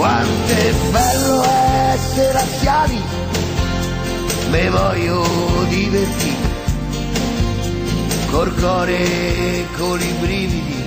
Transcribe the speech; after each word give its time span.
quanto 0.00 0.52
è 0.54 0.72
bello 0.90 1.42
essere 1.92 2.38
anziani, 2.38 2.98
me 4.50 4.70
voglio 4.70 5.22
divertire, 5.68 6.48
col 8.30 8.54
cuore 8.54 8.96
e 8.96 9.66
con 9.76 10.00
i 10.00 10.12
brividi. 10.18 10.78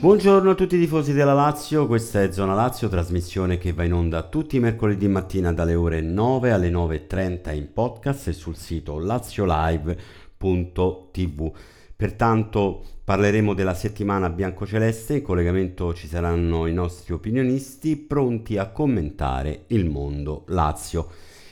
Buongiorno 0.00 0.50
a 0.50 0.54
tutti 0.54 0.76
i 0.76 0.80
tifosi 0.80 1.14
della 1.14 1.32
Lazio, 1.32 1.86
questa 1.86 2.22
è 2.22 2.30
Zona 2.30 2.52
Lazio, 2.52 2.88
trasmissione 2.88 3.56
che 3.56 3.72
va 3.72 3.84
in 3.84 3.94
onda 3.94 4.22
tutti 4.22 4.56
i 4.56 4.60
mercoledì 4.60 5.08
mattina 5.08 5.50
dalle 5.50 5.74
ore 5.74 6.02
9 6.02 6.52
alle 6.52 6.70
9.30 6.70 7.54
in 7.54 7.72
podcast 7.72 8.28
e 8.28 8.34
sul 8.34 8.56
sito 8.56 8.98
laziolive.tv. 8.98 11.52
Pertanto 12.00 12.82
parleremo 13.04 13.52
della 13.52 13.74
settimana 13.74 14.30
biancoceleste, 14.30 15.16
in 15.16 15.22
collegamento 15.22 15.92
ci 15.92 16.08
saranno 16.08 16.64
i 16.64 16.72
nostri 16.72 17.12
opinionisti 17.12 17.94
pronti 17.94 18.56
a 18.56 18.70
commentare 18.70 19.64
il 19.66 19.84
mondo 19.84 20.44
Lazio. 20.46 21.10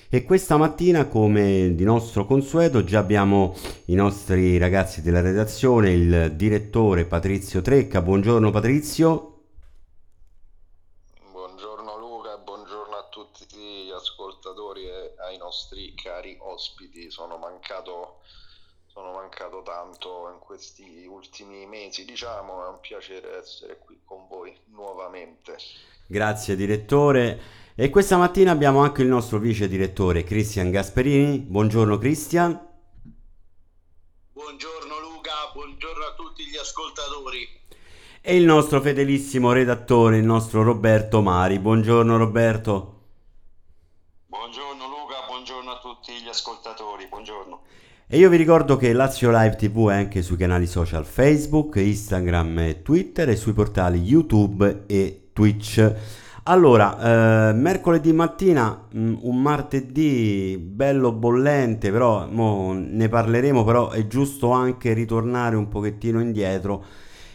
E 0.09 0.25
questa 0.25 0.57
mattina, 0.57 1.07
come 1.07 1.75
di 1.75 1.85
nostro 1.85 2.25
consueto, 2.25 2.83
già 2.83 2.99
abbiamo 2.99 3.55
i 3.89 3.95
nostri 3.95 4.57
ragazzi 4.57 5.03
della 5.03 5.21
redazione, 5.21 5.93
il 5.93 6.33
direttore 6.35 7.05
Patrizio 7.05 7.61
Trecca. 7.61 8.01
Buongiorno 8.01 8.51
Patrizio. 8.51 9.43
Buongiorno 11.31 11.99
Luca, 11.99 12.39
buongiorno 12.39 12.97
a 12.97 13.07
tutti 13.11 13.59
gli 13.59 13.91
ascoltatori 13.91 14.85
e 14.85 15.15
ai 15.29 15.37
nostri 15.37 15.93
cari 15.95 16.39
ospiti. 16.41 17.11
Sono 17.11 17.37
mancato, 17.37 18.21
sono 18.99 19.13
mancato 19.13 19.63
tanto 19.63 20.29
in 20.33 20.41
questi 20.41 21.07
ultimi 21.09 21.67
mesi, 21.67 22.05
diciamo, 22.05 22.65
è 22.65 22.69
un 22.69 22.81
piacere 22.81 23.39
essere 23.39 23.79
qui 23.79 24.01
con 24.05 24.27
voi 24.27 24.53
nuovamente. 24.73 25.57
Grazie 26.09 26.57
direttore. 26.57 27.41
E 27.77 27.91
questa 27.91 28.17
mattina 28.17 28.51
abbiamo 28.51 28.81
anche 28.83 29.03
il 29.03 29.09
nostro 29.09 29.39
vice 29.39 29.69
direttore 29.69 30.25
Cristian 30.25 30.73
Gasperini. 30.73 31.39
Buongiorno 31.39 31.97
Cristian. 31.97 32.61
Buongiorno 34.33 34.99
Luca, 34.99 35.33
buongiorno 35.53 36.05
a 36.05 36.15
tutti 36.15 36.45
gli 36.45 36.57
ascoltatori. 36.57 37.49
E 38.21 38.37
il 38.37 38.45
nostro 38.45 38.81
fedelissimo 38.81 39.53
redattore, 39.53 40.17
il 40.17 40.25
nostro 40.25 40.65
Roberto 40.65 41.21
Mari. 41.21 41.61
Buongiorno 41.61 42.17
Roberto. 42.17 42.95
Buongiorno 44.27 44.89
Luca, 44.89 45.25
buongiorno 45.29 45.71
a 45.71 45.79
tutti 45.79 46.21
gli 46.21 46.29
ascoltatori, 46.29 47.07
buongiorno. 47.07 47.63
E 48.11 48.17
io 48.17 48.31
vi 48.31 48.39
ricordo 48.39 48.77
che 48.77 48.95
Lazio 48.95 49.31
Live 49.31 49.57
TV 49.57 49.91
è 49.91 49.97
anche 49.97 50.23
sui 50.23 50.39
canali 50.39 50.67
social 50.67 51.05
Facebook, 51.05 51.77
Instagram 51.77 52.59
e 52.61 52.81
Twitter 52.81 53.29
e 53.29 53.37
sui 53.37 53.53
portali 53.53 54.01
YouTube 54.01 54.85
e 54.87 55.29
Twitch. 55.35 55.95
Allora, 56.45 57.51
eh, 57.51 57.53
mercoledì 57.53 58.15
mattina, 58.15 58.87
mh, 58.91 59.19
un 59.21 59.43
martedì 59.43 60.57
bello 60.59 61.13
bollente, 61.13 61.91
però 61.91 62.27
ne 62.31 63.09
parleremo, 63.11 63.63
però 63.63 63.91
è 63.91 64.07
giusto 64.07 64.53
anche 64.53 64.95
ritornare 64.95 65.57
un 65.57 65.69
pochettino 65.69 66.19
indietro 66.19 66.83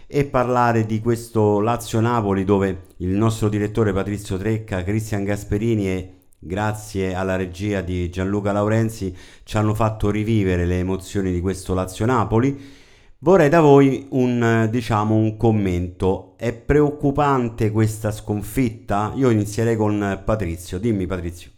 e 0.07 0.25
parlare 0.25 0.87
di 0.87 0.99
questo 1.01 1.59
Lazio-Napoli 1.59 2.43
dove 2.43 2.85
il 2.97 3.09
nostro 3.09 3.47
direttore 3.47 3.93
Patrizio 3.93 4.37
Trecca, 4.37 4.83
Cristian 4.83 5.23
Gasperini 5.23 5.87
e 5.87 6.13
grazie 6.45 7.13
alla 7.13 7.35
regia 7.35 7.81
di 7.81 8.09
Gianluca 8.09 8.51
Laurenzi 8.51 9.15
ci 9.43 9.57
hanno 9.57 9.73
fatto 9.73 10.09
rivivere 10.09 10.65
le 10.65 10.79
emozioni 10.79 11.31
di 11.31 11.41
questo 11.41 11.73
Lazio-Napoli. 11.73 12.81
Vorrei 13.19 13.47
da 13.47 13.61
voi 13.61 14.07
un, 14.11 14.67
diciamo, 14.69 15.15
un 15.15 15.37
commento. 15.37 16.33
È 16.37 16.51
preoccupante 16.51 17.71
questa 17.71 18.11
sconfitta? 18.11 19.13
Io 19.15 19.29
inizierei 19.29 19.77
con 19.77 20.21
Patrizio. 20.25 20.77
Dimmi 20.77 21.05
Patrizio. 21.05 21.51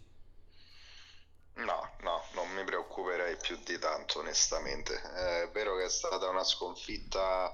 No, 1.54 1.90
no, 2.02 2.22
non 2.36 2.46
mi 2.54 2.62
preoccuperei 2.64 3.36
più 3.42 3.58
di 3.64 3.76
tanto, 3.80 4.20
onestamente. 4.20 4.94
È 4.94 5.50
vero 5.52 5.76
che 5.76 5.86
è 5.86 5.88
stata 5.88 6.28
una 6.28 6.44
sconfitta, 6.44 7.52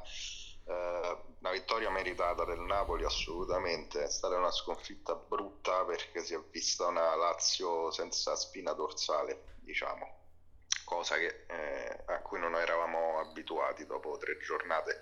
eh, 0.72 1.16
una 1.40 1.50
vittoria 1.50 1.90
meritata 1.90 2.44
del 2.44 2.60
Napoli, 2.60 3.04
assolutamente. 3.04 4.04
È 4.04 4.10
stata 4.10 4.36
una 4.36 4.50
sconfitta 4.50 5.14
brutta 5.14 5.84
perché 5.84 6.24
si 6.24 6.34
è 6.34 6.40
vista 6.50 6.86
una 6.86 7.14
Lazio 7.14 7.90
senza 7.90 8.34
spina 8.36 8.72
dorsale, 8.72 9.56
diciamo 9.60 10.20
cosa 10.84 11.16
che, 11.16 11.46
eh, 11.48 12.04
a 12.12 12.20
cui 12.20 12.38
non 12.38 12.54
eravamo 12.54 13.18
abituati 13.20 13.86
dopo 13.86 14.18
tre 14.18 14.36
giornate 14.38 15.00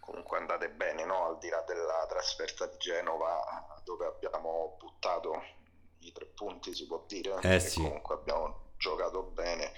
comunque 0.00 0.38
andate 0.38 0.70
bene, 0.70 1.04
no? 1.04 1.26
al 1.26 1.38
di 1.38 1.48
là 1.48 1.60
della 1.66 2.06
trasferta 2.08 2.66
di 2.66 2.76
Genova 2.78 3.80
dove 3.82 4.06
abbiamo 4.06 4.76
buttato 4.78 5.42
i 6.00 6.12
tre 6.12 6.26
punti 6.26 6.74
si 6.74 6.86
può 6.86 7.04
dire, 7.06 7.38
Eh 7.42 7.58
sì. 7.60 7.82
comunque 7.82 8.14
abbiamo 8.14 8.70
giocato 8.76 9.22
bene. 9.22 9.72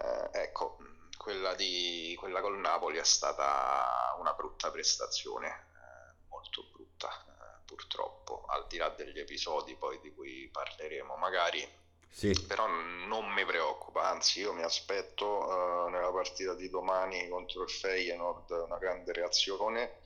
Eh, 0.00 0.40
ecco, 0.40 0.78
quella, 1.22 1.54
di, 1.54 2.14
quella 2.18 2.40
col 2.40 2.58
Napoli 2.58 2.98
è 2.98 3.04
stata 3.04 4.16
una 4.18 4.32
brutta 4.32 4.70
prestazione, 4.70 5.48
eh, 5.48 6.26
molto 6.28 6.64
brutta 6.72 7.08
eh, 7.08 7.64
purtroppo, 7.64 8.44
al 8.48 8.66
di 8.66 8.76
là 8.76 8.88
degli 8.90 9.18
episodi 9.18 9.76
poi 9.76 10.00
di 10.00 10.12
cui 10.12 10.48
parleremo 10.50 11.16
magari 11.16 11.66
Sì. 12.10 12.38
però 12.46 12.66
non 12.66 13.30
mi 13.32 13.44
preoccupa, 13.46 14.08
anzi 14.10 14.40
io 14.40 14.52
mi 14.52 14.62
aspetto 14.62 15.86
eh, 15.86 15.90
nella 15.90 16.10
partita 16.10 16.54
di 16.54 16.68
domani 16.68 17.28
contro 17.28 17.62
il 17.62 17.70
Feyenoord 17.70 18.50
una 18.66 18.78
grande 18.78 19.12
reazione 19.12 20.00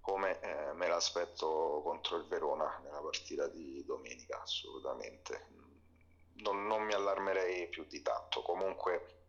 come 0.00 0.38
eh, 0.40 0.72
me 0.74 0.86
l'aspetto 0.86 1.80
contro 1.82 2.16
il 2.18 2.26
Verona 2.28 2.80
nella 2.84 3.00
partita 3.00 3.48
di 3.48 3.84
domenica, 3.84 4.40
assolutamente. 4.40 5.48
Non, 6.42 6.66
non 6.66 6.82
mi 6.84 6.92
allarmerei 6.92 7.68
più 7.68 7.84
di 7.86 8.02
tanto, 8.02 8.42
comunque 8.42 9.25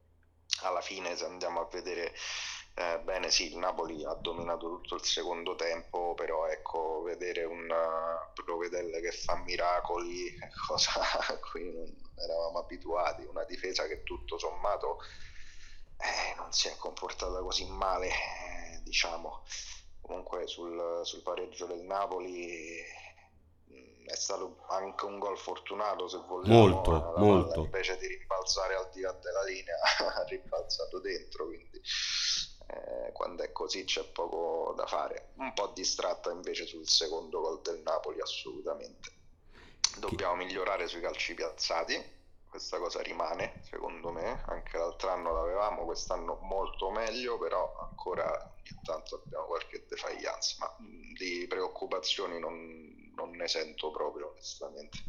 alla 0.62 0.82
fine 0.82 1.16
se 1.16 1.26
andiamo 1.26 1.62
a 1.62 1.68
vedere 1.72 2.14
eh, 2.80 3.00
bene 3.00 3.32
sì, 3.32 3.48
il 3.48 3.58
Napoli 3.58 4.06
ha 4.06 4.14
dominato 4.14 4.68
tutto 4.70 4.96
il 4.96 5.04
secondo 5.04 5.56
tempo, 5.56 6.14
però 6.14 6.46
ecco, 6.46 7.02
vedere 7.02 7.44
un 7.44 7.68
uh, 7.68 8.34
Provedelle 8.44 9.02
che 9.02 9.12
fa 9.12 9.36
miracoli, 9.38 10.32
cosa 10.68 11.02
a 11.02 11.40
cui 11.40 11.74
non 11.74 11.92
eravamo 12.16 12.60
abituati, 12.60 13.24
una 13.24 13.44
difesa 13.46 13.88
che 13.88 14.04
tutto 14.04 14.38
sommato 14.38 15.00
eh, 15.98 16.36
non 16.36 16.52
si 16.54 16.68
è 16.68 16.76
comportata 16.78 17.40
così 17.40 17.66
male, 17.66 18.10
eh, 18.10 18.82
diciamo. 18.84 19.44
Comunque 20.00 20.46
sul, 20.46 21.02
sul 21.04 21.24
pareggio 21.24 21.66
del 21.66 21.82
Napoli 21.82 22.80
è 24.08 24.16
stato 24.16 24.58
anche 24.70 25.06
un 25.06 25.20
gol 25.20 25.38
fortunato 25.38 26.08
se 26.08 26.18
vogliamo, 26.26 26.68
Molto, 26.68 27.14
molto. 27.18 27.60
invece 27.64 27.98
di 27.98 28.08
rimbalzare 28.08 28.76
al 28.76 28.90
di 28.94 29.02
là 29.02 29.12
della 29.14 29.44
linea 29.44 29.76
ha 30.16 30.24
rimbalzato 30.24 31.00
dentro, 31.00 31.46
quindi 31.46 31.82
eh, 32.70 33.12
quando 33.14 33.44
è 33.44 33.52
così 33.52 33.84
c'è 33.84 34.04
poco 34.06 34.74
da 34.76 34.86
fare. 34.88 35.32
Un 35.36 35.54
po' 35.54 35.68
distratta 35.68 36.32
invece 36.32 36.66
sul 36.66 36.88
secondo 36.88 37.42
gol 37.42 37.62
del 37.62 37.82
Napoli, 37.82 38.20
assolutamente. 38.22 39.12
Dobbiamo 40.00 40.36
migliorare 40.36 40.88
sui 40.88 41.02
calci 41.02 41.34
piazzati, 41.34 42.16
questa 42.50 42.78
cosa 42.78 43.02
rimane 43.02 43.60
secondo 43.64 44.12
me, 44.12 44.42
anche 44.48 44.78
l'altro 44.78 45.10
anno 45.10 45.34
l'avevamo, 45.34 45.86
quest'anno 45.86 46.38
molto 46.42 46.90
meglio, 46.92 47.38
però 47.38 47.76
ancora 47.90 48.26
ogni 48.26 48.82
tanto 48.84 49.22
abbiamo 49.24 49.46
qualche 49.46 49.86
defaglianza, 49.88 50.56
ma 50.60 50.76
mh, 50.78 51.14
di 51.18 51.46
preoccupazioni 51.48 52.40
non, 52.40 52.97
non 53.18 53.32
ne 53.32 53.48
sento 53.48 53.90
proprio 53.90 54.30
onestamente. 54.32 55.00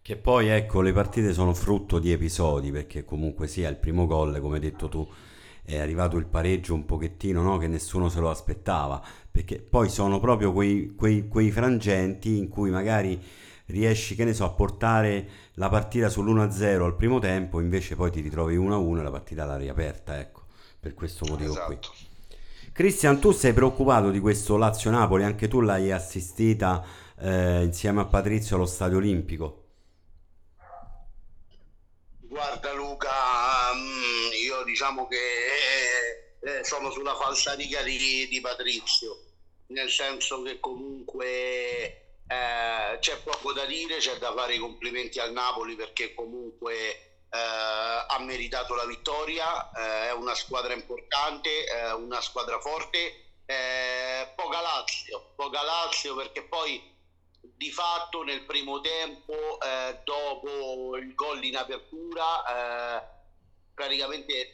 Che 0.00 0.16
poi 0.16 0.48
ecco, 0.48 0.80
le 0.80 0.92
partite 0.92 1.32
sono 1.32 1.52
frutto 1.52 1.98
di 1.98 2.12
episodi, 2.12 2.70
perché 2.70 3.04
comunque 3.04 3.48
sia 3.48 3.68
il 3.68 3.76
primo 3.76 4.06
gol, 4.06 4.40
come 4.40 4.54
hai 4.54 4.60
detto 4.60 4.88
tu, 4.88 5.06
è 5.62 5.78
arrivato 5.78 6.16
il 6.16 6.26
pareggio 6.26 6.74
un 6.74 6.86
pochettino, 6.86 7.42
no? 7.42 7.58
Che 7.58 7.66
nessuno 7.66 8.08
se 8.08 8.20
lo 8.20 8.30
aspettava, 8.30 9.04
perché 9.30 9.60
poi 9.60 9.90
sono 9.90 10.18
proprio 10.18 10.52
quei, 10.52 10.94
quei- 10.94 11.28
quei 11.28 11.50
frangenti 11.50 12.38
in 12.38 12.48
cui 12.48 12.70
magari 12.70 13.20
riesci, 13.66 14.14
che 14.14 14.24
ne 14.24 14.32
so, 14.32 14.44
a 14.44 14.50
portare 14.50 15.28
la 15.54 15.68
partita 15.68 16.08
sull'1-0 16.08 16.84
al 16.84 16.96
primo 16.96 17.18
tempo, 17.18 17.60
invece 17.60 17.94
poi 17.94 18.10
ti 18.10 18.20
ritrovi 18.20 18.56
1-1 18.56 19.00
e 19.00 19.02
la 19.02 19.10
partita 19.10 19.44
l'ha 19.44 19.56
riaperta, 19.56 20.18
ecco, 20.18 20.46
per 20.80 20.94
questo 20.94 21.26
motivo 21.26 21.54
qui. 21.66 21.78
Cristian, 22.72 23.20
tu 23.20 23.32
sei 23.32 23.52
preoccupato 23.52 24.10
di 24.10 24.20
questo 24.20 24.56
Lazio-Napoli, 24.56 25.24
anche 25.24 25.48
tu 25.48 25.60
l'hai 25.60 25.90
assistita 25.90 26.84
eh, 27.18 27.62
insieme 27.64 28.00
a 28.00 28.04
Patrizio 28.06 28.56
allo 28.56 28.66
Stadio 28.66 28.98
Olimpico. 28.98 29.64
Guarda 32.20 32.72
Luca, 32.72 33.10
mm, 33.74 34.32
io 34.44 34.62
diciamo 34.64 35.08
che 35.08 35.16
eh, 35.16 36.58
eh, 36.60 36.64
sono 36.64 36.90
sulla 36.90 37.14
falsariga 37.16 37.82
di, 37.82 38.28
di 38.28 38.40
Patrizio, 38.40 39.18
nel 39.66 39.90
senso 39.90 40.40
che 40.42 40.60
comunque 40.60 41.26
eh, 42.26 42.98
c'è 43.00 43.18
poco 43.22 43.52
da 43.52 43.66
dire, 43.66 43.96
c'è 43.96 44.16
da 44.18 44.32
fare 44.32 44.54
i 44.54 44.58
complimenti 44.58 45.18
al 45.18 45.32
Napoli 45.32 45.74
perché 45.74 46.14
comunque 46.14 47.09
ha 47.32 48.18
meritato 48.20 48.74
la 48.74 48.84
vittoria, 48.86 49.70
eh, 49.70 50.08
è 50.08 50.12
una 50.12 50.34
squadra 50.34 50.74
importante, 50.74 51.66
una 51.96 52.20
squadra 52.20 52.58
forte 52.58 53.26
Eh, 53.50 54.32
poca 54.36 54.60
Lazio, 54.60 55.32
poca 55.34 55.60
Lazio 55.62 56.14
perché 56.14 56.44
poi 56.44 56.80
di 57.40 57.72
fatto 57.72 58.22
nel 58.22 58.44
primo 58.44 58.80
tempo, 58.80 59.60
eh, 59.60 59.98
dopo 60.04 60.96
il 60.96 61.12
gol 61.16 61.42
in 61.42 61.56
apertura, 61.56 62.46
eh, 62.46 63.02
praticamente 63.74 64.52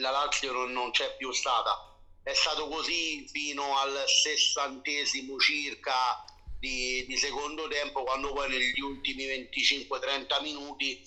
la 0.00 0.10
Lazio 0.10 0.50
non, 0.52 0.72
non, 0.72 0.90
c'è 0.90 1.14
più 1.16 1.30
stata. 1.30 1.96
È 2.22 2.32
stato 2.34 2.66
così 2.66 3.28
fino 3.28 3.78
al 3.78 4.04
sessantesimo 4.06 5.38
circa 5.38 6.24
di, 6.58 7.04
di 7.06 7.16
secondo 7.16 7.68
tempo, 7.68 8.02
quando 8.02 8.32
poi 8.32 8.48
negli 8.48 8.80
ultimi 8.80 9.24
25-30 9.24 10.42
minuti 10.42 11.00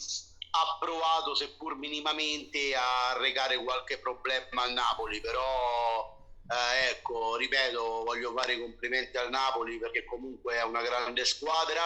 ha 0.52 0.78
provato, 0.80 1.36
seppur 1.36 1.76
minimamente, 1.76 2.76
a 2.76 3.18
recare 3.18 3.58
qualche 3.64 4.00
problema 4.00 4.64
al 4.64 4.74
Napoli, 4.74 5.22
però 5.22 6.18
eh, 6.50 6.90
ecco, 6.90 7.36
ripeto, 7.36 8.04
voglio 8.04 8.34
fare 8.34 8.54
i 8.54 8.60
complimenti 8.60 9.18
al 9.18 9.30
Napoli 9.30 9.78
perché 9.78 10.04
comunque 10.06 10.56
è 10.56 10.64
una 10.64 10.82
grande 10.82 11.24
squadra, 11.26 11.82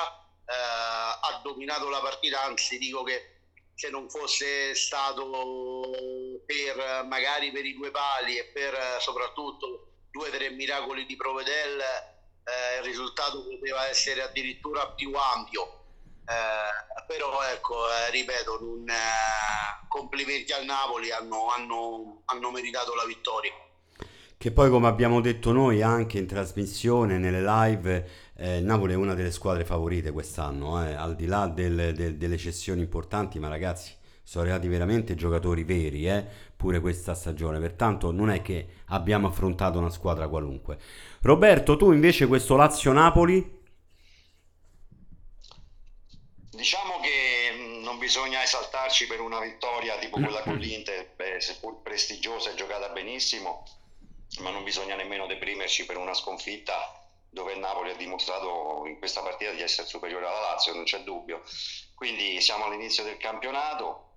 eh, 0.46 0.54
ha 0.54 1.42
dominato 1.44 1.90
la 1.90 2.00
partita, 2.00 2.44
anzi 2.44 2.78
dico 2.78 3.04
che 3.04 3.32
se 3.76 3.90
non 3.90 4.10
fosse 4.10 4.74
stato 4.76 5.90
per 6.46 7.06
magari 7.08 7.52
per 7.52 7.66
i 7.66 7.74
due 7.74 7.92
pali 7.92 8.38
e 8.38 8.46
per 8.46 9.02
soprattutto 9.02 9.88
due 10.12 10.30
o 10.30 10.32
tre 10.32 10.52
miracoli 10.52 11.06
di 11.06 11.16
Provedel, 11.16 11.82
eh, 11.82 12.78
il 12.78 12.84
risultato 12.84 13.44
poteva 13.44 13.88
essere 13.88 14.22
addirittura 14.22 14.92
più 14.92 15.14
ampio. 15.14 15.83
Eh, 16.26 17.04
però 17.06 17.42
ecco, 17.54 17.76
eh, 17.90 18.12
ripeto, 18.12 18.60
un, 18.62 18.90
eh, 18.90 19.86
complimenti 19.88 20.52
al 20.54 20.66
Napoli, 20.66 21.12
hanno, 21.12 21.48
hanno, 21.56 22.22
hanno 22.26 22.52
meritato 22.52 22.96
la 22.96 23.06
vittoria. 23.06 23.52
Che 24.38 24.52
poi, 24.52 24.70
come 24.70 24.88
abbiamo 24.88 25.22
detto 25.22 25.52
noi 25.52 25.82
anche 25.82 26.18
in 26.18 26.28
trasmissione, 26.28 27.18
nelle 27.18 27.42
live, 27.42 28.10
eh, 28.36 28.60
Napoli 28.60 28.94
è 28.94 28.96
una 28.98 29.14
delle 29.14 29.32
squadre 29.32 29.64
favorite 29.64 30.12
quest'anno, 30.12 30.86
eh, 30.86 30.94
al 30.94 31.16
di 31.16 31.26
là 31.28 31.48
del, 31.48 31.94
del, 31.94 32.18
delle 32.18 32.38
cessioni 32.38 32.82
importanti, 32.82 33.40
ma 33.40 33.48
ragazzi, 33.48 33.96
sono 34.22 34.44
arrivati 34.44 34.68
veramente 34.68 35.16
giocatori 35.16 35.64
veri, 35.64 36.10
eh, 36.10 36.26
pure 36.56 36.80
questa 36.80 37.14
stagione. 37.14 37.60
Pertanto 37.60 38.12
non 38.12 38.30
è 38.30 38.42
che 38.42 38.68
abbiamo 38.88 39.28
affrontato 39.28 39.80
una 39.80 39.90
squadra 39.90 40.28
qualunque. 40.28 40.78
Roberto, 41.22 41.78
tu 41.78 41.92
invece 41.92 42.28
questo 42.28 42.56
Lazio-Napoli? 42.56 43.62
Diciamo 46.54 47.00
che 47.00 47.52
mm, 47.54 47.84
non 47.84 47.98
bisogna 47.98 48.42
esaltarci 48.42 49.08
per 49.08 49.20
una 49.20 49.40
vittoria 49.40 49.98
tipo 49.98 50.20
quella 50.20 50.42
con 50.42 50.56
l'Inter, 50.62 51.14
beh, 51.16 51.42
seppur 51.42 51.82
prestigiosa 51.82 52.52
e 52.52 52.56
giocata 52.56 52.90
benissimo 52.90 53.66
ma 54.40 54.50
non 54.50 54.64
bisogna 54.64 54.96
nemmeno 54.96 55.28
deprimerci 55.28 55.86
per 55.86 55.98
una 55.98 56.14
sconfitta 56.14 56.98
dove 57.30 57.54
il 57.54 57.60
Napoli 57.60 57.92
ha 57.92 57.96
dimostrato 57.96 58.84
in 58.86 58.98
questa 58.98 59.22
partita 59.22 59.52
di 59.52 59.62
essere 59.62 59.88
superiore 59.88 60.28
alla 60.28 60.40
Lazio, 60.40 60.74
non 60.74 60.84
c'è 60.84 61.00
dubbio. 61.02 61.42
Quindi 61.96 62.40
siamo 62.42 62.66
all'inizio 62.66 63.04
del 63.04 63.18
campionato, 63.18 64.12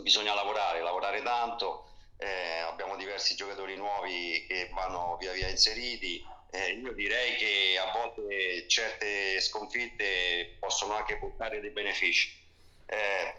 bisogna 0.00 0.32
lavorare, 0.32 0.80
lavorare 0.80 1.22
tanto, 1.22 1.88
eh, 2.18 2.58
abbiamo 2.58 2.96
diversi 2.96 3.34
giocatori 3.34 3.76
nuovi 3.76 4.44
che 4.46 4.70
vanno 4.72 5.16
via 5.18 5.32
via 5.32 5.48
inseriti. 5.48 6.24
Eh, 6.54 6.72
io 6.72 6.92
direi 6.92 7.34
che 7.36 7.78
a 7.78 7.90
volte 7.92 8.68
certe 8.68 9.40
sconfitte 9.40 10.56
possono 10.60 10.92
anche 10.94 11.16
portare 11.16 11.60
dei 11.60 11.70
benefici. 11.70 12.30
Eh, 12.84 13.34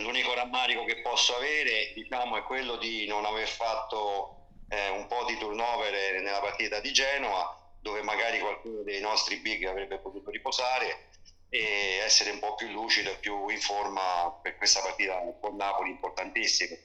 l'unico 0.00 0.34
rammarico 0.34 0.84
che 0.84 1.00
posso 1.00 1.34
avere 1.36 1.92
diciamo, 1.94 2.36
è 2.36 2.42
quello 2.42 2.76
di 2.76 3.06
non 3.06 3.24
aver 3.24 3.48
fatto 3.48 4.48
eh, 4.68 4.90
un 4.90 5.06
po' 5.06 5.24
di 5.24 5.38
turnover 5.38 6.20
nella 6.20 6.40
partita 6.40 6.80
di 6.80 6.92
Genoa, 6.92 7.72
dove 7.80 8.02
magari 8.02 8.40
qualcuno 8.40 8.82
dei 8.82 9.00
nostri 9.00 9.36
big 9.36 9.64
avrebbe 9.64 9.98
potuto 9.98 10.30
riposare 10.30 11.12
e 11.48 12.00
essere 12.04 12.30
un 12.30 12.40
po' 12.40 12.56
più 12.56 12.68
lucido 12.68 13.10
e 13.10 13.16
più 13.16 13.48
in 13.48 13.60
forma 13.60 14.38
per 14.42 14.56
questa 14.56 14.82
partita 14.82 15.18
con 15.40 15.56
Napoli 15.56 15.88
importantissima. 15.88 16.76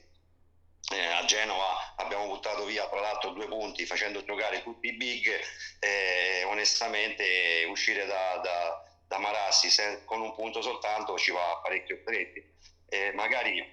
Eh, 0.92 1.06
a 1.06 1.24
Genova 1.24 1.94
abbiamo 1.96 2.26
buttato 2.26 2.64
via 2.64 2.88
tra 2.88 3.00
l'altro 3.00 3.30
due 3.30 3.46
punti 3.46 3.86
facendo 3.86 4.24
giocare 4.24 4.62
tutti 4.62 4.88
i 4.88 4.96
big 4.96 5.38
e 5.78 6.42
onestamente 6.44 7.64
uscire 7.68 8.06
da, 8.06 8.40
da, 8.42 8.82
da 9.06 9.18
Marassi 9.18 9.70
se, 9.70 10.04
con 10.04 10.20
un 10.20 10.34
punto 10.34 10.62
soltanto 10.62 11.16
ci 11.16 11.30
va 11.30 11.60
parecchio 11.62 11.98
stretti. 12.02 12.42
Eh, 12.88 13.12
magari 13.12 13.64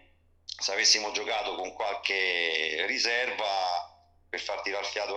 se 0.45 0.71
avessimo 0.71 1.12
giocato 1.12 1.56
con 1.56 1.74
qualche 1.74 2.86
riserva 2.88 3.95
per 4.30 4.39
far 4.39 4.62
tirare 4.62 4.83
il 4.83 4.92
fiato 4.92 5.15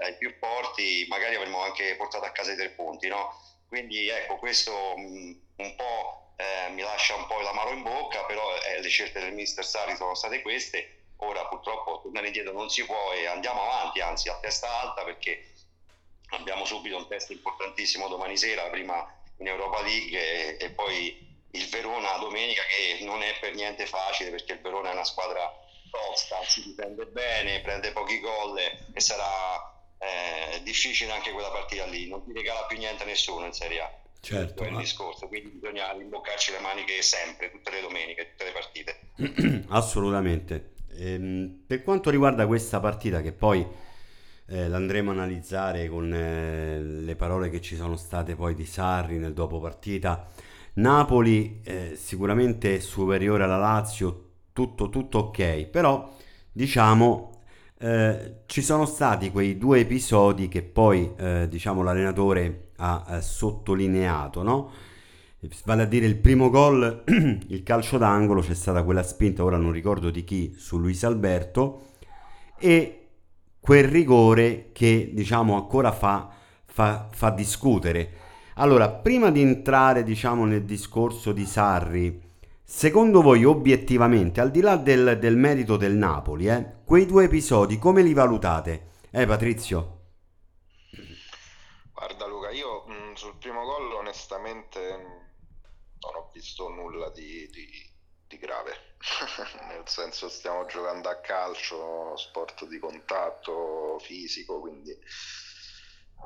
ai 0.00 0.16
più 0.16 0.34
forti, 0.38 1.04
magari 1.08 1.34
avremmo 1.34 1.60
anche 1.60 1.94
portato 1.96 2.24
a 2.24 2.30
casa 2.30 2.52
i 2.52 2.56
tre 2.56 2.70
punti, 2.70 3.08
no? 3.08 3.38
Quindi 3.68 4.08
ecco, 4.08 4.38
questo 4.38 4.72
mh, 4.96 5.40
un 5.56 5.74
po' 5.76 6.34
eh, 6.36 6.70
mi 6.70 6.82
lascia 6.82 7.16
un 7.16 7.26
po' 7.26 7.40
l'amaro 7.40 7.72
in 7.72 7.82
bocca, 7.82 8.24
però 8.24 8.56
eh, 8.62 8.80
le 8.80 8.88
scelte 8.88 9.20
del 9.20 9.32
mister 9.32 9.64
Sari 9.64 9.96
sono 9.96 10.14
state 10.14 10.40
queste. 10.40 11.03
Ora 11.18 11.46
purtroppo 11.46 12.00
tornare 12.02 12.26
indietro 12.26 12.52
non 12.52 12.68
si 12.68 12.84
può 12.84 13.12
e 13.12 13.26
andiamo 13.26 13.62
avanti, 13.62 14.00
anzi 14.00 14.28
a 14.28 14.38
testa 14.40 14.80
alta 14.80 15.04
perché 15.04 15.52
abbiamo 16.30 16.64
subito 16.64 16.96
un 16.96 17.06
test 17.06 17.30
importantissimo 17.30 18.08
domani 18.08 18.36
sera, 18.36 18.68
prima 18.68 19.06
in 19.38 19.46
Europa 19.46 19.80
League 19.82 20.56
e, 20.58 20.64
e 20.64 20.70
poi 20.70 21.32
il 21.50 21.68
Verona 21.68 22.16
domenica 22.18 22.62
che 22.62 23.04
non 23.04 23.22
è 23.22 23.38
per 23.40 23.54
niente 23.54 23.86
facile 23.86 24.30
perché 24.30 24.54
il 24.54 24.60
Verona 24.60 24.90
è 24.90 24.92
una 24.92 25.04
squadra 25.04 25.52
tosta, 25.90 26.42
si 26.44 26.62
difende 26.62 27.06
bene, 27.06 27.60
prende 27.60 27.92
pochi 27.92 28.18
gol 28.18 28.58
e 28.58 29.00
sarà 29.00 29.72
eh, 29.98 30.62
difficile 30.62 31.12
anche 31.12 31.30
quella 31.30 31.50
partita 31.50 31.86
lì, 31.86 32.08
non 32.08 32.24
ti 32.24 32.32
regala 32.32 32.64
più 32.66 32.76
niente 32.78 33.04
a 33.04 33.06
nessuno 33.06 33.46
in 33.46 33.52
Serie 33.52 33.80
A. 33.80 33.98
Certo. 34.20 34.64
Il 34.64 34.76
discorso, 34.78 35.28
quindi 35.28 35.50
bisogna 35.50 35.92
rimboccarci 35.92 36.52
le 36.52 36.58
maniche 36.60 37.02
sempre, 37.02 37.50
tutte 37.50 37.70
le 37.70 37.82
domeniche, 37.82 38.30
tutte 38.30 38.44
le 38.44 38.52
partite. 38.52 39.64
Assolutamente. 39.68 40.73
Ehm, 40.96 41.62
per 41.66 41.82
quanto 41.82 42.10
riguarda 42.10 42.46
questa 42.46 42.80
partita, 42.80 43.20
che 43.20 43.32
poi 43.32 43.66
eh, 44.46 44.68
l'andremo 44.68 45.10
a 45.10 45.14
analizzare 45.14 45.88
con 45.88 46.12
eh, 46.12 46.80
le 46.82 47.16
parole 47.16 47.50
che 47.50 47.60
ci 47.60 47.76
sono 47.76 47.96
state 47.96 48.34
poi 48.34 48.54
di 48.54 48.66
Sarri 48.66 49.18
nel 49.18 49.32
dopo 49.32 49.60
partita, 49.60 50.28
Napoli 50.74 51.60
eh, 51.64 51.94
sicuramente 51.96 52.80
superiore 52.80 53.44
alla 53.44 53.56
Lazio, 53.58 54.30
tutto, 54.52 54.88
tutto 54.88 55.18
ok, 55.18 55.66
però 55.66 56.12
diciamo 56.52 57.30
eh, 57.78 58.42
ci 58.46 58.62
sono 58.62 58.86
stati 58.86 59.30
quei 59.30 59.58
due 59.58 59.80
episodi 59.80 60.48
che 60.48 60.62
poi 60.62 61.12
eh, 61.16 61.46
diciamo 61.48 61.82
l'allenatore 61.82 62.70
ha 62.76 63.04
eh, 63.08 63.20
sottolineato, 63.20 64.42
no? 64.42 64.70
Vale 65.64 65.82
a 65.82 65.86
dire 65.86 66.06
il 66.06 66.16
primo 66.16 66.50
gol, 66.50 67.04
il 67.06 67.62
calcio 67.62 67.98
d'angolo, 67.98 68.40
c'è 68.40 68.54
stata 68.54 68.82
quella 68.82 69.02
spinta, 69.02 69.44
ora 69.44 69.56
non 69.56 69.72
ricordo 69.72 70.10
di 70.10 70.24
chi, 70.24 70.54
su 70.56 70.78
Luis 70.78 71.04
Alberto 71.04 71.90
e 72.58 73.08
quel 73.60 73.84
rigore 73.84 74.70
che 74.72 75.10
diciamo 75.12 75.54
ancora 75.54 75.92
fa, 75.92 76.30
fa, 76.64 77.08
fa 77.10 77.30
discutere. 77.30 78.22
Allora, 78.54 78.88
prima 78.88 79.30
di 79.30 79.40
entrare 79.40 80.02
diciamo 80.02 80.44
nel 80.44 80.64
discorso 80.64 81.32
di 81.32 81.44
Sarri 81.44 82.22
Secondo 82.66 83.20
voi, 83.20 83.44
obiettivamente, 83.44 84.40
al 84.40 84.50
di 84.50 84.62
là 84.62 84.76
del, 84.76 85.18
del 85.20 85.36
merito 85.36 85.76
del 85.76 85.92
Napoli, 85.92 86.48
eh, 86.48 86.76
quei 86.84 87.04
due 87.04 87.24
episodi 87.24 87.78
come 87.78 88.00
li 88.00 88.14
valutate? 88.14 88.88
Eh, 89.10 89.26
Patrizio? 89.26 89.98
Guarda 91.92 92.26
Luca, 92.26 92.50
io 92.50 92.84
mh, 92.86 93.14
sul 93.14 93.36
primo 93.38 93.62
gol 93.64 93.92
onestamente 93.92 95.23
visto 96.44 96.68
nulla 96.68 97.08
di, 97.08 97.48
di, 97.48 97.66
di 98.28 98.36
grave, 98.36 98.96
nel 99.68 99.88
senso 99.88 100.28
stiamo 100.28 100.66
giocando 100.66 101.08
a 101.08 101.16
calcio, 101.16 102.14
sport 102.18 102.66
di 102.66 102.78
contatto 102.78 103.98
fisico, 104.00 104.60
quindi 104.60 104.94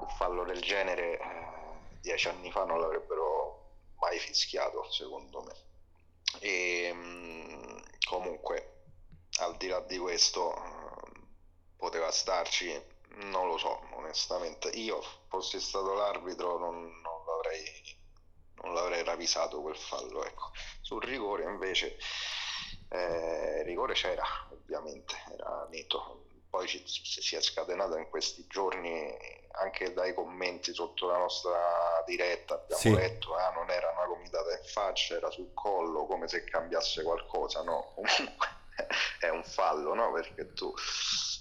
un 0.01 0.09
fallo 0.17 0.43
del 0.43 0.61
genere 0.61 1.19
eh, 1.21 2.01
dieci 2.01 2.27
anni 2.27 2.51
fa 2.51 2.65
non 2.65 2.81
l'avrebbero 2.81 3.77
mai 4.01 4.19
fischiato, 4.19 4.91
secondo 4.91 5.41
me. 5.43 5.55
E 6.41 6.91
mm, 6.93 7.79
comunque, 8.09 8.87
al 9.39 9.57
di 9.57 9.69
là 9.69 9.79
di 9.83 9.99
questo, 9.99 10.53
poteva 11.77 12.11
starci, 12.11 12.69
non 13.31 13.47
lo 13.47 13.57
so, 13.57 13.87
onestamente. 13.93 14.69
Io, 14.71 15.01
fossi 15.29 15.61
stato 15.61 15.95
l'arbitro, 15.95 16.59
non, 16.59 16.91
non 18.63 18.75
l'avrei 18.75 19.05
ravvisato 19.05 19.61
quel 19.61 19.77
fallo. 19.77 20.25
Ecco. 20.25 20.51
Sul 20.81 21.03
rigore, 21.03 21.45
invece, 21.45 21.97
eh, 22.91 23.63
rigore 23.63 23.95
c'era, 23.95 24.25
ovviamente, 24.51 25.15
era 25.33 25.67
netto. 25.71 26.25
Poi 26.51 26.67
ci, 26.67 26.83
si 26.87 27.37
è 27.37 27.43
scatenato 27.43 27.97
in 27.99 28.09
questi 28.09 28.47
giorni 28.47 29.15
anche 29.61 29.93
dai 29.93 30.15
commenti 30.15 30.73
sotto 30.73 31.09
la 31.09 31.19
nostra 31.19 32.03
diretta 32.07 32.55
abbiamo 32.55 32.81
sì. 32.81 32.95
letto 32.95 33.35
ah, 33.35 33.51
non 33.51 33.69
era 33.71 33.91
una 33.91 34.07
gomitata 34.07 34.53
in 34.53 34.65
faccia 34.65 35.17
era 35.17 35.31
sul 35.31 35.53
collo 35.53 36.07
come 36.07 36.29
se 36.29 36.45
cambiasse 36.45 37.03
qualcosa 37.03 37.63
no 37.63 37.93
comunque 37.97 38.59
è 39.19 39.29
un 39.29 39.43
fallo, 39.45 39.95
no? 39.95 40.13
Perché 40.13 40.53
tu 40.53 40.73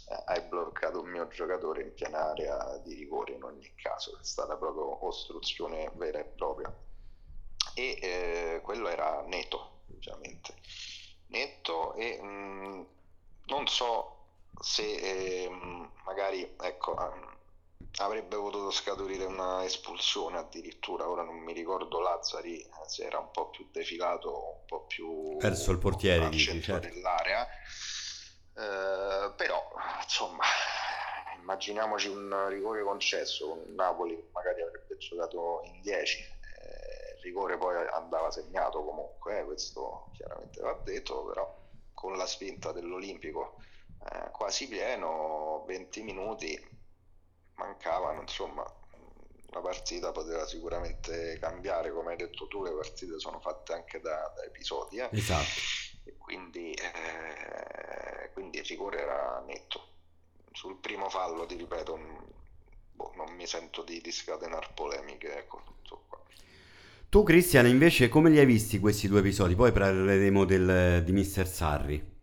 eh, 0.10 0.24
hai 0.26 0.42
bloccato 0.42 1.02
un 1.02 1.10
mio 1.10 1.28
giocatore 1.28 1.84
in 1.84 1.94
piena 1.94 2.30
area 2.30 2.78
di 2.84 2.96
rigore 2.96 3.34
in 3.34 3.44
ogni 3.44 3.74
caso, 3.76 4.18
è 4.20 4.24
stata 4.24 4.56
proprio 4.56 5.06
ostruzione 5.06 5.92
vera 5.96 6.20
e 6.20 6.26
propria. 6.26 6.74
E 7.78 8.00
eh, 8.02 8.60
quello 8.64 8.90
era 8.90 9.24
netto, 9.28 9.82
ovviamente. 9.94 10.56
Netto 11.28 11.94
e 11.94 12.20
mh, 12.20 12.28
mm, 12.28 12.82
non 13.46 13.68
so 13.68 14.18
se 14.60 14.84
eh, 14.84 15.50
magari 16.06 16.56
ecco, 16.60 16.96
avrebbe 17.98 18.36
potuto 18.36 18.72
scaturire 18.72 19.26
una 19.26 19.64
espulsione 19.64 20.38
addirittura, 20.38 21.08
ora 21.08 21.24
non 21.24 21.38
mi 21.38 21.54
ricordo 21.54 22.00
Lazzari 22.00 22.62
eh, 22.62 22.70
se 22.88 23.06
era 23.06 23.20
un 23.20 23.32
po' 23.32 23.50
più 23.50 23.68
defilato, 23.72 24.30
un 24.30 24.66
po' 24.66 24.86
più 24.86 25.38
verso 25.38 25.72
il 25.72 25.78
portiere 25.78 26.30
dici, 26.30 26.62
certo. 26.62 26.88
dell'area, 26.88 27.48
eh, 28.56 29.32
però 29.36 29.70
insomma 30.04 30.44
immaginiamoci 31.40 32.08
un 32.08 32.48
rigore 32.50 32.84
concesso 32.84 33.48
con 33.48 33.64
Napoli 33.76 34.22
magari 34.34 34.62
avrebbe 34.62 34.98
giocato 34.98 35.62
in 35.66 35.82
10 35.82 36.18
eh, 36.20 36.28
il 36.28 36.97
rigore 37.28 37.58
poi 37.58 37.76
andava 37.88 38.32
segnato 38.32 38.84
comunque 38.84 39.40
eh, 39.40 39.44
questo 39.44 40.10
chiaramente 40.14 40.62
va 40.62 40.74
detto 40.84 41.26
però 41.26 41.66
con 41.94 42.16
la 42.18 42.26
spinta 42.26 42.72
dell'Olimpico 42.72 43.56
eh, 44.12 44.30
quasi 44.32 44.68
pieno 44.68 45.64
20 45.66 46.02
minuti 46.04 46.76
mancavano, 47.58 48.22
insomma, 48.22 48.64
la 49.50 49.60
partita 49.60 50.12
poteva 50.12 50.46
sicuramente 50.46 51.38
cambiare, 51.40 51.92
come 51.92 52.12
hai 52.12 52.18
detto 52.18 52.48
tu, 52.48 52.64
le 52.64 52.72
partite 52.72 53.20
sono 53.20 53.40
fatte 53.40 53.74
anche 53.74 54.00
da, 54.00 54.32
da 54.36 54.44
episodi. 54.44 54.98
Eh? 54.98 55.10
Esatto. 55.12 55.60
E 56.06 56.16
quindi, 56.18 56.74
eh, 56.74 58.30
quindi 58.34 58.60
il 58.60 58.66
rigore 58.66 59.02
era 59.02 59.44
netto. 59.46 59.96
Sul 60.52 60.78
primo 60.78 61.10
fallo, 61.10 61.46
ti 61.46 61.56
ripeto, 61.56 62.00
boh, 62.94 63.14
non 63.16 63.34
mi 63.34 63.46
sento 63.46 63.84
di, 63.84 64.02
di 64.02 64.12
scatenare 64.12 64.70
polemiche. 64.74 65.38
Ecco, 65.38 65.62
tu 67.10 67.24
Cristian 67.24 67.68
invece 67.68 68.10
come 68.10 68.30
li 68.30 68.40
hai 68.40 68.46
visti 68.46 68.80
questi 68.80 69.08
due 69.08 69.20
episodi? 69.20 69.56
Poi 69.56 69.72
parleremo 69.72 70.46
del, 70.46 71.04
di 71.04 71.12
Mister 71.12 71.48
Sarri. 71.48 72.16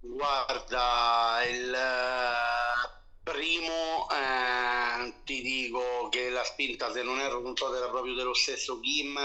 Guarda, 0.00 1.40
il 1.50 1.74
eh, 1.74 3.00
primo 3.22 4.08
eh, 4.10 5.12
ti 5.24 5.42
dico 5.42 6.08
che 6.10 6.30
la 6.30 6.44
spinta, 6.44 6.92
se 6.92 7.02
non 7.02 7.18
erro, 7.18 7.40
non 7.40 7.56
so 7.56 7.74
era 7.74 7.88
proprio 7.88 8.14
dello 8.14 8.34
stesso 8.34 8.78
Kim. 8.78 9.18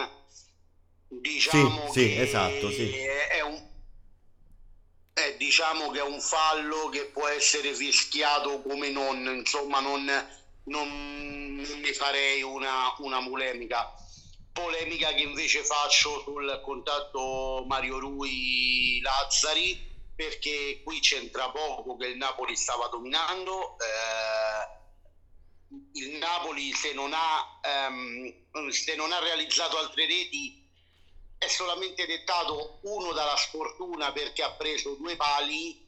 Diciamo 1.09 1.91
sì, 1.91 1.99
sì, 1.99 2.17
esatto, 2.17 2.69
sì. 2.69 2.91
È, 2.91 3.41
un, 3.41 3.61
è, 5.13 5.35
diciamo 5.37 5.89
che 5.91 5.99
è 5.99 6.03
un 6.03 6.19
fallo 6.19 6.89
che 6.89 7.05
può 7.13 7.27
essere 7.27 7.73
fischiato 7.73 8.61
come 8.61 8.89
non, 8.89 9.23
insomma, 9.37 9.79
non, 9.79 10.05
non, 10.63 11.46
non 11.65 11.79
ne 11.79 11.93
farei 11.93 12.41
una, 12.41 12.93
una 12.99 13.23
polemica. 13.23 13.93
Polemica 14.51 15.13
che 15.13 15.21
invece 15.21 15.63
faccio 15.63 16.21
sul 16.21 16.61
contatto 16.63 17.63
Mario 17.67 17.99
Rui 17.99 18.99
Lazzari 19.01 19.95
perché 20.15 20.81
qui 20.83 20.99
c'entra 20.99 21.49
poco 21.51 21.95
che 21.95 22.07
il 22.07 22.17
Napoli 22.17 22.55
stava 22.55 22.87
dominando. 22.87 23.77
Eh, 23.79 24.75
il 25.93 26.17
Napoli 26.17 26.73
se 26.73 26.93
non, 26.93 27.11
ha, 27.13 27.59
ehm, 27.61 28.69
se 28.69 28.95
non 28.95 29.11
ha 29.11 29.19
realizzato 29.19 29.77
altre 29.77 30.07
reti 30.07 30.65
è 31.37 31.47
solamente 31.47 32.07
dettato 32.07 32.79
uno 32.83 33.11
dalla 33.13 33.35
sfortuna 33.35 34.11
perché 34.11 34.41
ha 34.41 34.53
preso 34.53 34.95
due 34.95 35.15
pali 35.15 35.85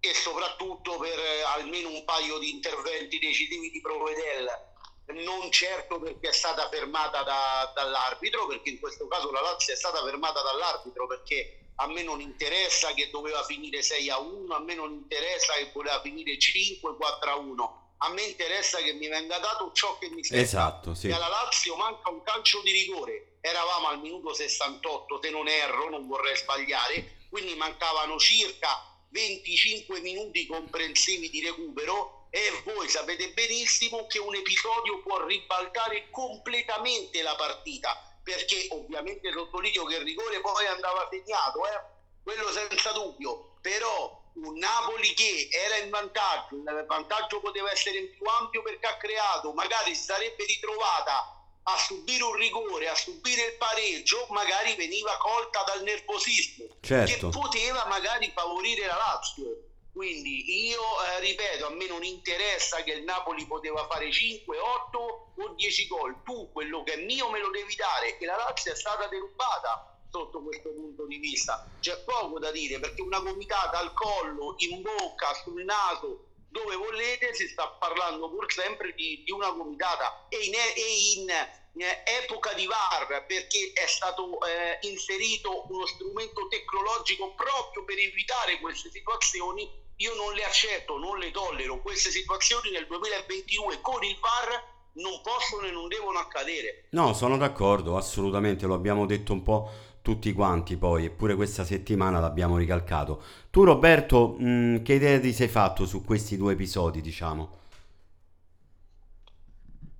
e 0.00 0.14
soprattutto 0.14 0.98
per 0.98 1.18
eh, 1.18 1.42
almeno 1.42 1.88
un 1.88 2.04
paio 2.04 2.38
di 2.38 2.50
interventi 2.50 3.18
decisivi 3.18 3.70
di 3.70 3.80
Provedel 3.80 4.72
non 5.12 5.50
certo 5.50 5.98
perché 6.00 6.30
è 6.30 6.32
stata 6.32 6.68
fermata 6.68 7.22
da, 7.22 7.72
dall'arbitro 7.74 8.46
perché 8.46 8.70
in 8.70 8.80
questo 8.80 9.06
caso 9.06 9.30
la 9.30 9.40
Lazio 9.40 9.74
è 9.74 9.76
stata 9.76 10.02
fermata 10.02 10.40
dall'arbitro 10.42 11.06
perché 11.06 11.64
a 11.76 11.88
me 11.88 12.02
non 12.02 12.20
interessa 12.20 12.92
che 12.94 13.10
doveva 13.10 13.42
finire 13.42 13.82
6 13.82 14.10
a 14.10 14.18
1, 14.18 14.54
a 14.54 14.60
me 14.60 14.74
non 14.74 14.92
interessa 14.92 15.54
che 15.54 15.70
voleva 15.72 16.00
finire 16.00 16.38
5, 16.38 16.96
4 16.96 17.30
a 17.30 17.36
1. 17.36 17.82
A 17.98 18.10
me 18.10 18.22
interessa 18.22 18.78
che 18.78 18.92
mi 18.92 19.08
venga 19.08 19.38
dato 19.38 19.72
ciò 19.72 19.98
che 19.98 20.08
mi 20.10 20.22
serve. 20.22 20.42
Esatto, 20.42 20.94
sì. 20.94 21.08
E 21.08 21.12
alla 21.12 21.28
Lazio 21.28 21.74
manca 21.76 22.10
un 22.10 22.22
calcio 22.22 22.60
di 22.62 22.70
rigore. 22.70 23.38
Eravamo 23.40 23.88
al 23.88 24.00
minuto 24.00 24.32
68, 24.32 25.20
se 25.22 25.30
non 25.30 25.48
erro, 25.48 25.88
non 25.88 26.06
vorrei 26.06 26.36
sbagliare, 26.36 27.26
quindi 27.28 27.54
mancavano 27.54 28.18
circa 28.18 28.68
25 29.10 30.00
minuti 30.00 30.46
comprensivi 30.46 31.30
di 31.30 31.42
recupero 31.42 32.23
e 32.34 32.62
voi 32.64 32.88
sapete 32.88 33.30
benissimo 33.30 34.08
che 34.08 34.18
un 34.18 34.34
episodio 34.34 35.00
può 35.02 35.24
ribaltare 35.24 36.10
completamente 36.10 37.22
la 37.22 37.36
partita 37.36 37.96
perché 38.24 38.66
ovviamente 38.70 39.30
sottolineo 39.30 39.84
che 39.84 39.98
il 39.98 40.02
rigore 40.02 40.40
poi 40.40 40.66
andava 40.66 41.06
segnato, 41.08 41.64
eh? 41.64 41.80
quello 42.24 42.50
senza 42.50 42.90
dubbio, 42.90 43.54
però 43.60 44.20
un 44.34 44.58
Napoli 44.58 45.14
che 45.14 45.48
era 45.48 45.76
in 45.76 45.90
vantaggio, 45.90 46.56
il 46.56 46.84
vantaggio 46.88 47.38
poteva 47.38 47.70
essere 47.70 48.02
più 48.06 48.26
ampio 48.26 48.62
perché 48.62 48.86
ha 48.88 48.96
creato, 48.96 49.52
magari 49.52 49.94
si 49.94 50.02
sarebbe 50.02 50.44
ritrovata 50.44 51.40
a 51.62 51.78
subire 51.78 52.24
un 52.24 52.34
rigore, 52.34 52.88
a 52.88 52.96
subire 52.96 53.42
il 53.42 53.56
pareggio, 53.58 54.26
magari 54.30 54.74
veniva 54.74 55.16
colta 55.18 55.62
dal 55.62 55.84
nervosismo 55.84 56.78
certo. 56.80 57.28
che 57.28 57.38
poteva 57.38 57.86
magari 57.86 58.32
favorire 58.34 58.86
la 58.86 58.96
Lazio 58.96 59.72
quindi 59.94 60.66
io 60.66 60.80
eh, 60.80 61.20
ripeto, 61.20 61.66
a 61.66 61.70
me 61.70 61.86
non 61.86 62.02
interessa 62.02 62.82
che 62.82 62.94
il 62.94 63.04
Napoli 63.04 63.46
poteva 63.46 63.86
fare 63.86 64.10
5, 64.10 64.58
8 64.58 65.32
o 65.36 65.54
10 65.54 65.86
gol. 65.86 66.20
Tu 66.24 66.50
quello 66.50 66.82
che 66.82 66.94
è 66.94 67.04
mio 67.04 67.30
me 67.30 67.38
lo 67.38 67.50
devi 67.50 67.76
dare 67.76 68.18
e 68.18 68.26
la 68.26 68.34
Lazio 68.34 68.72
è 68.72 68.74
stata 68.74 69.06
derubata 69.06 69.96
sotto 70.10 70.42
questo 70.42 70.70
punto 70.70 71.06
di 71.06 71.18
vista. 71.18 71.64
C'è 71.78 71.96
poco 72.02 72.40
da 72.40 72.50
dire 72.50 72.80
perché 72.80 73.02
una 73.02 73.20
gomitata 73.20 73.78
al 73.78 73.94
collo, 73.94 74.56
in 74.58 74.82
bocca, 74.82 75.32
sul 75.44 75.62
naso, 75.62 76.26
dove 76.48 76.74
volete, 76.74 77.32
si 77.32 77.46
sta 77.46 77.68
parlando 77.68 78.28
pur 78.30 78.52
sempre 78.52 78.94
di, 78.94 79.22
di 79.24 79.30
una 79.30 79.50
gomitata 79.50 80.26
e 80.28 80.44
in, 80.44 80.54
e 80.54 81.18
in 81.18 81.30
eh, 81.30 82.02
epoca 82.20 82.52
di 82.54 82.66
VAR 82.66 83.26
perché 83.26 83.72
è 83.72 83.86
stato 83.86 84.44
eh, 84.44 84.78
inserito 84.88 85.66
uno 85.68 85.86
strumento 85.86 86.48
tecnologico 86.48 87.32
proprio 87.34 87.84
per 87.84 87.98
evitare 87.98 88.58
queste 88.58 88.90
situazioni 88.90 89.82
io 90.04 90.14
non 90.14 90.34
le 90.34 90.44
accetto, 90.44 90.98
non 90.98 91.18
le 91.18 91.30
tollero. 91.30 91.80
Queste 91.80 92.10
situazioni 92.10 92.70
nel 92.70 92.86
2022 92.86 93.80
con 93.80 94.04
il 94.04 94.16
VAR 94.20 94.62
non 94.94 95.20
possono 95.22 95.66
e 95.66 95.70
non 95.70 95.88
devono 95.88 96.18
accadere. 96.18 96.84
No, 96.90 97.14
sono 97.14 97.38
d'accordo, 97.38 97.96
assolutamente, 97.96 98.66
lo 98.66 98.74
abbiamo 98.74 99.06
detto 99.06 99.32
un 99.32 99.42
po' 99.42 99.70
tutti 100.02 100.32
quanti 100.34 100.76
poi, 100.76 101.06
eppure 101.06 101.34
questa 101.34 101.64
settimana 101.64 102.20
l'abbiamo 102.20 102.58
ricalcato. 102.58 103.22
Tu 103.50 103.64
Roberto, 103.64 104.36
mh, 104.38 104.46
mm, 104.46 104.82
che 104.82 104.92
idea 104.92 105.18
ti 105.18 105.32
sei 105.32 105.48
fatto 105.48 105.86
su 105.86 106.04
questi 106.04 106.36
due 106.36 106.52
episodi, 106.52 107.00
diciamo? 107.00 107.62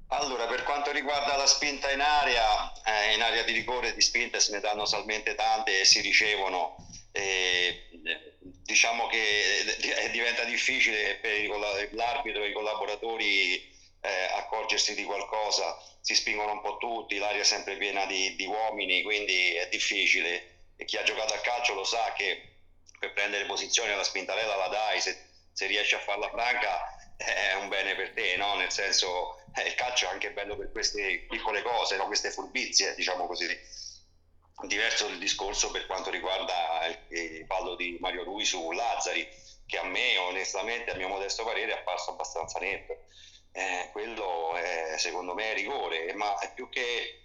Allora, 0.09 0.47
per 0.47 0.63
quanto 0.65 0.93
riguarda 0.93 1.37
la 1.37 1.47
spinta 1.47 1.91
in 1.91 2.01
area, 2.01 2.73
eh, 2.85 3.15
in 3.15 3.23
area 3.23 3.43
di 3.43 3.53
rigore 3.53 3.95
di 3.95 4.01
spinte 4.03 4.39
se 4.39 4.53
ne 4.53 4.61
danno 4.61 4.85
salmente 4.85 5.35
tante 5.35 5.81
e 5.81 5.85
si 5.87 6.03
ricevono. 6.03 6.77
Eh, 7.11 7.89
diciamo 8.45 9.07
che 9.07 9.61
eh, 9.81 10.11
diventa 10.11 10.45
difficile 10.45 11.17
per 11.17 11.49
l'arbitro 11.93 12.43
e 12.43 12.49
i 12.49 12.53
collaboratori 12.53 13.73
eh, 14.01 14.25
accorgersi 14.35 14.95
di 14.95 15.05
qualcosa, 15.05 15.79
si 16.01 16.15
spingono 16.15 16.53
un 16.53 16.61
po' 16.61 16.77
tutti, 16.77 17.17
l'aria 17.17 17.41
è 17.41 17.45
sempre 17.45 17.77
piena 17.77 18.05
di, 18.05 18.37
di, 18.37 18.45
uomini, 18.45 19.03
quindi 19.03 19.55
è 19.55 19.69
difficile. 19.69 20.53
E 20.77 20.85
chi 20.85 20.99
ha 20.99 21.03
giocato 21.03 21.33
a 21.33 21.39
calcio 21.39 21.73
lo 21.73 21.85
sa 21.85 22.13
che 22.13 22.57
per 22.99 23.13
prendere 23.15 23.47
posizione 23.47 23.97
la 23.97 24.03
spintarella 24.03 24.57
la 24.57 24.69
dai, 24.69 25.01
se, 25.01 25.17
se 25.53 25.67
riesci 25.67 25.95
a 25.95 26.01
farla 26.01 26.29
franca 26.29 26.95
è 27.17 27.55
un 27.55 27.69
bene 27.69 27.95
per 27.95 28.13
te, 28.13 28.37
no? 28.37 28.57
nel 28.57 28.73
senso 28.73 29.39
eh, 29.55 29.63
il 29.69 29.75
calcio 29.75 30.07
è 30.07 30.09
anche 30.09 30.33
bello 30.33 30.57
per 30.57 30.71
queste 30.71 31.27
piccole 31.29 31.63
cose, 31.63 31.97
no? 31.97 32.07
queste 32.07 32.31
furbizie, 32.31 32.95
diciamo 32.95 33.27
così 33.27 33.47
diverso 34.63 35.07
il 35.09 35.19
discorso 35.19 35.71
per 35.71 35.87
quanto 35.87 36.11
riguarda 36.11 36.87
il, 37.09 37.45
fallo 37.47 37.75
di 37.75 37.97
Mario 38.01 38.25
Rui 38.25 38.45
su 38.45 38.71
Lazzari, 38.71 39.29
che 39.67 39.79
a 39.79 39.85
me 39.85 40.17
onestamente, 40.19 40.93
a 40.93 40.97
mio 40.97 41.09
modesto 41.09 41.45
parere, 41.45 41.73
è 41.73 41.79
apparso 41.79 42.11
abbastanza 42.11 42.59
netto. 42.59 43.05
Eh, 43.53 43.89
quello 43.93 44.55
è, 44.57 44.95
secondo 44.99 45.35
me 45.35 45.51
è 45.51 45.55
rigore, 45.55 46.13
ma 46.15 46.39
è 46.39 46.53
più 46.55 46.69
che 46.69 47.21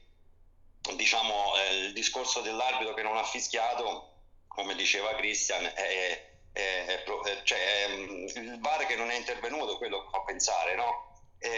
diciamo, 0.95 1.57
eh, 1.57 1.75
il 1.85 1.93
discorso 1.93 2.41
dell'arbitro 2.41 2.93
che 2.93 3.03
non 3.03 3.17
ha 3.17 3.23
fischiato, 3.23 4.13
come 4.47 4.75
diceva 4.75 5.15
Christian, 5.15 5.65
è, 5.65 6.27
è, 6.51 7.03
cioè, 7.43 7.85
il 7.87 8.57
VAR 8.59 8.85
che 8.85 8.95
non 8.95 9.09
è 9.09 9.15
intervenuto, 9.15 9.77
quello 9.77 10.07
fa 10.11 10.21
pensare, 10.21 10.75
no? 10.75 11.07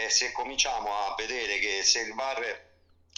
se 0.08 0.30
cominciamo 0.30 0.94
a 0.94 1.14
vedere 1.16 1.58
che 1.58 1.82
se 1.82 2.00
il 2.02 2.14
VAR 2.14 2.70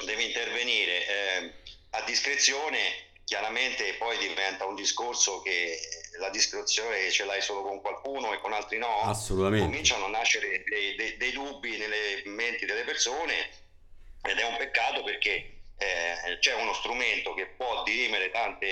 deve 0.03 0.23
intervenire 0.23 1.07
eh, 1.07 1.55
a 1.95 2.03
discrezione 2.03 3.13
chiaramente 3.25 3.95
poi 3.95 4.19
diventa 4.19 4.67
un 4.67 4.75
discorso 4.75 5.41
che 5.41 5.79
la 6.19 6.29
discrezione 6.31 7.11
ce 7.11 7.25
l'hai 7.25 7.41
solo 7.41 7.63
con 7.63 7.81
qualcuno 7.81 8.33
e 8.33 8.39
con 8.39 8.53
altri 8.53 8.79
no, 8.79 9.01
Assolutamente. 9.03 9.65
cominciano 9.67 10.05
a 10.05 10.09
nascere 10.09 10.63
dei, 10.69 10.95
dei- 10.95 11.17
dei 11.17 11.33
dubbi 11.33 11.77
nelle 11.77 12.23
menti 12.27 12.67
delle 12.67 12.85
persone 12.85 13.51
ed 14.23 14.39
è 14.39 14.45
un 14.45 14.57
peccato 14.57 15.03
perché 15.03 15.53
eh, 15.79 16.39
c'è 16.39 16.55
uno 16.55 16.73
strumento 16.75 17.35
che 17.35 17.47
può 17.47 17.83
dirimere 17.83 18.31
tante 18.31 18.67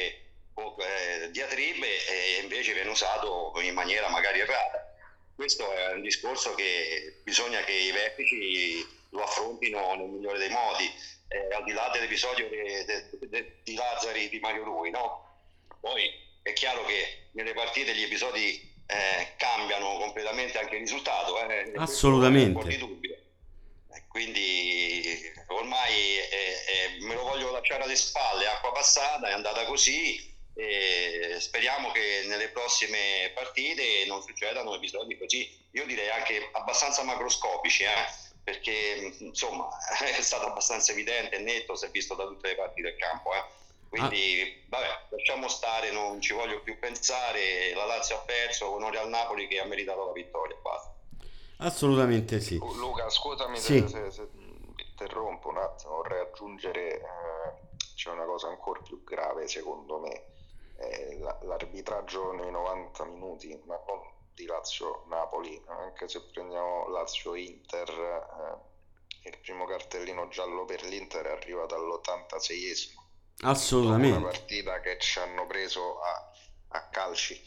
eh, 0.55 1.31
diatribe 1.31 1.87
e 2.07 2.41
invece 2.43 2.75
viene 2.75 2.91
usato 2.91 3.53
in 3.63 3.75
maniera 3.75 4.09
magari 4.09 4.41
errata. 4.41 4.92
Questo 5.35 5.71
è 5.73 5.93
un 5.95 6.03
discorso 6.03 6.55
che 6.55 7.21
bisogna 7.25 7.61
che 7.65 7.73
i 7.73 7.91
vertici 7.91 8.87
lo 9.11 9.23
affrontino 9.23 9.95
nel 9.95 10.09
migliore 10.09 10.39
dei 10.39 10.51
modi, 10.51 10.91
eh, 11.29 11.55
al 11.55 11.65
di 11.65 11.73
là 11.73 11.91
dell'episodio 11.93 12.49
de- 12.49 12.85
de- 12.85 13.29
de- 13.29 13.57
di 13.63 13.75
Lazzari 13.75 14.29
di 14.29 14.39
Mario 14.41 14.65
Rui, 14.65 14.91
no? 14.91 15.41
Poi 15.81 16.09
è 16.43 16.53
chiaro 16.53 16.85
che 16.85 17.29
nelle 17.33 17.55
partite 17.55 17.95
gli 17.95 18.03
episodi 18.03 18.71
eh, 18.87 19.35
cambiano 19.37 19.97
completamente 19.99 20.59
anche 20.59 20.75
il 20.77 20.83
risultato, 20.83 21.39
eh, 21.49 21.73
Assolutamente. 21.77 22.67
di 22.69 22.77
dubbio. 22.77 23.15
Eh, 23.95 24.03
Quindi 24.09 25.33
ormai 25.49 25.93
eh, 26.19 26.29
eh, 26.29 27.05
me 27.05 27.15
lo 27.15 27.23
voglio 27.23 27.51
lasciare 27.51 27.85
alle 27.85 27.97
spalle, 27.97 28.47
acqua 28.47 28.73
passata, 28.73 29.29
è 29.29 29.33
andata 29.33 29.65
così 29.65 30.32
e 30.55 31.37
speriamo 31.41 31.91
che 31.93 32.25
nelle 32.27 32.49
prossime 32.49 33.31
partite 33.35 34.05
non 34.07 34.23
succedano 34.23 34.75
episodi 34.75 35.17
così, 35.19 35.51
io 35.73 35.87
direi 35.87 36.11
anche 36.11 36.49
abbastanza 36.53 37.03
macroscopici, 37.03 37.85
eh, 37.85 38.31
perché 38.45 39.15
insomma 39.21 39.69
è 40.17 40.21
stato 40.21 40.47
abbastanza 40.47 40.93
evidente 40.93 41.37
e 41.37 41.39
netto, 41.41 41.75
si 41.75 41.87
è 41.87 41.91
visto 41.91 42.15
da 42.15 42.25
tutte 42.27 42.49
le 42.49 42.57
parti 42.57 42.83
del 42.83 42.97
campo. 42.97 43.33
eh. 43.35 43.61
Quindi 43.89 44.65
vabbè, 44.69 45.07
lasciamo 45.11 45.49
stare, 45.49 45.91
non 45.91 46.19
ci 46.21 46.33
voglio 46.33 46.61
più 46.63 46.79
pensare, 46.79 47.75
la 47.75 47.85
Lazio 47.85 48.17
ha 48.17 48.21
perso, 48.21 48.71
onore 48.71 48.99
al 48.99 49.09
Napoli 49.11 49.47
che 49.49 49.61
ha 49.61 49.65
meritato 49.67 50.07
la 50.07 50.13
vittoria, 50.13 50.57
basta. 50.63 50.91
Assolutamente 51.59 52.41
sì. 52.41 52.57
Lu- 52.57 52.73
Luca, 52.75 53.09
scusami 53.11 53.59
Sì. 53.59 53.87
se, 53.87 54.11
se- 54.11 54.29
interrompo 54.77 55.49
un 55.51 55.59
attimo, 55.59 55.97
vorrei 55.97 56.21
aggiungere, 56.23 57.01
eh, 57.01 57.03
c'è 57.95 58.11
una 58.11 58.25
cosa 58.25 58.49
ancora 58.49 58.81
più 58.81 59.05
grave 59.05 59.47
secondo 59.47 59.99
me, 59.99 60.25
l'arbitraggio 61.23 62.33
nei 62.33 62.51
90 62.51 63.05
minuti, 63.05 63.61
ma 63.67 63.81
non 63.87 64.01
di 64.35 64.47
Lazio-Napoli, 64.47 65.63
anche 65.67 66.09
se 66.09 66.23
prendiamo 66.33 66.89
Lazio-Inter, 66.89 67.89
eh, 67.91 69.29
il 69.29 69.39
primo 69.39 69.67
cartellino 69.67 70.29
giallo 70.29 70.65
per 70.65 70.83
l'Inter 70.85 71.27
è 71.27 71.31
arrivato 71.31 71.75
all'86esimo. 71.75 73.01
Una 73.43 73.51
Assolutamente. 73.51 74.21
partita 74.21 74.81
che 74.81 74.99
ci 74.99 75.19
hanno 75.19 75.47
preso 75.47 76.01
a, 76.01 76.31
a 76.69 76.89
calci. 76.89 77.41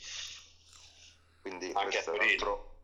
Quindi 1.41 1.71
Anche 1.73 1.83
questo 1.83 2.11
a 2.11 2.13
è 2.13 2.17
un 2.17 2.29
altro, 2.29 2.75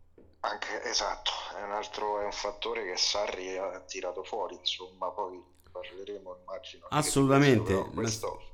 anche, 0.42 0.84
esatto, 0.84 1.32
è 1.58 1.64
un 1.64 1.72
altro 1.72 2.22
è 2.22 2.26
un 2.26 2.32
fattore 2.32 2.86
che 2.86 2.98
Sarri 2.98 3.58
ha 3.58 3.80
tirato 3.82 4.24
fuori, 4.24 4.56
insomma, 4.56 5.10
poi 5.12 5.42
parleremo 5.72 6.38
immagino. 6.42 6.88
Assolutamente, 6.90 7.74
questo, 7.74 7.92
questo 7.92 8.51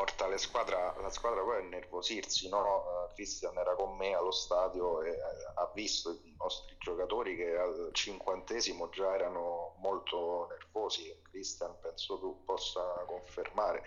porta 0.00 0.26
le 0.28 0.38
squadra, 0.38 0.96
la 1.02 1.10
squadra 1.10 1.42
poi 1.42 1.58
a 1.58 1.68
nervosirsi, 1.68 2.48
no? 2.48 2.64
Eh, 2.64 3.12
Christian 3.12 3.54
era 3.58 3.74
con 3.74 3.96
me 3.96 4.14
allo 4.14 4.30
stadio 4.30 5.02
e 5.02 5.10
eh, 5.10 5.18
ha 5.56 5.70
visto 5.74 6.10
i 6.24 6.34
nostri 6.38 6.74
giocatori 6.78 7.36
che 7.36 7.54
al 7.58 7.90
cinquantesimo 7.92 8.88
già 8.88 9.14
erano 9.14 9.74
molto 9.80 10.46
nervosi, 10.48 11.14
Christian 11.30 11.78
penso 11.82 12.18
tu 12.18 12.42
possa 12.46 12.80
confermare, 13.06 13.82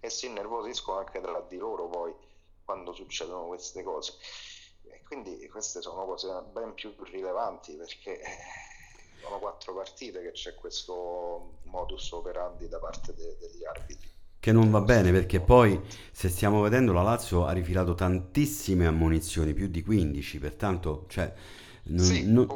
e 0.00 0.08
si 0.08 0.24
innervosiscono 0.24 1.00
anche 1.00 1.20
tra 1.20 1.38
di 1.42 1.58
loro 1.58 1.86
poi 1.86 2.14
quando 2.64 2.94
succedono 2.94 3.48
queste 3.48 3.82
cose. 3.82 4.14
E 4.84 5.02
quindi 5.02 5.46
queste 5.50 5.82
sono 5.82 6.06
cose 6.06 6.32
ben 6.50 6.72
più 6.72 6.94
rilevanti 6.98 7.76
perché 7.76 8.18
eh, 8.18 8.26
sono 9.20 9.38
quattro 9.38 9.74
partite 9.74 10.22
che 10.22 10.32
c'è 10.32 10.54
questo 10.54 11.58
modus 11.64 12.10
operandi 12.12 12.68
da 12.68 12.78
parte 12.78 13.12
de- 13.12 13.36
degli 13.36 13.66
arbitri. 13.66 14.16
Che 14.48 14.54
non 14.54 14.70
va 14.70 14.80
bene 14.80 15.12
perché 15.12 15.40
poi, 15.40 15.78
se 16.10 16.30
stiamo 16.30 16.62
vedendo, 16.62 16.94
la 16.94 17.02
Lazio 17.02 17.44
ha 17.44 17.52
rifilato 17.52 17.94
tantissime 17.94 18.86
ammonizioni, 18.86 19.52
più 19.52 19.68
di 19.68 19.82
15, 19.82 20.38
pertanto, 20.38 21.04
cioè, 21.10 21.30
non, 21.88 22.06
Sì, 22.06 22.24
non- 22.26 22.46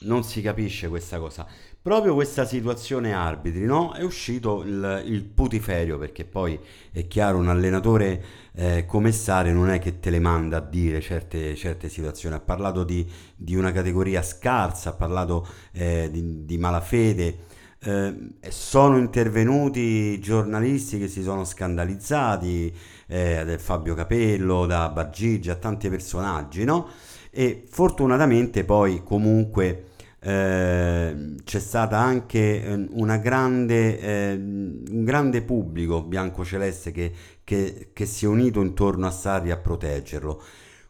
non 0.00 0.22
si 0.24 0.42
capisce 0.42 0.88
questa 0.88 1.18
cosa. 1.18 1.46
Proprio 1.80 2.14
questa 2.14 2.44
situazione 2.44 3.14
arbitri, 3.14 3.64
no? 3.64 3.92
È 3.92 4.02
uscito 4.02 4.62
il, 4.62 5.04
il 5.06 5.22
putiferio, 5.24 5.98
perché 5.98 6.24
poi 6.24 6.58
è 6.90 7.06
chiaro, 7.06 7.38
un 7.38 7.48
allenatore 7.48 8.24
eh, 8.54 8.84
come 8.86 9.12
Sare 9.12 9.52
non 9.52 9.70
è 9.70 9.78
che 9.78 10.00
te 10.00 10.10
le 10.10 10.18
manda 10.18 10.56
a 10.56 10.60
dire 10.60 11.00
certe, 11.00 11.54
certe 11.54 11.88
situazioni. 11.88 12.34
Ha 12.34 12.40
parlato 12.40 12.82
di, 12.82 13.08
di 13.36 13.54
una 13.54 13.70
categoria 13.70 14.20
scarsa, 14.22 14.90
ha 14.90 14.94
parlato 14.94 15.46
eh, 15.72 16.08
di, 16.10 16.44
di 16.44 16.58
malafede. 16.58 17.38
Eh, 17.78 18.14
sono 18.48 18.98
intervenuti 18.98 20.18
giornalisti 20.20 20.98
che 20.98 21.08
si 21.08 21.22
sono 21.22 21.44
scandalizzati, 21.44 22.74
eh, 23.06 23.56
Fabio 23.58 23.94
Capello, 23.94 24.66
da 24.66 24.88
Bargigia, 24.88 25.54
tanti 25.56 25.88
personaggi, 25.88 26.64
no? 26.64 26.88
E 27.30 27.64
fortunatamente 27.68 28.64
poi 28.64 29.02
comunque 29.04 29.90
eh, 30.20 31.34
c'è 31.44 31.60
stata 31.60 31.98
anche 31.98 32.62
eh, 32.64 32.86
una 32.92 33.18
grande, 33.18 34.00
eh, 34.00 34.32
un 34.34 35.04
grande 35.04 35.42
pubblico 35.42 36.02
biancoceleste 36.02 36.90
che, 36.90 37.12
che, 37.44 37.90
che 37.92 38.06
si 38.06 38.24
è 38.24 38.28
unito 38.28 38.60
intorno 38.60 39.06
a 39.06 39.10
Sarri 39.10 39.50
a 39.50 39.56
proteggerlo. 39.58 40.42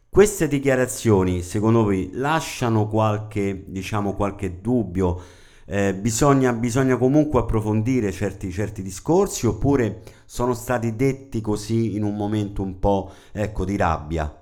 Queste 0.09 0.47
dichiarazioni, 0.47 1.43
secondo 1.43 1.83
voi, 1.83 2.09
lasciano 2.13 2.87
qualche, 2.87 3.65
diciamo, 3.67 4.15
qualche 4.15 4.61
dubbio? 4.61 5.21
Eh, 5.69 5.93
bisogna, 5.93 6.53
bisogna 6.53 6.97
comunque 6.97 7.41
approfondire 7.41 8.11
certi, 8.13 8.51
certi 8.51 8.81
discorsi 8.81 9.45
oppure 9.45 10.01
sono 10.25 10.53
stati 10.53 10.95
detti 10.95 11.41
così 11.41 11.95
in 11.95 12.03
un 12.03 12.15
momento 12.15 12.61
un 12.61 12.79
po', 12.79 13.11
ecco, 13.33 13.65
di 13.65 13.75
rabbia? 13.75 14.33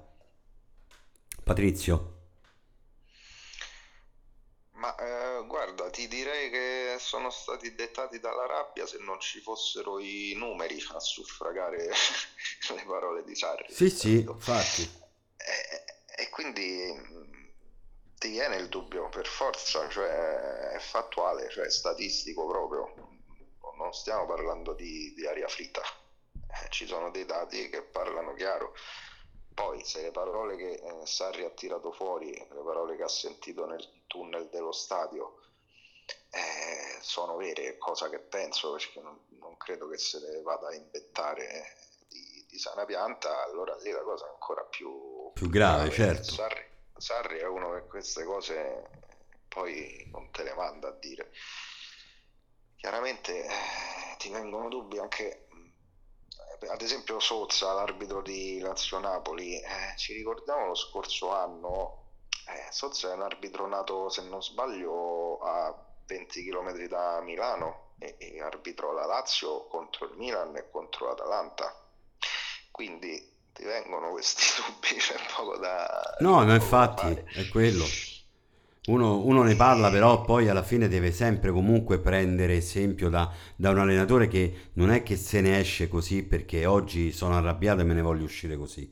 Patrizio. 1.44 2.14
Ma 4.74 4.94
eh, 4.96 5.46
guarda, 5.48 5.90
ti 5.90 6.08
direi 6.08 6.50
che 6.52 6.98
sono 7.00 7.30
stati 7.30 7.74
dettati 7.74 8.20
dalla 8.20 8.46
rabbia 8.46 8.86
se 8.86 8.98
non 9.00 9.20
ci 9.20 9.40
fossero 9.40 10.00
i 10.00 10.34
numeri 10.36 10.78
a 10.94 11.00
suffragare 11.00 11.88
le 12.76 12.84
parole 12.86 13.24
di 13.24 13.36
Sarri. 13.36 13.74
Sì, 13.74 13.90
sì, 13.90 14.20
infatti. 14.20 14.88
E, 15.38 16.24
e 16.24 16.30
quindi 16.30 16.94
ti 18.26 18.32
viene 18.32 18.56
il 18.56 18.70
dubbio 18.70 19.08
per 19.10 19.28
forza, 19.28 19.88
cioè 19.88 20.72
è 20.72 20.80
fattuale, 20.80 21.48
cioè 21.50 21.66
è 21.66 21.70
statistico 21.70 22.48
proprio. 22.48 22.92
Non 23.78 23.94
stiamo 23.94 24.26
parlando 24.26 24.74
di, 24.74 25.14
di 25.14 25.28
aria 25.28 25.48
fritta, 25.48 25.82
Eh, 26.32 26.70
ci 26.70 26.88
sono 26.88 27.12
dei 27.12 27.26
dati 27.26 27.70
che 27.70 27.84
parlano 27.84 28.34
chiaro. 28.34 28.74
Poi, 29.54 29.84
se 29.86 30.02
le 30.02 30.12
parole 30.12 30.56
che 30.56 30.72
eh, 30.74 31.06
Sarri 31.06 31.44
ha 31.44 31.50
tirato 31.52 31.92
fuori, 31.92 32.32
le 32.34 32.64
parole 32.64 32.96
che 32.96 33.04
ha 33.04 33.08
sentito 33.08 33.66
nel 33.66 34.06
tunnel 34.08 34.50
dello 34.50 34.72
stadio, 34.72 35.42
eh, 36.32 36.98
sono 37.02 37.36
vere, 37.36 37.78
cosa 37.78 38.10
che 38.10 38.20
penso, 38.20 38.72
perché 38.72 39.02
non, 39.02 39.20
non 39.40 39.56
credo 39.58 39.88
che 39.88 39.98
se 39.98 40.20
le 40.20 40.42
vada 40.42 40.68
a 40.70 40.74
inventare 40.74 41.76
di, 42.08 42.46
di 42.50 42.58
sana 42.58 42.86
pianta, 42.86 43.44
allora 43.44 43.76
lì 43.78 43.92
la 43.92 44.02
cosa 44.02 44.26
è 44.26 44.30
ancora 44.30 44.64
più, 44.64 45.32
Più 45.34 45.50
grave, 45.50 45.92
certo. 45.92 46.32
Sarri, 46.32 46.64
Sarri 46.98 47.40
è 47.40 47.46
uno 47.46 47.74
che 47.74 47.88
queste 47.88 48.24
cose 48.24 48.90
poi 49.48 50.10
non 50.12 50.30
te 50.32 50.44
le 50.44 50.54
manda 50.54 50.90
a 50.90 50.92
dire. 51.00 51.32
Chiaramente 52.76 53.44
eh, 53.46 54.18
ti 54.18 54.30
vengono 54.30 54.70
dubbi 54.70 55.00
anche, 55.00 55.48
mh, 55.50 56.68
ad 56.70 56.82
esempio 56.82 57.20
Sozza, 57.20 57.74
l'arbitro 57.74 58.22
di 58.22 58.60
Lazio-Napoli, 58.60 59.60
eh, 59.62 59.94
ci 59.98 60.14
ricordiamo 60.14 60.68
lo 60.68 60.76
scorso 60.76 61.32
anno, 61.34 62.12
eh, 62.48 62.72
Sozza 62.72 63.12
è 63.12 63.14
un 63.14 63.22
arbitro 63.24 63.68
nato, 63.68 64.10
se 64.10 64.22
non 64.24 64.42
sbaglio, 64.44 65.40
a 65.40 65.74
20 66.06 66.44
km 66.44 66.86
da 66.88 67.22
Milano 67.22 67.94
e, 68.00 68.16
e 68.20 68.42
arbitrò 68.42 68.92
la 68.92 69.06
Lazio 69.06 69.68
contro 69.68 70.06
il 70.06 70.18
Milan 70.18 70.56
e 70.56 70.70
contro 70.70 71.08
l'Atalanta. 71.08 71.74
Quindi 72.72 73.35
ti 73.56 73.64
vengono 73.64 74.12
questi 74.12 74.44
dubbi, 74.62 74.98
c'è 75.00 75.16
poco 75.36 75.58
da... 75.58 75.88
No, 76.20 76.44
ma 76.44 76.54
infatti 76.56 77.02
fare. 77.02 77.26
è 77.32 77.48
quello. 77.48 77.98
Uno, 78.88 79.20
uno 79.26 79.44
ne 79.44 79.56
parla, 79.56 79.90
però 79.90 80.24
poi 80.26 80.48
alla 80.50 80.62
fine 80.62 80.88
deve 80.90 81.12
sempre 81.12 81.52
comunque 81.52 82.00
prendere 82.00 82.56
esempio 82.58 83.10
da, 83.10 83.32
da 83.56 83.70
un 83.72 83.80
allenatore 83.80 84.28
che 84.28 84.70
non 84.74 84.92
è 84.92 85.04
che 85.04 85.16
se 85.16 85.42
ne 85.42 85.60
esce 85.60 85.88
così 85.88 86.24
perché 86.24 86.66
oggi 86.66 87.12
sono 87.12 87.36
arrabbiato 87.38 87.82
e 87.82 87.84
me 87.86 87.94
ne 87.94 88.02
voglio 88.02 88.26
uscire 88.26 88.58
così. 88.58 88.92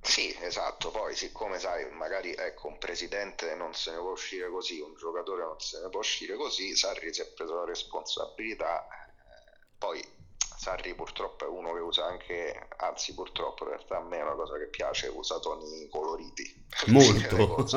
Sì, 0.00 0.34
esatto, 0.40 0.90
poi 0.90 1.14
siccome 1.14 1.58
sai, 1.60 1.88
magari 1.92 2.32
ecco, 2.34 2.66
un 2.68 2.78
presidente 2.78 3.54
non 3.54 3.74
se 3.74 3.92
ne 3.92 3.98
può 3.98 4.10
uscire 4.10 4.48
così, 4.48 4.80
un 4.80 4.94
giocatore 4.96 5.42
non 5.44 5.60
se 5.60 5.80
ne 5.80 5.88
può 5.88 6.00
uscire 6.00 6.34
così, 6.34 6.74
Sarri 6.74 7.12
si 7.14 7.20
è 7.20 7.26
preso 7.26 7.54
la 7.54 7.64
responsabilità, 7.64 8.82
eh, 8.88 9.66
poi 9.78 10.02
Sarri 10.58 10.92
purtroppo 10.96 11.44
è 11.44 11.48
uno 11.48 11.72
che 11.72 11.78
usa 11.78 12.06
anche, 12.06 12.68
anzi 12.78 13.14
purtroppo 13.14 13.62
in 13.62 13.70
realtà 13.70 13.98
a 13.98 14.00
me 14.00 14.18
è 14.18 14.22
una 14.22 14.34
cosa 14.34 14.58
che 14.58 14.66
piace, 14.66 15.06
usa 15.06 15.38
toni 15.38 15.88
coloriti. 15.88 16.66
Molto. 16.88 17.70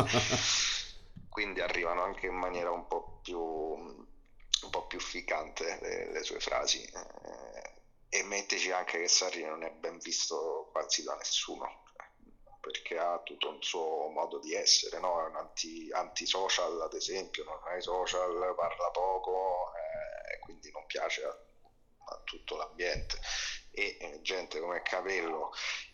Quindi 1.30 1.62
arrivano 1.62 2.02
anche 2.02 2.26
in 2.26 2.34
maniera 2.34 2.72
un 2.72 2.88
po' 2.88 3.20
più, 3.22 3.39
un 3.39 4.70
po 4.72 4.88
più 4.88 5.00
ficcante 5.00 5.78
le, 5.80 6.12
le 6.12 6.24
sue 6.24 6.39
frasi. 6.39 6.84
Eh, 6.84 8.17
e 8.17 8.24
metteci 8.24 8.72
anche 8.72 9.00
che 9.00 9.08
Sarri 9.08 9.44
non 9.44 9.62
è 9.62 9.70
ben 9.70 10.00
visto 10.00 10.70
quasi 10.72 11.04
da 11.04 11.13
nessuno 11.15 11.84
perché 12.62 12.98
ha 12.98 13.20
tutto 13.24 13.50
un 13.50 13.62
suo 13.62 14.08
modo 14.10 14.39
di 14.39 14.54
essere, 14.54 15.00
no? 15.00 15.24
è 15.24 15.28
un 15.28 15.36
anti, 15.36 15.89
anti-social 15.91 16.82
ad 16.82 16.94
esempio, 16.94 17.44
non 17.44 17.60
ha 17.63 17.76
i 17.76 17.82
social, 17.82 18.54
parla 18.56 18.89
poco, 18.91 19.72
eh, 19.74 20.39
quindi 20.39 20.72
non 20.72 20.86
piace 20.86 21.24
a, 21.24 21.36
a 22.12 22.21
tutto 22.24 22.58
l'ambiente. 22.58 23.19
E 23.71 23.97
eh, 24.00 24.19
gente 24.21 24.60
come 24.60 24.82
Capello 24.82 25.52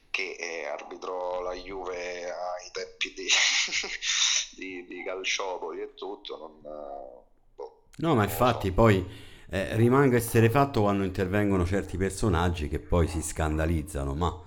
che 0.10 0.36
eh, 0.40 0.66
arbitrò 0.66 1.42
la 1.42 1.54
Juve 1.54 2.24
ai 2.24 2.72
tempi 2.72 3.14
di, 3.14 3.28
di, 4.58 4.86
di 4.88 5.04
Calciopoli 5.04 5.82
e 5.82 5.94
tutto, 5.94 6.38
non... 6.38 6.62
Boh, 7.56 7.84
no, 7.98 8.16
ma 8.16 8.24
infatti 8.24 8.68
so. 8.68 8.74
poi... 8.74 9.26
Eh, 9.50 9.78
rimanga 9.78 10.18
essere 10.18 10.50
fatto 10.50 10.82
quando 10.82 11.06
intervengono 11.06 11.66
certi 11.66 11.96
personaggi 11.96 12.68
che 12.68 12.80
poi 12.80 13.08
si 13.08 13.22
scandalizzano, 13.22 14.14
ma 14.14 14.44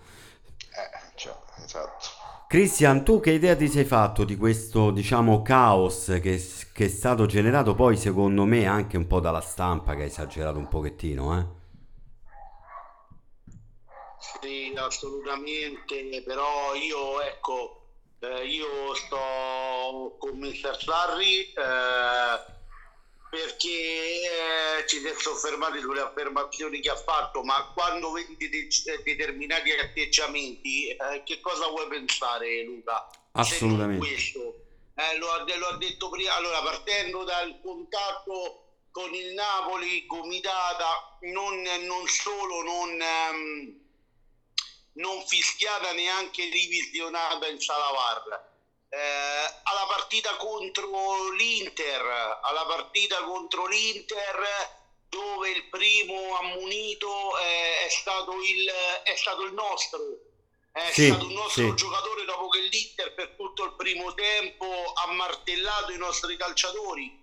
esatto. 1.71 2.09
Cristian, 2.49 3.05
tu 3.05 3.21
che 3.21 3.31
idea 3.31 3.55
ti 3.55 3.69
sei 3.69 3.85
fatto 3.85 4.25
di 4.25 4.37
questo, 4.37 4.91
diciamo, 4.91 5.41
caos 5.43 6.19
che, 6.21 6.45
che, 6.73 6.85
è 6.87 6.89
stato 6.89 7.27
generato 7.27 7.75
poi, 7.75 7.97
secondo 7.97 8.45
me, 8.45 8.67
anche 8.67 8.97
un 8.97 9.07
po' 9.07 9.21
dalla 9.21 9.41
stampa 9.41 9.95
che 9.95 10.03
ha 10.03 10.07
esagerato 10.07 10.59
un 10.59 10.67
pochettino, 10.67 11.39
eh? 11.39 11.47
Sì, 14.21 14.73
assolutamente, 14.77 16.23
però 16.23 16.75
io, 16.75 17.21
ecco, 17.23 17.81
eh, 18.21 18.47
io 18.47 18.95
sto 18.95 20.17
con 20.19 20.39
Mr. 20.39 20.77
Sarri, 20.79 21.53
eh, 21.53 22.59
perché 23.31 23.69
eh, 23.69 24.87
ci 24.87 24.99
si 24.99 25.07
è 25.07 25.15
soffermati 25.17 25.81
sulle 25.81 26.03
affermazioni 26.03 26.81
che 26.81 26.91
ha 26.91 26.97
fatto, 26.97 27.43
ma 27.43 27.73
quando 27.73 28.13
vedi 28.13 28.37
de- 28.37 28.69
determinati 29.05 29.71
atteggiamenti, 29.71 30.89
eh, 30.89 31.23
che 31.25 31.41
cosa 31.41 31.69
vuoi 31.69 31.89
pensare 31.89 32.63
Luca? 32.65 33.09
Assolutamente. 33.33 34.07
Eh, 34.07 35.17
lo, 35.17 35.31
ha, 35.31 35.45
lo, 35.57 35.67
ha, 35.69 35.77
detto 35.79 36.11
prima, 36.11 36.35
allora 36.35 36.61
partendo 36.61 37.25
dal 37.25 37.59
contatto 37.63 38.65
con 38.91 39.15
il 39.15 39.33
Napoli, 39.33 40.05
Comitata, 40.05 41.17
non, 41.21 41.63
non 41.63 42.07
solo 42.07 42.63
non, 42.63 42.91
um, 43.01 43.80
non 45.01 45.27
fischiata 45.27 45.93
neanche 45.93 46.49
divisionata 46.49 47.49
in 47.49 47.61
sala 47.61 47.91
VAR. 47.91 48.49
Eh, 48.93 48.99
alla 48.99 49.87
partita 49.89 50.37
contro 50.37 51.31
l'Inter, 51.33 52.39
alla 52.43 52.67
partita 52.67 53.23
contro 53.23 53.67
l'Inter 53.67 54.79
dove 55.09 55.51
il 55.51 55.69
primo 55.69 56.37
ammonito 56.39 57.39
eh, 57.39 57.87
è, 57.87 57.89
stato 57.89 58.33
il, 58.43 58.71
è 59.03 59.17
stato 59.17 59.43
il 59.43 59.53
nostro, 59.53 60.01
è 60.73 60.91
sì, 60.93 61.07
stato 61.07 61.27
il 61.27 61.33
nostro 61.33 61.69
sì. 61.69 61.75
giocatore 61.75 62.25
dopo 62.25 62.49
che 62.49 62.61
l'Inter 62.61 63.15
per 63.15 63.35
tutto 63.37 63.65
il 63.65 63.75
primo 63.75 64.13
tempo 64.15 64.93
ha 64.95 65.13
martellato 65.13 65.93
i 65.93 65.99
nostri 65.99 66.37
calciatori 66.37 67.20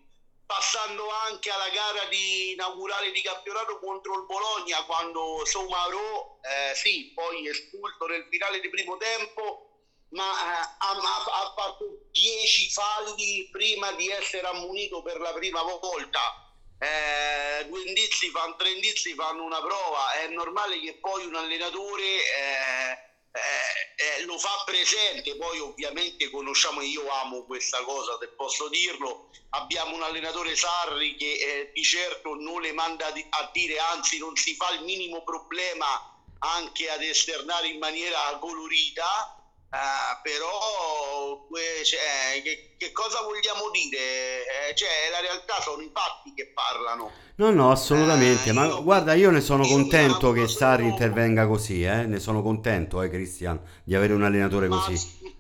passando 0.47 1.09
anche 1.27 1.51
alla 1.51 1.69
gara 1.69 2.05
di 2.05 2.53
inaugurale 2.53 3.11
di 3.11 3.21
campionato 3.21 3.77
contro 3.79 4.15
il 4.15 4.25
Bologna 4.25 4.83
quando 4.85 5.45
Somaro 5.45 6.39
eh, 6.41 6.73
sì, 6.73 7.11
poi 7.13 7.47
espulso 7.47 8.05
nel 8.07 8.25
finale 8.31 8.61
di 8.61 8.69
primo 8.69 8.95
tempo 8.97 9.67
ma 10.11 10.23
eh, 10.23 10.75
ha, 10.77 10.91
ha, 10.91 11.53
fatto 11.53 12.07
10 12.11 12.69
falli 12.71 13.49
prima 13.51 13.91
di 13.91 14.07
essere 14.07 14.47
ammonito 14.47 15.01
per 15.01 15.19
la 15.19 15.33
prima 15.33 15.61
volta. 15.61 16.41
Eh, 16.79 17.65
due 17.65 17.81
indizi 17.83 18.29
fanno 18.29 18.55
tre 18.55 18.69
indizi 18.69 19.15
fanno 19.15 19.43
una 19.43 19.59
prova 19.59 20.13
è 20.13 20.27
normale 20.27 20.79
che 20.79 20.99
poi 20.99 21.25
un 21.25 21.33
allenatore 21.33 22.05
eh, 23.37 24.21
eh, 24.21 24.25
lo 24.25 24.37
fa 24.37 24.63
presente 24.65 25.35
poi 25.35 25.59
ovviamente 25.59 26.29
conosciamo 26.29 26.81
io 26.81 27.09
amo 27.09 27.43
questa 27.45 27.83
cosa 27.83 28.17
se 28.19 28.27
posso 28.29 28.67
dirlo. 28.69 29.29
Abbiamo 29.51 29.95
un 29.95 30.03
allenatore 30.03 30.55
Sarri 30.55 31.15
che 31.15 31.31
eh, 31.31 31.71
di 31.73 31.83
certo 31.83 32.35
non 32.35 32.61
le 32.61 32.73
manda 32.73 33.07
a 33.07 33.49
dire 33.53 33.79
anzi 33.79 34.17
non 34.17 34.35
si 34.35 34.55
fa 34.55 34.71
il 34.71 34.83
minimo 34.83 35.23
problema 35.23 36.15
anche 36.39 36.89
ad 36.89 37.01
esternare 37.01 37.67
in 37.67 37.79
maniera 37.79 38.37
colorita 38.39 39.36
Uh, 39.69 40.21
però 40.23 40.57
cioè, 41.83 42.41
che, 42.41 42.75
che, 42.77 42.91
cosa 42.91 43.21
vogliamo 43.21 43.69
dire? 43.71 44.69
Eh, 44.69 44.75
cioè, 44.75 45.09
la 45.11 45.19
realtà 45.19 45.59
sono 45.61 45.81
i 45.81 45.89
fatti 45.93 46.33
che 46.33 46.47
parlano. 46.53 47.11
No, 47.35 47.51
no, 47.51 47.71
assolutamente. 47.71 48.51
Uh, 48.51 48.53
ma 48.53 48.65
io, 48.65 48.83
guarda, 48.83 49.13
io 49.13 49.29
ne 49.29 49.41
sono 49.41 49.65
io 49.65 49.69
contento 49.71 50.31
che 50.31 50.47
Sarri 50.47 50.83
sono... 50.83 50.93
intervenga 50.93 51.47
così, 51.47 51.83
eh? 51.83 52.05
Ne 52.05 52.19
sono 52.19 52.41
contento, 52.41 53.01
eh, 53.01 53.09
Cristian, 53.09 53.61
di 53.83 53.95
avere 53.95 54.13
un 54.13 54.23
allenatore 54.23 54.67
ma, 54.67 54.79
così. 54.79 55.35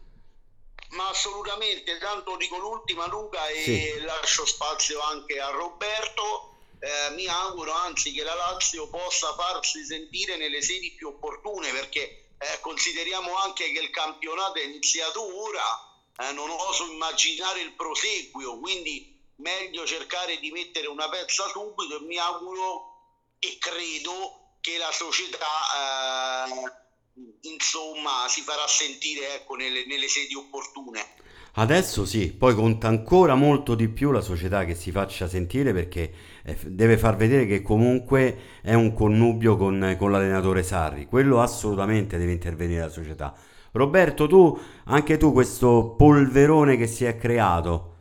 Ma 0.89 1.09
assolutamente, 1.09 1.97
tanto 1.97 2.35
dico 2.37 2.57
l'ultima 2.57 3.07
Luca 3.07 3.47
e 3.47 3.61
sì. 3.61 4.01
lascio 4.01 4.45
spazio 4.45 4.99
anche 5.01 5.39
a 5.39 5.49
Roberto. 5.49 6.55
Eh, 6.79 7.15
mi 7.15 7.25
auguro 7.27 7.73
anzi 7.73 8.11
che 8.11 8.23
la 8.23 8.35
Lazio 8.35 8.87
possa 8.89 9.33
farsi 9.33 9.83
sentire 9.83 10.37
nelle 10.37 10.61
sedi 10.61 10.93
più 10.95 11.07
opportune 11.07 11.71
perché 11.71 12.26
eh, 12.37 12.59
consideriamo 12.61 13.35
anche 13.37 13.71
che 13.71 13.79
il 13.79 13.89
campionato 13.89 14.59
è 14.59 14.63
iniziato 14.63 15.21
ora, 15.21 16.29
eh, 16.29 16.31
non 16.33 16.49
oso 16.49 16.91
immaginare 16.91 17.61
il 17.61 17.73
proseguio, 17.73 18.59
quindi 18.59 19.15
meglio 19.37 19.85
cercare 19.85 20.39
di 20.39 20.51
mettere 20.51 20.87
una 20.87 21.09
pezza 21.09 21.47
subito 21.49 21.97
e 21.97 22.05
mi 22.05 22.17
auguro 22.17 22.95
e 23.39 23.57
credo 23.59 24.55
che 24.61 24.77
la 24.77 24.91
società 24.91 25.45
eh, 25.77 27.49
insomma 27.49 28.27
si 28.27 28.41
farà 28.41 28.67
sentire 28.67 29.35
ecco, 29.35 29.55
nelle, 29.55 29.85
nelle 29.85 30.07
sedi 30.07 30.35
opportune. 30.35 31.15
Adesso 31.53 32.05
sì, 32.05 32.31
poi 32.33 32.53
conta 32.53 32.87
ancora 32.87 33.33
molto 33.33 33.73
di 33.73 33.89
più 33.89 34.11
la 34.11 34.21
società 34.21 34.63
che 34.63 34.75
si 34.75 34.91
faccia 34.91 35.27
sentire 35.27 35.73
perché 35.73 36.26
deve 36.65 36.97
far 36.97 37.15
vedere 37.15 37.45
che 37.45 37.61
comunque 37.61 38.59
è 38.61 38.73
un 38.73 38.93
connubio 38.93 39.57
con, 39.57 39.95
con, 39.97 40.11
l'allenatore 40.11 40.63
Sarri. 40.63 41.05
Quello 41.05 41.41
assolutamente 41.41 42.17
deve 42.17 42.31
intervenire 42.31 42.81
la 42.81 42.89
società. 42.89 43.33
Roberto, 43.71 44.27
tu, 44.27 44.59
anche 44.85 45.17
tu 45.17 45.33
questo 45.33 45.95
polverone 45.97 46.77
che 46.77 46.87
si 46.87 47.05
è 47.05 47.17
creato. 47.17 47.95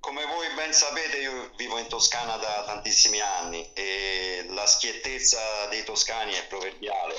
Come 0.00 0.24
voi 0.24 0.46
ben 0.56 0.72
sapete 0.72 1.18
io 1.18 1.50
vivo 1.56 1.78
in 1.78 1.86
Toscana 1.88 2.36
da 2.36 2.64
tantissimi 2.66 3.20
anni 3.20 3.66
e 3.72 4.46
la 4.50 4.66
schiettezza 4.66 5.38
dei 5.70 5.84
toscani 5.84 6.32
è 6.32 6.46
proverbiale 6.48 7.14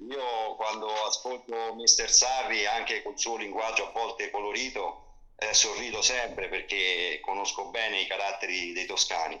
io 0.00 0.54
quando 0.54 0.86
ascolto 1.04 1.74
Mr. 1.74 2.08
Sarri, 2.08 2.66
anche 2.66 3.02
col 3.02 3.18
suo 3.18 3.36
linguaggio 3.36 3.88
a 3.88 3.90
volte 3.90 4.30
colorito, 4.30 5.07
eh, 5.40 5.54
sorrido 5.54 6.02
sempre 6.02 6.48
perché 6.48 7.20
conosco 7.22 7.66
bene 7.66 8.00
i 8.00 8.06
caratteri 8.06 8.72
dei 8.72 8.86
toscani. 8.86 9.40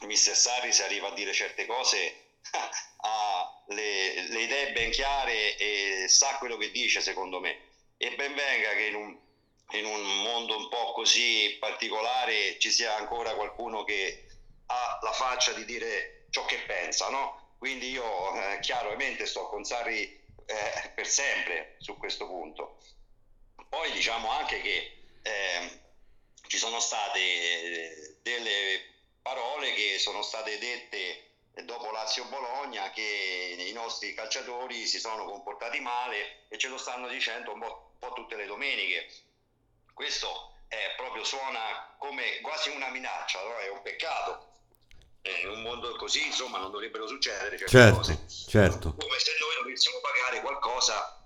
Mr. 0.00 0.34
Sarri 0.34 0.72
se 0.72 0.84
arriva 0.84 1.08
a 1.08 1.14
dire 1.14 1.32
certe 1.32 1.66
cose 1.66 2.38
ha 2.50 3.62
le, 3.68 4.28
le, 4.28 4.40
idee 4.40 4.72
ben 4.72 4.90
chiare 4.90 5.56
e 5.56 6.06
sa 6.08 6.36
quello 6.38 6.56
che 6.56 6.70
dice 6.70 7.00
secondo 7.00 7.38
me. 7.40 7.72
E 7.96 8.14
ben 8.14 8.34
venga 8.34 8.70
che 8.74 8.86
in 8.86 8.94
un, 8.94 9.18
in 9.72 9.84
un 9.84 10.22
mondo 10.22 10.56
un 10.56 10.68
po' 10.68 10.92
così 10.92 11.56
particolare 11.60 12.58
ci 12.58 12.70
sia 12.70 12.96
ancora 12.96 13.34
qualcuno 13.34 13.84
che 13.84 14.26
ha 14.66 14.98
la 15.02 15.12
faccia 15.12 15.52
di 15.52 15.64
dire 15.64 16.26
ciò 16.30 16.44
che 16.46 16.58
pensa, 16.66 17.10
no? 17.10 17.56
Quindi 17.58 17.90
io 17.90 18.34
eh, 18.34 18.58
chiaramente 18.60 19.26
sto 19.26 19.48
con 19.48 19.64
Sarri 19.64 20.02
eh, 20.46 20.90
per 20.94 21.06
sempre 21.06 21.76
su 21.78 21.96
questo 21.96 22.26
punto. 22.26 22.78
Poi 23.68 23.90
diciamo 23.92 24.30
anche 24.30 24.60
che 24.60 25.04
eh, 25.22 25.80
ci 26.46 26.58
sono 26.58 26.80
state 26.80 27.18
eh, 27.18 28.16
delle 28.22 28.92
parole 29.22 29.72
che 29.74 29.98
sono 29.98 30.22
state 30.22 30.58
dette 30.58 31.30
dopo 31.64 31.90
Lazio-Bologna 31.90 32.90
che 32.90 33.56
i 33.58 33.72
nostri 33.72 34.12
calciatori 34.12 34.86
si 34.86 34.98
sono 34.98 35.24
comportati 35.24 35.80
male 35.80 36.46
e 36.48 36.58
ce 36.58 36.68
lo 36.68 36.78
stanno 36.78 37.08
dicendo 37.08 37.52
un 37.52 37.60
po', 37.60 37.90
un 37.92 37.98
po 37.98 38.12
tutte 38.14 38.36
le 38.36 38.46
domeniche. 38.46 39.08
Questo 39.92 40.56
è 40.68 40.94
proprio 40.96 41.24
suona 41.24 41.94
come 41.98 42.40
quasi 42.40 42.70
una 42.70 42.90
minaccia, 42.90 43.40
no? 43.42 43.56
è 43.58 43.68
un 43.70 43.82
peccato 43.82 44.52
in 45.42 45.48
un 45.48 45.62
mondo 45.62 45.96
così 45.96 46.26
insomma 46.26 46.58
non 46.58 46.70
dovrebbero 46.70 47.06
succedere 47.06 47.56
certe 47.56 47.68
certo, 47.68 47.96
cose 47.96 48.26
certo. 48.28 48.94
come 48.94 49.18
se 49.18 49.32
noi 49.40 49.54
dovessimo 49.62 49.98
pagare 50.00 50.40
qualcosa 50.42 51.23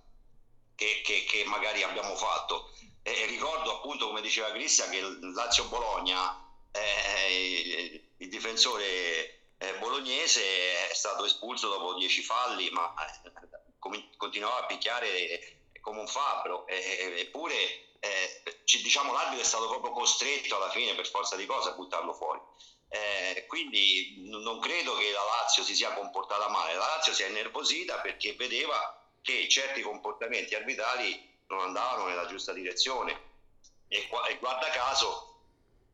che, 0.78 1.02
che, 1.04 1.24
che 1.24 1.44
magari 1.46 1.82
abbiamo 1.82 2.14
fatto. 2.14 2.70
E 3.02 3.26
ricordo 3.26 3.74
appunto 3.74 4.06
come 4.06 4.20
diceva 4.20 4.52
Cristian 4.52 4.90
che 4.90 5.00
Lazio-Bologna 5.00 6.46
eh, 6.70 8.10
il 8.18 8.28
difensore 8.28 9.54
eh, 9.58 9.78
bolognese 9.80 10.88
è 10.88 10.94
stato 10.94 11.24
espulso 11.24 11.68
dopo 11.68 11.94
10 11.94 12.22
falli, 12.22 12.70
ma 12.70 12.94
eh, 12.94 14.08
continuava 14.16 14.60
a 14.60 14.66
picchiare 14.66 15.56
come 15.80 15.98
un 15.98 16.06
fabbro, 16.06 16.66
eppure 16.68 17.96
eh, 17.98 18.42
diciamo, 18.80 19.12
l'arbitro 19.12 19.42
è 19.42 19.48
stato 19.48 19.66
proprio 19.66 19.90
costretto 19.90 20.56
alla 20.56 20.70
fine 20.70 20.94
per 20.94 21.08
forza 21.08 21.34
di 21.34 21.46
cose 21.46 21.70
a 21.70 21.72
buttarlo 21.72 22.12
fuori. 22.12 22.40
Eh, 22.90 23.46
quindi 23.48 24.28
non 24.28 24.60
credo 24.60 24.94
che 24.96 25.10
la 25.10 25.24
Lazio 25.40 25.64
si 25.64 25.74
sia 25.74 25.92
comportata 25.92 26.48
male, 26.48 26.74
la 26.74 26.86
Lazio 26.86 27.12
si 27.12 27.24
è 27.24 27.28
innervosita 27.28 28.00
perché 28.00 28.34
vedeva 28.34 28.97
che 29.22 29.48
certi 29.48 29.82
comportamenti 29.82 30.54
arbitrali 30.54 31.36
non 31.48 31.60
andavano 31.60 32.06
nella 32.06 32.26
giusta 32.26 32.52
direzione 32.52 33.26
e, 33.88 34.08
e 34.28 34.36
guarda 34.38 34.68
caso 34.70 35.24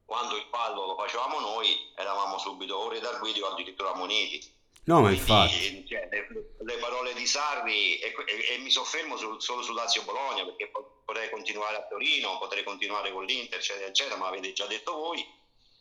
quando 0.04 0.37
il 0.37 0.46
fallo 0.50 0.87
lo 0.87 0.96
facevamo 0.96 1.40
noi 1.40 1.92
eravamo 1.96 2.38
subito 2.38 2.78
ore 2.78 3.00
d'arbitrio 3.00 3.46
addirittura 3.46 3.94
moniti 3.94 4.52
No, 4.87 5.00
ma 5.00 5.10
infatti. 5.10 5.87
Cioè, 5.87 6.08
le, 6.10 6.28
le, 6.58 6.76
parole 6.76 7.14
di 7.14 7.26
Sarri, 7.26 7.98
e, 7.98 8.14
e, 8.26 8.54
e 8.54 8.58
mi 8.58 8.70
soffermo 8.70 9.16
sul, 9.16 9.40
solo 9.40 9.62
su 9.62 9.72
Lazio 9.72 10.02
Bologna, 10.02 10.44
perché 10.44 10.70
potrei 11.04 11.30
continuare 11.30 11.76
a 11.76 11.87
Torino, 11.87 12.38
potrei 12.38 12.64
continuare 12.64 13.10
con 13.10 13.24
l'Inter, 13.24 13.58
eccetera, 13.58 13.87
eccetera, 13.87 14.16
ma 14.16 14.26
l'avete 14.26 14.52
già 14.52 14.66
detto 14.66 14.94
voi. 14.94 15.26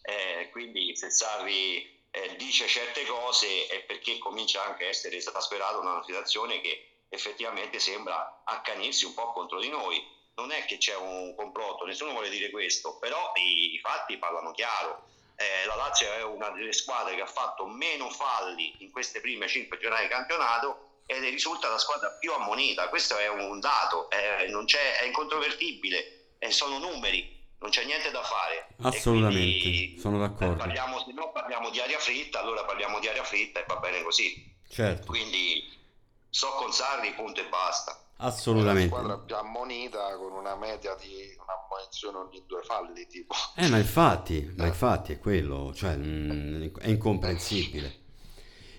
Eh, 0.04 0.50
quindi 0.52 0.96
se 0.96 1.10
Sarri 1.10 2.02
eh, 2.12 2.36
dice 2.38 2.68
certe 2.68 3.06
cose 3.06 3.68
è 3.68 3.82
perché 3.82 4.18
comincia 4.18 4.64
anche 4.64 4.86
a 4.86 4.90
essere 4.90 5.18
esasperato 5.18 5.80
una 5.80 6.04
situazione 6.04 6.62
che 6.62 6.93
effettivamente 7.14 7.80
sembra 7.80 8.42
accanirsi 8.44 9.06
un 9.06 9.14
po' 9.14 9.32
contro 9.32 9.60
di 9.60 9.70
noi. 9.70 10.02
Non 10.36 10.52
è 10.52 10.66
che 10.66 10.78
c'è 10.78 10.96
un 10.96 11.36
complotto, 11.36 11.86
nessuno 11.86 12.12
vuole 12.12 12.30
dire 12.30 12.50
questo, 12.50 12.98
però 12.98 13.32
i, 13.36 13.76
i 13.76 13.80
fatti 13.80 14.18
parlano 14.18 14.52
chiaro 14.52 15.12
eh, 15.36 15.66
la 15.66 15.76
Lazio 15.76 16.12
è 16.12 16.24
una 16.24 16.50
delle 16.50 16.74
squadre 16.74 17.16
che 17.16 17.22
ha 17.22 17.28
fatto 17.28 17.66
meno 17.66 18.10
falli 18.10 18.74
in 18.80 18.92
queste 18.92 19.20
prime 19.20 19.48
5 19.48 19.78
giornate 19.80 20.04
di 20.04 20.10
campionato 20.10 21.02
ed 21.06 21.24
risulta 21.24 21.70
la 21.70 21.78
squadra 21.78 22.10
più 22.12 22.32
ammonita. 22.34 22.88
Questo 22.90 23.18
è 23.18 23.28
un 23.28 23.60
dato, 23.60 24.10
è, 24.10 24.46
è 24.46 25.06
incontrovertibile, 25.06 26.36
eh, 26.40 26.52
sono 26.52 26.78
numeri, 26.78 27.42
non 27.60 27.72
c'è 27.72 27.84
niente 27.84 28.12
da 28.12 28.24
fare. 28.24 28.68
Assolutamente, 28.82 29.62
quindi, 29.62 30.00
sono 30.00 30.20
d'accordo. 30.20 30.54
Eh, 30.54 30.58
parliamo, 30.58 31.00
se 31.00 31.12
no 31.14 31.32
parliamo 31.32 31.70
di 31.72 31.80
aria 31.80 32.00
fritta, 32.00 32.40
allora 32.40 32.64
parliamo 32.64 33.00
di 33.00 33.08
aria 33.08 33.24
fritta 33.24 33.60
e 33.60 33.66
va 33.68 33.78
bene 33.78 34.02
così. 34.04 34.52
Certo. 34.70 35.08
Quindi 35.08 35.82
so 36.34 36.48
con 36.58 36.72
Sarri, 36.72 37.14
punto 37.16 37.42
e 37.42 37.48
basta. 37.48 37.96
Assolutamente. 38.18 38.92
Una 38.96 39.04
squadra 39.04 39.40
ammonita 39.40 40.16
con 40.18 40.32
una 40.32 40.56
media 40.56 40.96
di 40.96 41.30
una 41.38 41.54
ammonizione 41.62 42.18
ogni 42.18 42.44
due 42.48 42.62
falli, 42.64 43.06
tipo. 43.06 43.36
Eh, 43.56 43.70
ma 43.70 43.78
infatti, 43.78 44.52
ma 44.58 44.66
infatti 44.66 45.14
è 45.14 45.20
quello, 45.20 45.72
cioè 45.76 45.96
mh, 45.96 46.72
è 46.80 46.90
incomprensibile. 46.90 48.02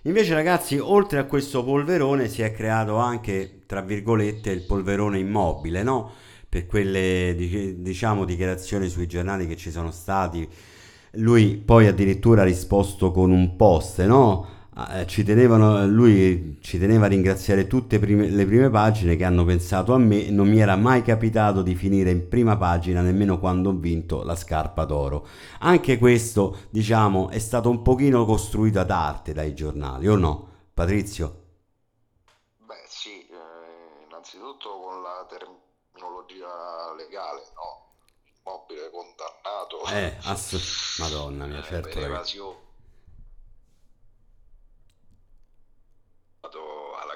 Invece, 0.02 0.34
ragazzi, 0.34 0.78
oltre 0.78 1.18
a 1.18 1.26
questo 1.26 1.62
polverone 1.62 2.28
si 2.28 2.42
è 2.42 2.52
creato 2.52 2.96
anche, 2.96 3.62
tra 3.66 3.82
virgolette, 3.82 4.50
il 4.50 4.62
polverone 4.62 5.20
immobile, 5.20 5.84
no? 5.84 6.12
Per 6.48 6.66
quelle, 6.66 7.34
diciamo, 7.36 8.24
dichiarazioni 8.24 8.88
sui 8.88 9.06
giornali 9.06 9.46
che 9.46 9.56
ci 9.56 9.70
sono 9.70 9.92
stati. 9.92 10.48
Lui 11.12 11.56
poi 11.56 11.86
addirittura 11.86 12.42
ha 12.42 12.44
risposto 12.44 13.12
con 13.12 13.30
un 13.30 13.54
post, 13.54 14.00
no? 14.02 14.63
Ah, 14.76 14.98
eh, 14.98 15.06
ci 15.06 15.22
tenevano, 15.22 15.86
lui 15.86 16.58
ci 16.60 16.80
teneva 16.80 17.04
a 17.06 17.08
ringraziare 17.08 17.68
tutte 17.68 18.00
prime, 18.00 18.28
le 18.28 18.44
prime 18.44 18.70
pagine 18.70 19.14
che 19.14 19.22
hanno 19.22 19.44
pensato 19.44 19.94
a 19.94 19.98
me, 19.98 20.30
non 20.30 20.48
mi 20.48 20.58
era 20.58 20.74
mai 20.74 21.02
capitato 21.02 21.62
di 21.62 21.76
finire 21.76 22.10
in 22.10 22.28
prima 22.28 22.56
pagina 22.56 23.00
nemmeno 23.00 23.38
quando 23.38 23.68
ho 23.68 23.72
vinto 23.74 24.24
la 24.24 24.34
scarpa 24.34 24.84
d'oro. 24.84 25.28
Anche 25.60 25.96
questo, 25.96 26.58
diciamo, 26.70 27.28
è 27.28 27.38
stato 27.38 27.70
un 27.70 27.82
pochino 27.82 28.24
costruito 28.24 28.80
ad 28.80 28.90
arte 28.90 29.32
dai 29.32 29.54
giornali, 29.54 30.08
o 30.08 30.16
no? 30.16 30.48
Patrizio? 30.74 31.42
Beh 32.66 32.74
sì, 32.88 33.28
eh, 33.28 34.06
innanzitutto 34.08 34.70
con 34.70 35.02
la 35.02 35.24
terminologia 35.28 36.48
legale, 36.96 37.42
no? 37.54 37.92
Immobile 38.44 38.90
condannato. 38.90 39.86
Eh, 39.94 40.16
ass- 40.28 40.98
madonna 40.98 41.46
mia, 41.46 41.62
certo. 41.62 41.90
Per 41.90 42.08
evasione 42.08 42.64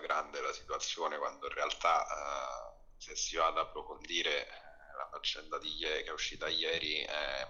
grande 0.09 0.38
la 0.49 0.55
situazione 0.55 1.19
quando 1.19 1.47
in 1.47 1.53
realtà 1.53 2.05
eh, 2.05 2.75
se 2.97 3.15
si 3.15 3.37
va 3.37 3.47
ad 3.47 3.59
approfondire 3.59 4.47
eh, 4.47 4.51
la 4.97 5.09
faccenda 5.11 5.59
di 5.59 5.77
ieri, 5.77 6.03
che 6.03 6.09
è 6.09 6.13
uscita 6.13 6.49
ieri 6.49 7.03
eh, 7.03 7.47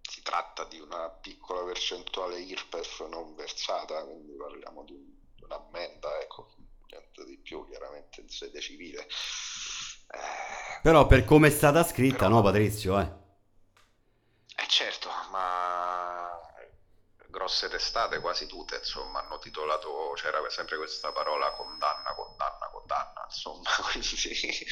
si 0.00 0.22
tratta 0.22 0.64
di 0.64 0.78
una 0.78 1.08
piccola 1.08 1.64
percentuale 1.64 2.38
IRPEF 2.38 3.08
non 3.08 3.34
versata, 3.34 4.04
quindi 4.04 4.36
parliamo 4.36 4.84
di, 4.84 4.92
un, 4.92 5.04
di 5.34 5.42
un'ammenda, 5.44 6.20
ecco, 6.20 6.54
niente 6.86 7.24
di 7.24 7.38
più 7.38 7.66
chiaramente 7.68 8.20
in 8.20 8.28
sede 8.28 8.60
civile. 8.60 9.06
Eh, 10.10 10.80
però 10.82 11.06
per 11.06 11.24
come 11.24 11.48
è 11.48 11.50
stata 11.50 11.82
scritta, 11.82 12.26
però, 12.26 12.36
no 12.36 12.42
Patrizio? 12.42 13.00
Eh. 13.00 13.10
eh 14.56 14.68
certo, 14.68 14.91
grosse 17.52 17.68
testate, 17.68 18.20
quasi 18.20 18.46
tutte, 18.46 18.76
insomma, 18.76 19.20
hanno 19.20 19.38
titolato, 19.38 20.12
c'era 20.14 20.40
sempre 20.48 20.78
questa 20.78 21.12
parola 21.12 21.52
condanna, 21.52 22.14
condanna, 22.14 22.70
condanna, 22.72 23.24
insomma, 23.26 23.68
quindi 23.92 24.66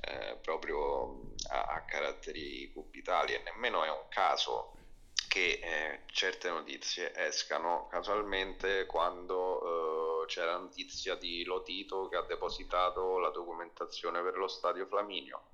eh, 0.00 0.38
proprio 0.40 1.32
a, 1.48 1.62
a, 1.62 1.84
caratteri 1.84 2.70
cubitali 2.72 3.34
e 3.34 3.42
nemmeno 3.42 3.82
è 3.82 3.90
un 3.90 4.06
caso 4.08 4.76
che 5.28 5.58
eh, 5.60 6.02
certe 6.06 6.48
notizie 6.50 7.12
escano 7.16 7.88
casualmente 7.90 8.86
quando 8.86 10.22
eh, 10.22 10.26
c'è 10.26 10.44
la 10.44 10.58
notizia 10.58 11.16
di 11.16 11.42
Lotito 11.42 12.08
che 12.08 12.16
ha 12.16 12.22
depositato 12.22 13.18
la 13.18 13.30
documentazione 13.30 14.22
per 14.22 14.36
lo 14.36 14.46
stadio 14.46 14.86
Flaminio 14.86 15.53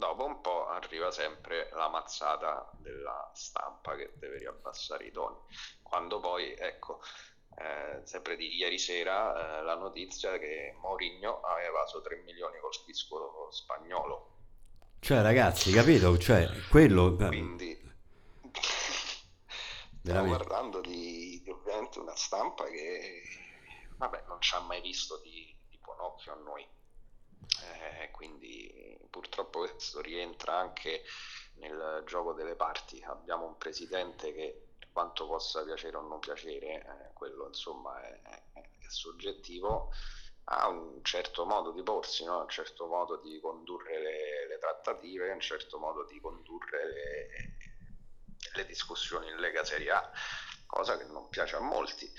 dopo 0.00 0.24
un 0.24 0.40
po' 0.40 0.66
arriva 0.66 1.10
sempre 1.10 1.68
la 1.74 1.88
mazzata 1.88 2.70
della 2.78 3.30
stampa 3.34 3.94
che 3.96 4.14
deve 4.16 4.38
riabbassare 4.38 5.04
i 5.04 5.12
toni. 5.12 5.36
Quando 5.82 6.18
poi, 6.20 6.54
ecco, 6.54 7.02
eh, 7.58 8.00
sempre 8.04 8.36
di 8.36 8.56
ieri 8.56 8.78
sera, 8.78 9.58
eh, 9.58 9.62
la 9.62 9.76
notizia 9.76 10.38
che 10.38 10.74
Mourinho 10.80 11.40
aveva 11.42 11.68
evaso 11.68 12.00
3 12.00 12.22
milioni 12.24 12.58
col 12.58 12.74
fisco 12.74 13.48
spagnolo. 13.52 14.38
Cioè, 15.00 15.20
ragazzi, 15.20 15.70
capito? 15.70 16.16
Cioè, 16.16 16.48
quello... 16.70 17.14
Quindi... 17.14 17.78
Stiamo 20.02 20.34
parlando 20.34 20.80
di, 20.80 21.42
di, 21.44 21.50
ovviamente 21.50 21.98
una 21.98 22.16
stampa 22.16 22.64
che 22.64 23.22
vabbè, 23.96 24.24
non 24.28 24.40
ci 24.40 24.54
ha 24.54 24.60
mai 24.60 24.80
visto 24.80 25.18
di, 25.18 25.54
di 25.68 25.78
buon 25.82 26.00
occhio 26.00 26.32
a 26.32 26.36
noi 26.36 26.66
eh, 27.62 28.10
quindi 28.10 28.98
purtroppo 29.10 29.60
questo 29.68 30.00
rientra 30.00 30.58
anche 30.58 31.02
nel 31.54 32.02
gioco 32.06 32.32
delle 32.32 32.54
parti. 32.54 33.02
Abbiamo 33.02 33.46
un 33.46 33.56
presidente 33.58 34.32
che 34.32 34.64
quanto 34.92 35.26
possa 35.26 35.62
piacere 35.62 35.96
o 35.96 36.00
non 36.00 36.18
piacere, 36.18 36.66
eh, 36.66 37.12
quello 37.14 37.46
insomma 37.46 38.00
è, 38.02 38.20
è, 38.22 38.42
è, 38.54 38.88
soggettivo, 38.88 39.92
ha 40.44 40.68
un 40.68 41.02
certo 41.04 41.44
modo 41.44 41.70
di 41.70 41.82
porsi, 41.82 42.24
no? 42.24 42.40
un 42.40 42.48
certo 42.48 42.86
modo 42.86 43.16
di 43.16 43.38
condurre 43.40 44.00
le, 44.00 44.48
le 44.48 44.58
trattative, 44.58 45.30
un 45.30 45.40
certo 45.40 45.78
modo 45.78 46.04
di 46.04 46.18
condurre 46.20 46.86
le, 46.86 47.56
le 48.54 48.66
discussioni 48.66 49.28
in 49.28 49.36
Lega 49.36 49.64
Serie 49.64 49.90
A, 49.90 50.10
cosa 50.66 50.96
che 50.96 51.04
non 51.04 51.28
piace 51.28 51.56
a 51.56 51.60
molti. 51.60 52.10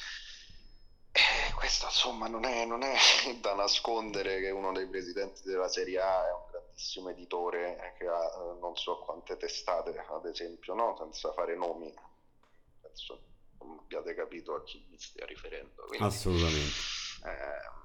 Eh, 1.14 1.54
questo 1.56 1.88
insomma 1.88 2.28
non 2.28 2.46
è, 2.46 2.66
non 2.66 2.84
è, 2.84 2.96
da 3.42 3.54
nascondere 3.54 4.40
che 4.40 4.50
uno 4.50 4.72
dei 4.72 4.88
presidenti 4.88 5.42
della 5.44 5.68
Serie 5.68 6.00
A 6.00 6.28
è 6.28 6.32
un 6.32 6.46
grandissimo 6.50 7.10
editore 7.10 7.78
eh, 7.78 7.98
che 7.98 8.08
ha 8.08 8.26
eh, 8.26 8.60
non 8.60 8.78
so 8.78 9.00
quante 9.00 9.36
testate, 9.36 9.98
ad 9.98 10.26
esempio, 10.26 10.74
no? 10.74 10.96
senza 10.98 11.34
fare 11.34 11.56
nomi. 11.56 11.94
Penso 12.80 13.30
non 13.60 13.80
abbiate 13.80 14.16
capito 14.16 14.56
a 14.56 14.64
chi 14.64 14.86
mi 14.90 14.98
stia 14.98 15.26
riferendo. 15.26 15.84
Quindi, 15.84 16.06
Assolutamente. 16.06 16.76
Eh, 17.26 17.80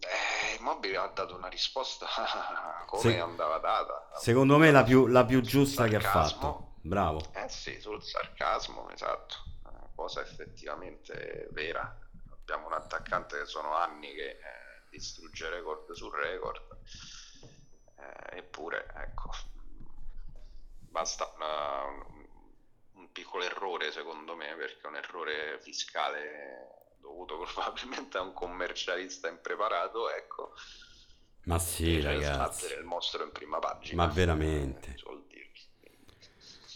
eh, 0.00 0.56
Immobile 0.58 0.98
ha 0.98 1.06
dato 1.08 1.34
una 1.34 1.48
risposta 1.48 2.06
come 2.86 3.02
Se, 3.02 3.18
andava 3.18 3.58
data. 3.58 4.10
Secondo 4.18 4.58
me 4.58 4.70
la 4.70 4.84
più, 4.84 5.06
la 5.06 5.24
più 5.24 5.40
giusta 5.40 5.88
che 5.88 5.96
ha 5.96 6.00
fatto. 6.00 6.74
Bravo. 6.82 7.20
Eh 7.32 7.48
sì, 7.48 7.80
sul 7.80 8.02
sarcasmo, 8.02 8.88
esatto 8.90 9.54
cosa 9.96 10.20
effettivamente 10.20 11.48
vera. 11.50 11.98
Abbiamo 12.30 12.66
un 12.66 12.74
attaccante 12.74 13.38
che 13.38 13.46
sono 13.46 13.74
anni 13.74 14.14
che 14.14 14.28
eh, 14.28 14.38
distrugge 14.88 15.48
record 15.48 15.90
su 15.92 16.08
record, 16.10 16.78
eh, 17.96 18.36
eppure 18.36 18.86
ecco, 18.94 19.30
basta 20.90 21.32
una, 21.34 21.82
un, 21.82 22.28
un 22.92 23.10
piccolo 23.10 23.42
errore 23.42 23.90
secondo 23.90 24.36
me, 24.36 24.54
perché 24.54 24.86
un 24.86 24.96
errore 24.96 25.58
fiscale 25.60 26.94
dovuto 27.00 27.38
probabilmente 27.52 28.18
a 28.18 28.22
un 28.22 28.32
commercialista 28.32 29.28
impreparato, 29.28 30.10
ecco. 30.10 30.52
Ma 31.44 31.58
sì, 31.60 32.00
ragazzi. 32.00 32.72
il 32.72 32.84
mostro 32.84 33.22
in 33.22 33.30
prima 33.30 33.58
pagina. 33.60 34.04
Ma 34.04 34.12
veramente. 34.12 34.90
Eh, 34.90 34.96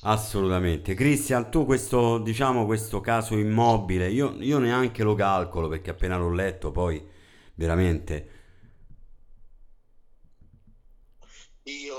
Assolutamente. 0.02 0.94
Cristian, 0.94 1.50
tu 1.50 1.64
questo, 1.66 2.18
diciamo, 2.18 2.64
questo 2.64 3.00
caso 3.00 3.36
immobile, 3.36 4.08
io, 4.10 4.34
io 4.40 4.58
neanche 4.58 5.02
lo 5.02 5.14
calcolo 5.14 5.68
perché 5.68 5.90
appena 5.90 6.16
l'ho 6.16 6.32
letto 6.32 6.70
poi 6.70 7.02
veramente... 7.54 8.38
Io, 11.64 11.96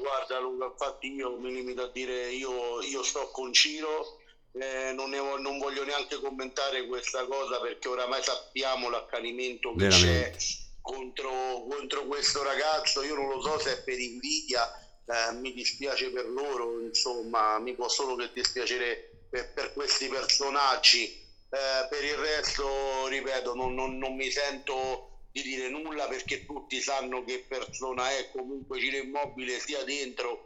guarda 0.00 0.40
Luca, 0.40 0.64
infatti 0.66 1.12
io 1.12 1.38
mi 1.38 1.52
limito 1.52 1.82
a 1.82 1.90
dire 1.92 2.30
io, 2.32 2.80
io 2.82 3.02
sto 3.02 3.30
con 3.30 3.52
Ciro, 3.52 4.18
eh, 4.52 4.92
non, 4.92 5.10
ne 5.10 5.18
non 5.18 5.58
voglio 5.58 5.84
neanche 5.84 6.18
commentare 6.18 6.86
questa 6.86 7.24
cosa 7.26 7.60
perché 7.60 7.88
oramai 7.88 8.22
sappiamo 8.22 8.88
l'accanimento 8.90 9.74
che 9.76 9.88
c'è 9.88 10.06
Veramente. 10.06 10.38
contro, 10.80 11.30
contro 11.68 12.06
questo 12.06 12.42
ragazzo, 12.42 13.02
io 13.02 13.14
non 13.14 13.28
lo 13.28 13.40
so 13.42 13.58
se 13.58 13.78
è 13.78 13.82
per 13.84 13.98
invidia, 13.98 14.66
eh, 15.10 15.32
mi 15.32 15.52
dispiace 15.52 16.10
per 16.10 16.26
loro, 16.26 16.80
insomma, 16.80 17.58
mi 17.58 17.74
può 17.74 17.88
solo 17.88 18.14
che 18.16 18.30
dispiacere 18.32 18.98
per, 19.28 19.50
per 19.52 19.72
questi 19.72 20.08
personaggi. 20.08 21.04
Eh, 21.52 21.86
per 21.88 22.04
il 22.04 22.16
resto, 22.16 23.06
ripeto, 23.08 23.54
non, 23.54 23.74
non- 23.74 23.96
non 23.98 24.14
mi 24.14 24.30
sento 24.30 25.00
di 25.30 25.42
dire 25.42 25.68
nulla 25.68 26.06
perché 26.06 26.42
tutti 26.44 26.80
sanno 26.80 27.22
che 27.22 27.42
persona 27.46 28.10
è 28.10 28.26
comunque 28.28 28.78
Ciro 28.80 28.96
Immobile 28.98 29.58
sia 29.60 29.82
dentro 29.84 30.40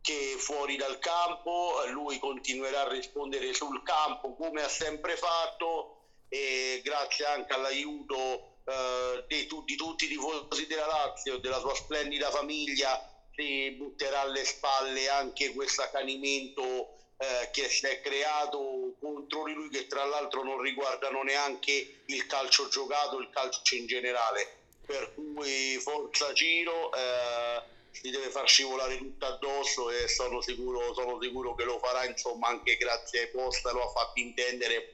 che 0.00 0.34
fuori 0.38 0.76
dal 0.76 0.98
campo, 0.98 1.80
lui 1.90 2.18
continuerà 2.18 2.82
a 2.82 2.88
rispondere 2.88 3.52
sul 3.54 3.80
campo 3.82 4.34
come 4.34 4.62
ha 4.62 4.68
sempre 4.68 5.16
fatto 5.16 5.86
e 6.28 6.80
grazie 6.82 7.24
anche 7.24 7.54
all'aiuto 7.54 8.42
eh, 8.64 9.24
di, 9.26 9.46
di 9.64 9.74
tutti 9.76 10.04
i 10.04 10.08
tifosi 10.08 10.66
della 10.66 10.86
Lazio, 10.86 11.38
della 11.38 11.58
sua 11.58 11.74
splendida 11.74 12.30
famiglia, 12.30 12.98
si 13.34 13.70
butterà 13.72 14.20
alle 14.20 14.44
spalle 14.44 15.08
anche 15.08 15.52
questo 15.52 15.82
accanimento 15.82 16.88
eh, 17.16 17.48
che 17.52 17.68
si 17.68 17.86
è 17.86 18.00
creato 18.00 18.94
contro 18.98 19.44
di 19.44 19.52
lui 19.52 19.68
che 19.68 19.86
tra 19.86 20.04
l'altro 20.04 20.42
non 20.42 20.60
riguardano 20.60 21.22
neanche 21.22 22.02
il 22.06 22.26
calcio 22.26 22.68
giocato, 22.68 23.18
il 23.18 23.28
calcio 23.30 23.74
in 23.76 23.86
generale. 23.86 24.48
Per 24.84 25.14
cui 25.14 25.78
forza 25.80 26.32
Ciro, 26.34 26.92
eh, 26.92 27.62
si 27.90 28.10
deve 28.10 28.30
far 28.30 28.46
scivolare 28.48 28.98
tutto 28.98 29.26
addosso 29.26 29.90
e 29.90 30.08
sono 30.08 30.40
sicuro, 30.42 30.92
sono 30.92 31.18
sicuro 31.20 31.54
che 31.54 31.64
lo 31.64 31.78
farà, 31.78 32.04
insomma 32.04 32.48
anche 32.48 32.76
grazie 32.76 33.20
ai 33.20 33.30
post 33.30 33.64
lo 33.66 33.84
ha 33.84 33.88
fatto 33.88 34.20
intendere, 34.20 34.88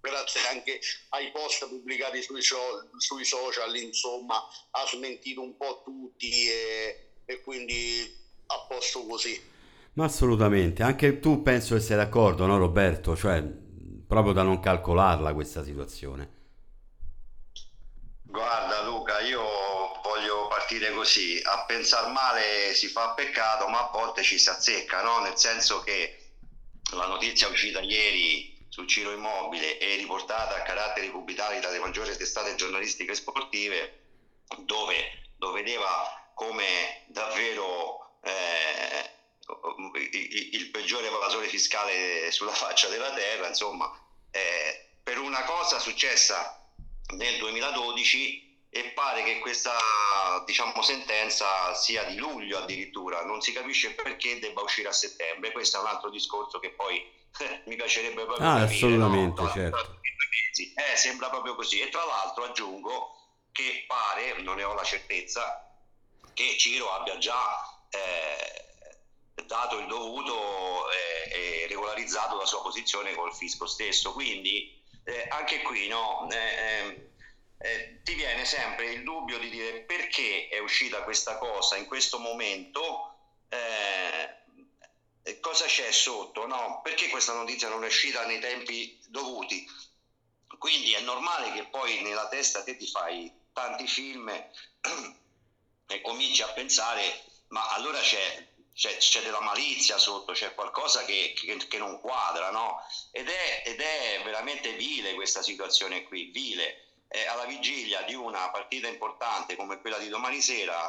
grazie 0.00 0.40
anche 0.48 0.80
ai 1.10 1.30
post 1.30 1.68
pubblicati 1.68 2.22
sui, 2.22 2.40
sui 2.42 3.24
social, 3.24 3.76
insomma 3.76 4.42
ha 4.70 4.86
smentito 4.86 5.42
un 5.42 5.56
po' 5.56 5.82
tutti 5.84 6.48
e, 6.48 7.07
e 7.30 7.42
quindi 7.42 8.10
a 8.46 8.66
posto 8.66 9.04
così. 9.06 9.38
Ma 9.94 10.06
assolutamente, 10.06 10.82
anche 10.82 11.20
tu 11.20 11.42
penso 11.42 11.74
che 11.74 11.80
sei 11.82 11.96
d'accordo, 11.96 12.46
no 12.46 12.56
Roberto? 12.56 13.14
Cioè, 13.14 13.42
proprio 14.06 14.32
da 14.32 14.42
non 14.42 14.60
calcolarla 14.60 15.34
questa 15.34 15.62
situazione. 15.62 16.36
Guarda 18.22 18.82
Luca, 18.84 19.20
io 19.20 19.42
voglio 20.02 20.48
partire 20.48 20.90
così, 20.92 21.38
a 21.44 21.64
pensare 21.66 22.10
male 22.10 22.72
si 22.74 22.86
fa 22.86 23.10
peccato, 23.10 23.68
ma 23.68 23.88
a 23.88 23.90
volte 23.92 24.22
ci 24.22 24.38
si 24.38 24.48
azzecca, 24.48 25.02
no? 25.02 25.20
Nel 25.20 25.36
senso 25.36 25.82
che 25.82 26.30
la 26.94 27.06
notizia 27.06 27.48
uscita 27.48 27.80
ieri 27.80 28.66
sul 28.68 28.86
Ciro 28.86 29.12
Immobile 29.12 29.78
e 29.78 29.96
riportata 29.96 30.56
a 30.56 30.62
caratteri 30.62 31.10
cubitali 31.10 31.60
dalle 31.60 31.78
maggiori 31.78 32.16
testate 32.16 32.54
giornalistiche 32.54 33.14
sportive, 33.14 33.98
dove 34.64 34.94
lo 35.36 35.52
vedeva 35.52 35.86
come 36.38 37.02
davvero 37.08 38.12
eh, 38.22 39.10
il, 40.52 40.70
peggiore 40.70 41.08
evasore 41.08 41.48
fiscale 41.48 42.30
sulla 42.30 42.52
faccia 42.52 42.86
della 42.86 43.12
terra, 43.12 43.48
insomma, 43.48 43.90
eh, 44.30 45.00
per 45.02 45.18
una 45.18 45.42
cosa 45.42 45.80
successa 45.80 46.64
nel 47.16 47.38
2012 47.38 48.66
e 48.70 48.82
pare 48.90 49.24
che 49.24 49.40
questa 49.40 49.76
diciamo, 50.46 50.80
sentenza 50.80 51.74
sia 51.74 52.04
di 52.04 52.16
luglio 52.16 52.58
addirittura, 52.58 53.24
non 53.24 53.40
si 53.40 53.50
capisce 53.52 53.94
perché 53.94 54.38
debba 54.38 54.62
uscire 54.62 54.88
a 54.88 54.92
settembre, 54.92 55.50
questo 55.50 55.78
è 55.78 55.80
un 55.80 55.88
altro 55.88 56.08
discorso 56.08 56.60
che 56.60 56.70
poi 56.70 57.04
mi 57.66 57.74
piacerebbe 57.74 58.24
proprio 58.24 58.46
Ah, 58.46 58.58
capire, 58.60 58.74
assolutamente, 58.76 59.42
no? 59.42 59.50
certo. 59.50 60.00
Eh, 60.58 60.96
sembra 60.96 61.30
proprio 61.30 61.56
così 61.56 61.80
e 61.80 61.88
tra 61.88 62.04
l'altro 62.04 62.44
aggiungo 62.44 63.16
che 63.50 63.84
pare, 63.88 64.40
non 64.42 64.56
ne 64.56 64.62
ho 64.62 64.74
la 64.74 64.84
certezza, 64.84 65.67
che 66.38 66.56
Ciro 66.56 66.92
abbia 66.92 67.18
già 67.18 67.82
eh, 67.90 69.42
dato 69.44 69.78
il 69.78 69.88
dovuto 69.88 70.88
eh, 70.88 71.64
e 71.64 71.66
regolarizzato 71.66 72.36
la 72.36 72.46
sua 72.46 72.62
posizione 72.62 73.12
col 73.12 73.34
fisco 73.34 73.66
stesso, 73.66 74.12
quindi 74.12 74.80
eh, 75.02 75.26
anche 75.30 75.62
qui 75.62 75.88
no, 75.88 76.28
eh, 76.30 77.10
eh, 77.58 78.00
ti 78.04 78.14
viene 78.14 78.44
sempre 78.44 78.92
il 78.92 79.02
dubbio 79.02 79.36
di 79.40 79.50
dire 79.50 79.80
perché 79.80 80.46
è 80.46 80.60
uscita 80.60 81.02
questa 81.02 81.38
cosa 81.38 81.74
in 81.74 81.86
questo 81.86 82.20
momento, 82.20 83.16
eh, 83.48 85.40
cosa 85.40 85.64
c'è 85.64 85.90
sotto, 85.90 86.46
no? 86.46 86.82
perché 86.84 87.08
questa 87.08 87.32
notizia 87.32 87.68
non 87.68 87.82
è 87.82 87.88
uscita 87.88 88.24
nei 88.26 88.38
tempi 88.38 88.96
dovuti. 89.08 89.66
Quindi 90.56 90.92
è 90.92 91.00
normale 91.00 91.50
che 91.50 91.64
poi 91.64 92.00
nella 92.02 92.28
testa 92.28 92.62
te 92.62 92.76
ti 92.76 92.86
fai 92.86 93.32
tanti 93.52 93.88
film 93.88 94.30
e 95.88 96.00
cominci 96.02 96.42
a 96.42 96.48
pensare, 96.48 97.24
ma 97.48 97.68
allora 97.70 97.98
c'è 98.00 98.46
c'è, 98.78 98.96
c'è, 98.96 99.22
della 99.22 99.40
malizia 99.40 99.98
sotto, 99.98 100.32
c'è 100.32 100.54
qualcosa 100.54 101.04
che, 101.04 101.34
che, 101.34 101.56
che 101.56 101.78
non 101.78 101.98
quadra, 101.98 102.50
no? 102.50 102.76
Ed 103.10 103.28
è, 103.28 103.62
ed 103.66 103.80
è, 103.80 104.22
veramente 104.22 104.74
vile 104.74 105.14
questa 105.14 105.42
situazione 105.42 106.04
qui, 106.04 106.30
vile. 106.30 106.84
Eh, 107.08 107.26
alla 107.26 107.46
vigilia 107.46 108.02
di 108.02 108.14
una 108.14 108.50
partita 108.50 108.86
importante 108.86 109.56
come 109.56 109.80
quella 109.80 109.98
di 109.98 110.08
domani 110.08 110.40
sera 110.40 110.88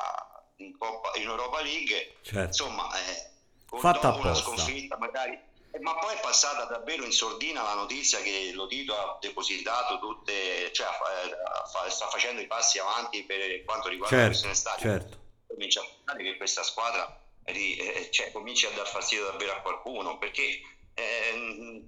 in, 0.57 0.77
Coppa, 0.77 1.17
in 1.17 1.27
Europa 1.27 1.61
League, 1.61 2.17
Certo. 2.21 2.45
insomma, 2.45 2.91
eh, 2.99 3.31
Fatta 3.77 4.13
una 4.13 4.35
sconfitta 4.35 4.97
magari... 4.97 5.47
eh, 5.71 5.79
Ma 5.79 5.95
poi 5.95 6.15
è 6.15 6.19
passata 6.19 6.65
davvero 6.65 7.03
in 7.03 7.11
sordina 7.11 7.61
la 7.61 7.75
notizia 7.75 8.19
che 8.21 8.51
lo 8.53 8.67
Tito 8.67 8.95
ha 8.95 9.17
depositato 9.21 9.99
tutte, 9.99 10.71
cioè 10.73 10.87
eh, 10.87 11.35
fa- 11.71 11.89
sta 11.89 12.07
facendo 12.07 12.41
i 12.41 12.47
passi 12.47 12.79
avanti 12.79 13.23
per 13.23 13.63
quanto 13.65 13.87
riguarda 13.87 14.15
la 14.15 14.21
Certo, 14.23 14.39
questione 14.39 14.55
stadio. 14.55 14.89
certo. 14.89 15.17
Comincia 15.47 15.81
a 15.81 15.83
pensare 15.83 16.23
che 16.23 16.37
questa 16.37 16.63
squadra 16.63 17.21
eh, 17.45 18.09
cioè, 18.11 18.31
cominci 18.31 18.65
a 18.65 18.71
dar 18.71 18.87
fastidio 18.87 19.25
davvero 19.25 19.53
a 19.53 19.61
qualcuno 19.61 20.17
perché, 20.17 20.61
ehm, 20.93 21.83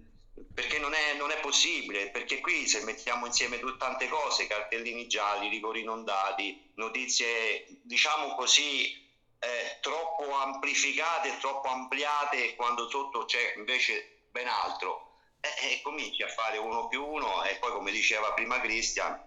perché 0.54 0.80
non, 0.80 0.94
è, 0.94 1.13
non 1.17 1.32
è 1.32 1.39
possibile 1.39 2.10
perché 2.10 2.39
qui 2.39 2.67
se 2.67 2.84
mettiamo 2.84 3.26
insieme 3.26 3.60
tut- 3.60 3.78
tante 3.78 4.08
cose 4.10 4.48
cartellini 4.48 5.08
gialli, 5.08 5.50
rigori 5.50 5.82
inondati 5.82 6.72
notizie 6.76 7.67
diciamo 7.84 8.36
così 8.36 9.10
eh, 9.43 9.77
troppo 9.80 10.36
amplificate 10.36 11.38
troppo 11.39 11.67
ampliate 11.69 12.54
quando 12.56 12.88
sotto 12.89 13.25
c'è 13.25 13.54
invece 13.56 14.12
ben 14.30 14.47
altro. 14.47 15.08
E 15.39 15.73
eh, 15.73 15.82
cominci 15.82 16.21
a 16.21 16.27
fare 16.27 16.58
uno 16.58 16.88
più 16.88 17.04
uno 17.04 17.43
e 17.43 17.58
poi 17.58 17.71
come 17.71 17.91
diceva 17.91 18.32
prima 18.34 18.60
Cristian 18.62 19.19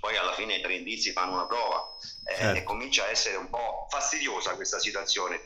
poi 0.00 0.16
alla 0.16 0.34
fine 0.34 0.56
i 0.56 0.60
tre 0.60 0.74
indizi 0.74 1.12
fanno 1.12 1.32
una 1.32 1.46
prova. 1.46 1.82
Eh, 2.24 2.34
Certo. 2.34 2.58
e 2.58 2.62
comincia 2.64 3.04
a 3.04 3.08
essere 3.08 3.36
un 3.36 3.48
po' 3.48 3.86
fastidiosa 3.88 4.54
questa 4.54 4.78
situazione. 4.78 5.40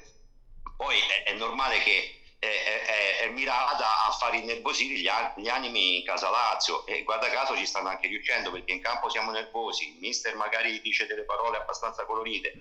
Poi 0.75 0.99
è, 0.99 1.23
è 1.25 1.33
normale 1.35 1.79
che 1.81 2.21
è, 2.39 2.47
è- 2.47 3.19
è 3.21 3.29
mirata 3.29 4.07
a 4.07 4.11
far 4.13 4.35
innervosire 4.35 4.95
gli, 4.99 5.09
gli 5.43 5.49
animi 5.49 5.97
in 5.99 6.03
casa 6.03 6.31
Lazio. 6.31 6.85
E 6.87 7.03
guarda 7.03 7.29
caso 7.29 7.55
ci 7.57 7.67
stanno 7.67 7.89
anche 7.91 8.09
riuscendo 8.09 8.51
perché 8.51 8.73
in 8.73 8.81
campo 8.81 9.09
siamo 9.11 9.31
nervosi, 9.31 9.89
il 9.89 9.97
mister 9.99 10.35
magari 10.35 10.81
dice 10.81 11.07
delle 11.07 11.25
parole 11.25 11.59
abbastanza 11.59 12.05
colorite 12.05 12.55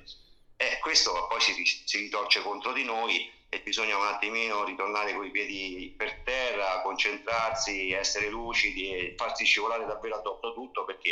e 0.62 0.78
questo 0.82 1.28
poi 1.30 1.40
si, 1.40 1.54
si 1.64 1.98
ritorce 2.00 2.42
contro 2.42 2.74
di 2.74 2.84
noi 2.84 3.32
e 3.48 3.62
bisogna 3.62 3.96
un 3.96 4.06
attimino 4.08 4.66
ritornare 4.66 5.14
con 5.14 5.26
i 5.26 5.32
piedi 5.32 5.94
per 5.96 6.20
terra, 6.26 6.82
concentrarsi, 6.82 7.94
essere 7.94 8.30
lucidi 8.30 8.92
e 8.92 9.16
farsi 9.18 9.46
scivolare 9.46 9.86
davvero 9.86 10.18
addosso 10.18 10.54
tutto 10.54 10.84
perché 10.84 11.10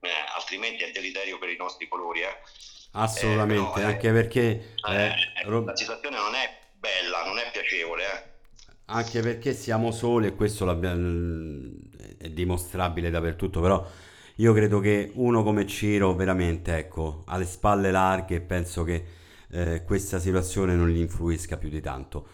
eh, 0.00 0.08
altrimenti 0.36 0.84
è 0.84 0.92
deleterio 0.92 1.38
per 1.38 1.48
i 1.48 1.56
nostri 1.56 1.88
colori. 1.88 2.20
Eh. 2.20 2.36
Assolutamente, 2.92 3.62
Eh, 3.68 3.72
però, 3.72 3.88
eh, 3.88 3.92
anche 3.92 4.12
perché, 4.12 4.74
Eh, 4.86 5.04
eh, 5.06 5.14
Rob- 5.44 5.66
la 5.68 5.76
situazione 5.76 6.16
non 6.18 6.34
è 6.34 6.58
bella, 6.74 7.24
non 7.24 7.38
è 7.38 7.50
piacevole. 7.50 8.04
Eh. 8.04 8.34
anche 8.88 9.20
perché 9.20 9.52
siamo 9.54 9.90
soli 9.90 10.28
e 10.28 10.34
questo 10.36 10.70
è 10.70 12.28
dimostrabile 12.28 13.10
dappertutto, 13.10 13.60
però 13.60 13.84
io 14.36 14.52
credo 14.52 14.80
che 14.80 15.10
uno 15.14 15.42
come 15.42 15.66
Ciro 15.66 16.14
veramente, 16.14 16.76
ecco, 16.76 17.22
ha 17.26 17.36
le 17.36 17.46
spalle 17.46 17.90
larghe 17.90 18.36
e 18.36 18.40
penso 18.40 18.84
che 18.84 19.04
eh, 19.50 19.82
questa 19.84 20.18
situazione 20.18 20.74
non 20.74 20.88
gli 20.88 20.98
influisca 20.98 21.56
più 21.56 21.68
di 21.70 21.80
tanto. 21.80 22.26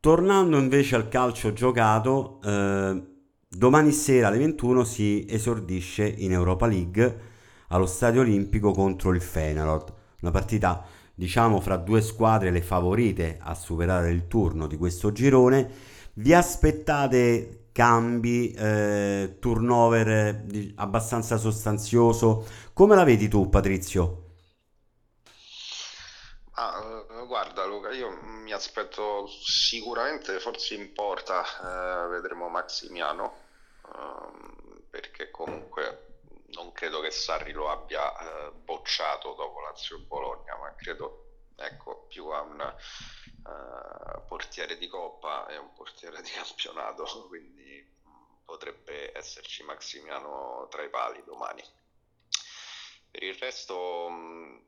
Tornando 0.00 0.58
invece 0.58 0.96
al 0.96 1.08
calcio 1.08 1.52
giocato, 1.52 2.40
eh, 2.42 3.02
domani 3.48 3.92
sera 3.92 4.28
alle 4.28 4.38
21 4.38 4.84
si 4.84 5.24
esordisce 5.28 6.06
in 6.06 6.32
Europa 6.32 6.66
League 6.66 7.32
allo 7.68 7.86
Stadio 7.86 8.22
Olimpico 8.22 8.72
contro 8.72 9.12
il 9.14 9.20
Feyenoord, 9.20 9.94
una 10.22 10.30
partita 10.30 10.84
diciamo 11.14 11.60
fra 11.60 11.76
due 11.76 12.00
squadre 12.00 12.50
le 12.50 12.62
favorite 12.62 13.38
a 13.40 13.54
superare 13.54 14.10
il 14.10 14.26
turno 14.26 14.66
di 14.66 14.76
questo 14.76 15.12
girone. 15.12 15.70
Vi 16.14 16.34
aspettate 16.34 17.63
cambi, 17.74 18.52
eh, 18.52 19.38
turnover 19.40 20.08
eh, 20.08 20.72
abbastanza 20.76 21.36
sostanzioso? 21.38 22.46
Come 22.72 22.94
la 22.94 23.02
vedi 23.02 23.26
tu, 23.28 23.48
Patrizio? 23.50 24.20
Ah, 26.56 27.04
eh, 27.10 27.26
guarda 27.26 27.64
Luca, 27.64 27.90
io 27.90 28.10
mi 28.22 28.52
aspetto 28.52 29.26
sicuramente, 29.26 30.38
forse 30.38 30.74
in 30.74 30.92
porta 30.92 31.42
eh, 32.04 32.08
vedremo 32.08 32.48
Maximiano, 32.48 33.48
ehm, 33.92 34.84
perché 34.88 35.30
comunque 35.30 36.20
non 36.54 36.70
credo 36.72 37.00
che 37.00 37.10
Sarri 37.10 37.52
lo 37.52 37.70
abbia 37.70 38.12
eh, 38.16 38.52
bocciato 38.52 39.34
dopo 39.34 39.60
Lazio 39.60 39.98
Bologna, 40.06 40.56
ma 40.56 40.72
credo 40.76 41.24
ecco, 41.56 42.06
più 42.08 42.26
a 42.28 42.40
un 42.42 42.60
eh, 42.60 44.20
portiere 44.28 44.76
di 44.78 44.88
coppa 44.88 45.46
e 45.48 45.56
un 45.56 45.72
portiere 45.74 46.22
di 46.22 46.30
campionato, 46.30 47.04
quindi 47.28 47.63
potrebbe 48.44 49.16
esserci 49.16 49.62
Maximiano 49.62 50.66
tra 50.70 50.82
i 50.82 50.90
pali 50.90 51.22
domani. 51.24 51.62
Per 53.10 53.22
il 53.22 53.34
resto 53.34 54.08
mh, 54.08 54.64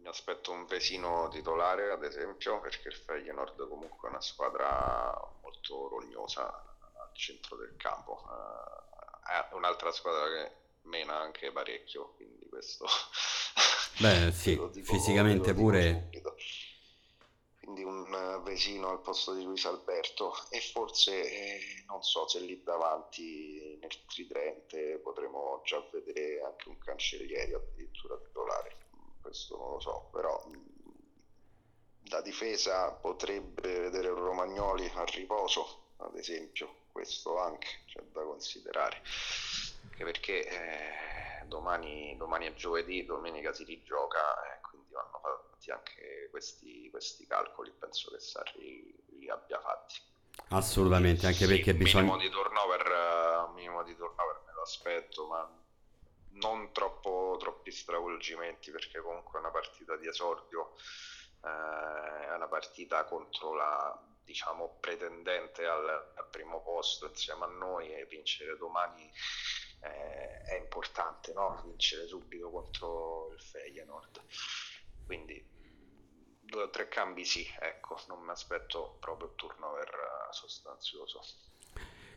mi 0.00 0.08
aspetto 0.08 0.50
un 0.50 0.66
Vesino 0.66 1.28
titolare, 1.28 1.90
ad 1.90 2.04
esempio, 2.04 2.60
perché 2.60 2.88
il 2.88 2.94
Feyenoord 2.94 3.68
comunque 3.68 4.08
è 4.08 4.10
una 4.10 4.20
squadra 4.20 5.14
molto 5.42 5.88
rognosa 5.88 6.46
al 6.46 7.10
centro 7.14 7.56
del 7.56 7.76
campo. 7.76 8.22
Uh, 8.24 9.28
è 9.28 9.54
un'altra 9.54 9.92
squadra 9.92 10.26
che 10.28 10.56
mena 10.82 11.18
anche 11.18 11.52
parecchio, 11.52 12.14
quindi 12.14 12.48
questo... 12.48 12.86
Beh, 13.98 14.32
sì, 14.32 14.58
fisicamente 14.82 15.52
pure... 15.52 16.08
Quindi 17.70 17.84
un 17.84 18.42
Vesino 18.42 18.88
al 18.88 19.00
posto 19.00 19.32
di 19.32 19.44
Luis 19.44 19.64
Alberto. 19.64 20.34
E 20.50 20.60
forse, 20.60 21.22
eh, 21.22 21.84
non 21.86 22.02
so, 22.02 22.26
se 22.26 22.40
lì 22.40 22.60
davanti 22.64 23.78
nel 23.80 24.04
tridente 24.06 24.98
potremo 24.98 25.62
già 25.64 25.80
vedere 25.92 26.42
anche 26.42 26.68
un 26.68 26.78
cancelliere 26.78 27.54
addirittura 27.54 28.16
titolare. 28.16 28.76
Questo 29.22 29.56
non 29.56 29.70
lo 29.74 29.80
so, 29.80 30.08
però 30.10 30.44
la 32.06 32.20
difesa 32.22 32.90
potrebbe 32.90 33.78
vedere 33.78 34.08
un 34.08 34.18
Romagnoli 34.18 34.90
a 34.92 35.04
riposo, 35.04 35.92
ad 35.98 36.16
esempio, 36.16 36.86
questo 36.90 37.38
anche 37.38 37.68
c'è 37.86 38.02
da 38.10 38.22
considerare, 38.22 39.00
anche 39.84 40.04
perché 40.04 40.44
eh, 40.44 41.44
domani, 41.46 42.16
domani, 42.16 42.46
è 42.46 42.54
giovedì, 42.54 43.04
domenica 43.04 43.52
si 43.52 43.62
rigioca 43.62 44.18
eh, 44.18 44.60
quindi 44.90 44.94
vanno 44.94 45.20
fatti 45.22 45.70
anche 45.70 46.28
questi, 46.30 46.90
questi 46.90 47.26
calcoli, 47.26 47.72
penso 47.78 48.10
che 48.10 48.20
Sarri 48.20 48.94
li 49.18 49.30
abbia 49.30 49.60
fatti. 49.60 50.00
Assolutamente, 50.48 51.26
anche 51.26 51.46
sì, 51.46 51.46
perché 51.46 51.74
bisogna... 51.74 52.02
Minimo 52.02 52.18
di 52.20 52.30
turnover, 52.30 53.50
minimo 53.54 53.82
di 53.84 53.94
turnover 53.94 54.42
me 54.46 54.52
lo 54.52 54.62
aspetto, 54.62 55.26
ma 55.26 55.48
non 56.32 56.72
troppo, 56.72 57.36
troppi 57.38 57.70
stravolgimenti 57.70 58.70
perché 58.70 59.00
comunque 59.00 59.38
è 59.38 59.42
una 59.42 59.50
partita 59.50 59.96
di 59.96 60.08
esordio, 60.08 60.74
eh, 61.44 62.26
è 62.26 62.34
una 62.34 62.48
partita 62.48 63.04
contro 63.04 63.54
la 63.54 64.04
diciamo 64.22 64.76
pretendente 64.78 65.66
al, 65.66 66.12
al, 66.14 66.28
primo 66.30 66.62
posto 66.62 67.08
insieme 67.08 67.46
a 67.46 67.48
noi 67.48 67.92
e 67.92 68.06
vincere 68.06 68.56
domani 68.56 69.10
eh, 69.80 70.42
è 70.42 70.54
importante, 70.56 71.32
no? 71.32 71.60
vincere 71.64 72.06
subito 72.06 72.48
contro 72.48 73.32
il 73.32 73.40
Feyenoord. 73.40 74.22
Quindi 75.10 75.44
due 76.40 76.62
o 76.62 76.70
tre 76.70 76.86
cambi 76.86 77.24
sì, 77.24 77.44
ecco, 77.58 78.00
non 78.06 78.22
mi 78.22 78.30
aspetto 78.30 78.96
proprio 79.00 79.30
il 79.30 79.34
turnover 79.34 79.88
eh, 79.88 80.32
sostanzioso. 80.32 81.20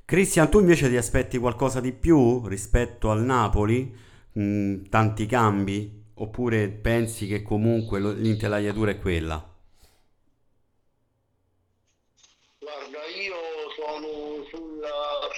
Cristian, 0.06 0.50
tu 0.50 0.60
invece 0.60 0.90
ti 0.90 0.98
aspetti 0.98 1.38
qualcosa 1.40 1.80
di 1.82 1.92
più 1.92 2.46
rispetto 2.48 3.10
al 3.10 3.22
Napoli? 3.24 3.92
mh, 4.34 4.90
tanti 4.90 5.26
cambi? 5.26 6.04
Oppure 6.16 6.70
pensi 6.70 7.26
che 7.28 7.42
comunque 7.42 8.00
l'intelaiatura 8.00 8.92
è 8.92 9.00
quella? 9.00 9.44
Guarda, 12.60 13.06
io 13.06 13.36
sono 13.76 14.44
sulla, 14.50 15.30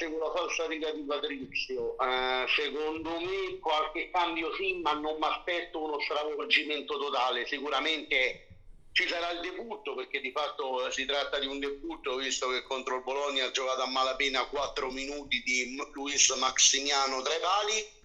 riga 0.68 0.92
di 0.92 1.02
Patrizio. 1.02 1.98
Eh, 2.00 2.46
secondo 2.56 3.20
me 3.20 3.60
qualche 3.60 4.10
cambio 4.12 4.54
sì, 4.56 4.80
ma 4.82 4.94
non 4.94 5.18
mi 5.18 5.28
aspetto 5.28 5.84
uno 5.84 6.00
stravolgimento 6.00 6.98
totale. 6.98 7.46
Sicuramente 7.46 8.48
ci 8.94 9.08
sarà 9.08 9.32
il 9.32 9.42
debutto 9.42 9.94
perché 9.94 10.22
di 10.22 10.32
fatto 10.32 10.90
si 10.90 11.06
tratta 11.06 11.38
di 11.38 11.48
un 11.48 11.60
debutto 11.60 12.16
visto 12.16 12.50
che 12.50 12.64
contro 12.64 12.96
il 12.96 13.04
Bologna 13.04 13.46
ha 13.46 13.52
giocato 13.52 13.82
a 13.82 13.88
malapena 13.88 14.46
4 14.46 14.90
minuti 14.90 15.44
di 15.44 15.76
Luis 15.92 16.30
Maximiano 16.30 17.22
tra 17.22 17.36
i 17.36 17.40
pali 17.42 17.96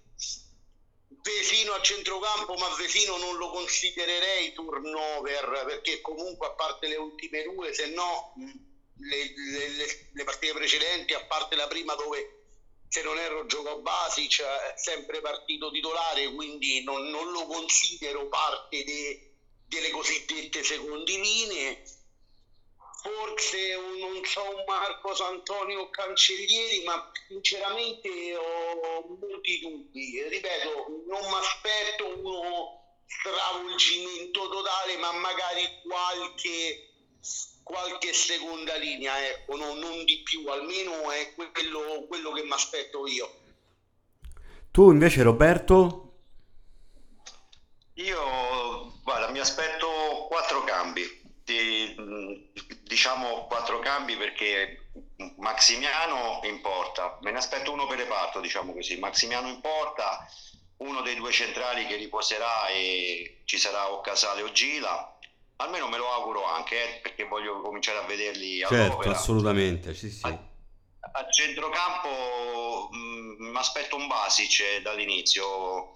Vesino 1.23 1.73
a 1.73 1.83
centrocampo, 1.83 2.55
ma 2.55 2.75
Vesino 2.77 3.19
non 3.19 3.37
lo 3.37 3.51
considererei 3.51 4.53
turnover 4.53 5.65
perché 5.67 6.01
comunque 6.01 6.47
a 6.47 6.53
parte 6.53 6.89
le 6.89 6.97
ultime 6.97 7.43
due, 7.43 7.75
se 7.75 7.89
no 7.89 8.33
le, 8.97 9.33
le, 9.35 10.11
le, 10.13 10.25
partite 10.25 10.55
precedenti, 10.55 11.13
a 11.13 11.25
parte 11.27 11.57
la 11.57 11.67
prima 11.67 11.95
dove 11.95 12.40
se 12.91 13.03
non 13.03 13.17
erro 13.19 13.47
giocò 13.47 13.79
Basic, 13.79 14.43
è 14.43 14.73
sempre 14.75 15.21
partito 15.21 15.71
titolare, 15.71 16.29
quindi 16.35 16.83
non, 16.83 17.09
non 17.09 17.31
lo 17.31 17.47
considero 17.47 18.27
parte 18.27 18.83
de, 18.83 19.21
delle 19.65 19.91
cosiddette 19.91 20.65
secondi 20.65 21.21
linee 21.21 21.81
forse 23.01 23.77
non 23.99 24.23
so 24.25 24.43
un 24.43 24.63
Marcos 24.67 25.21
Antonio 25.21 25.89
Cancellieri, 25.89 26.83
ma 26.85 27.03
sinceramente 27.29 28.37
ho 28.37 29.05
molti 29.21 29.59
dubbi. 29.61 30.23
Ripeto, 30.29 30.87
non 31.07 31.31
mi 31.31 31.37
aspetto 31.37 32.19
uno 32.19 32.75
stravolgimento 33.07 34.49
totale, 34.49 34.97
ma 34.99 35.13
magari 35.13 35.67
qualche, 35.83 36.90
qualche 37.63 38.13
seconda 38.13 38.77
linea, 38.77 39.27
ecco, 39.27 39.57
no, 39.57 39.75
non 39.75 40.05
di 40.05 40.23
più, 40.23 40.47
almeno 40.49 41.11
è 41.11 41.33
quello, 41.35 42.05
quello 42.09 42.33
che 42.33 42.43
mi 42.43 42.53
aspetto 42.53 43.07
io. 43.07 43.39
Tu 44.71 44.91
invece 44.91 45.23
Roberto? 45.23 46.07
Io, 47.95 49.01
guarda, 49.03 49.31
mi 49.31 49.41
aspetto 49.41 50.27
quattro 50.29 50.65
cambi 50.65 51.19
diciamo 52.91 53.47
quattro 53.47 53.79
cambi 53.79 54.17
perché 54.17 54.91
Maximiano 55.37 56.41
in 56.45 56.61
porta, 56.61 57.19
me 57.23 57.31
ne 57.31 57.39
aspetto 57.39 57.73
uno 57.73 57.87
per 57.87 57.99
reparto, 57.99 58.41
diciamo 58.41 58.73
così, 58.73 58.99
Maximiano 58.99 59.49
in 59.49 59.61
porta, 59.61 60.27
uno 60.79 61.01
dei 61.03 61.15
due 61.15 61.31
centrali 61.31 61.87
che 61.87 61.97
riposerà 61.97 62.67
e 62.69 63.43
ci 63.45 63.59
sarà 63.59 63.91
o 63.91 64.01
Casale 64.01 64.43
o 64.43 64.51
Gila, 64.51 65.19
almeno 65.61 65.89
me 65.89 65.97
lo 65.97 66.11
auguro 66.13 66.45
anche 66.45 66.97
eh, 66.97 67.01
perché 67.01 67.25
voglio 67.25 67.61
cominciare 67.61 67.99
a 67.99 68.03
vederli 68.03 68.65
certo, 68.67 69.09
assolutamente, 69.11 69.95
sì, 69.95 70.11
sì. 70.11 70.27
A, 70.27 70.39
a 71.13 71.31
centrocampo 71.31 72.89
mi 72.93 73.57
aspetto 73.57 73.97
un 73.97 74.07
Basic 74.07 74.83
dall'inizio 74.83 75.93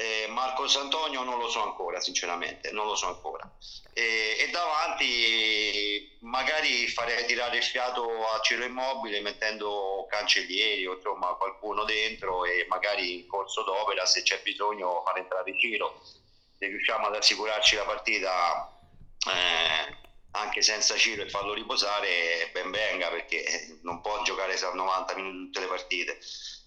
eh, 0.00 0.28
Marcos 0.28 0.76
Antonio 0.76 1.24
non 1.24 1.40
lo 1.40 1.48
so 1.48 1.60
ancora, 1.60 1.98
sinceramente, 1.98 2.70
non 2.70 2.86
lo 2.86 2.94
so 2.94 3.08
ancora. 3.08 3.50
E, 3.92 4.36
e, 4.38 4.48
davanti 4.50 6.16
magari 6.20 6.86
farei 6.86 7.26
tirare 7.26 7.56
il 7.56 7.64
fiato 7.64 8.04
a 8.28 8.38
Ciro 8.40 8.62
Immobile 8.62 9.20
mettendo 9.20 10.06
cancellieri 10.08 10.86
o 10.86 10.94
insomma 10.94 11.34
qualcuno 11.34 11.82
dentro 11.82 12.44
e 12.44 12.64
magari 12.68 13.14
in 13.14 13.26
corso 13.26 13.64
d'opera 13.64 14.06
se 14.06 14.22
c'è 14.22 14.40
bisogno 14.40 15.02
far 15.04 15.18
entrare 15.18 15.58
Ciro. 15.58 16.00
Se 16.56 16.66
riusciamo 16.66 17.08
ad 17.08 17.16
assicurarci 17.16 17.74
la 17.74 17.84
partita 17.84 18.77
eh, 19.28 19.96
anche 20.32 20.62
senza 20.62 20.96
Ciro 20.96 21.22
e 21.22 21.30
farlo 21.30 21.54
riposare, 21.54 22.50
ben 22.52 22.70
venga 22.70 23.08
perché 23.08 23.78
non 23.82 24.00
può 24.00 24.22
giocare 24.22 24.56
90 24.58 25.14
minuti 25.16 25.36
tutte 25.46 25.60
le 25.60 25.66
partite. 25.66 26.18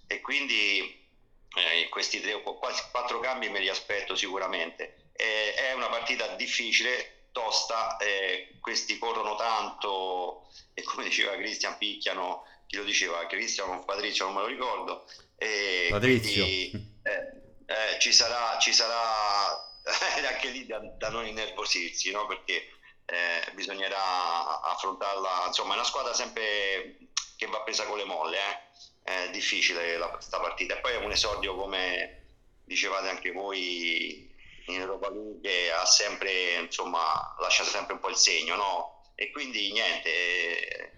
E 0.08 0.22
quindi 0.22 1.08
eh, 1.56 1.90
questi 1.90 2.20
tre 2.22 2.34
o 2.34 2.58
quattro 2.58 3.20
cambi 3.20 3.50
me 3.50 3.60
li 3.60 3.70
aspetto 3.70 4.16
sicuramente. 4.16 5.12
Eh, 5.14 5.54
è 5.54 5.74
una 5.74 5.90
partita 5.90 6.28
difficile, 6.36 7.28
tosta, 7.32 7.98
questi 8.60 8.98
corrono 8.98 9.36
tanto 9.36 10.50
e 10.74 10.84
come 10.84 11.04
diceva 11.04 11.36
Cristian 11.36 11.78
picchiano, 11.78 12.46
chi 12.68 12.78
lo 12.78 12.84
diceva? 12.84 13.26
Cristian 13.28 13.70
o 13.70 13.84
Patrizio, 13.84 14.26
non 14.26 14.36
me 14.36 14.42
lo 14.42 14.48
ricordo. 14.48 15.06
Patrizio. 15.90 16.44
Quindi, 16.44 17.00
eh, 17.04 17.42
eh, 17.66 18.00
ci 18.00 18.14
sarà, 18.14 18.58
ci 18.60 18.74
sarà 18.74 19.71
anche 20.28 20.50
lì 20.50 20.66
da, 20.66 20.80
da 20.80 21.10
non 21.10 21.26
innervosirsi, 21.26 22.12
no? 22.12 22.26
perché 22.28 22.70
eh, 23.06 23.52
bisognerà 23.54 24.62
affrontarla, 24.62 25.46
insomma 25.48 25.74
è 25.74 25.78
una 25.78 25.86
squadra 25.86 26.14
sempre 26.14 26.98
che 27.38 27.48
va 27.48 27.62
presa 27.62 27.86
con 27.86 27.98
le 27.98 28.06
molle. 28.06 28.38
Eh? 28.38 28.70
è 29.04 29.30
difficile 29.32 29.98
questa 30.12 30.40
partita. 30.40 30.78
E 30.78 30.82
poi 30.82 30.94
è 30.94 30.98
un 30.98 31.12
esordio, 31.12 31.56
come 31.56 32.20
dicevate 32.64 33.10
anche 33.10 33.32
voi, 33.32 34.30
in 34.68 34.80
Europa 34.80 35.10
League 35.10 35.72
ha 35.72 35.86
sempre, 35.86 36.60
insomma, 36.60 37.36
lascia 37.40 37.64
sempre 37.64 37.94
un 37.94 38.00
po' 38.00 38.10
il 38.10 38.16
segno, 38.16 38.56
no? 38.56 39.04
E 39.16 39.32
quindi 39.32 39.72
niente, 39.72 40.10
eh, 40.10 40.92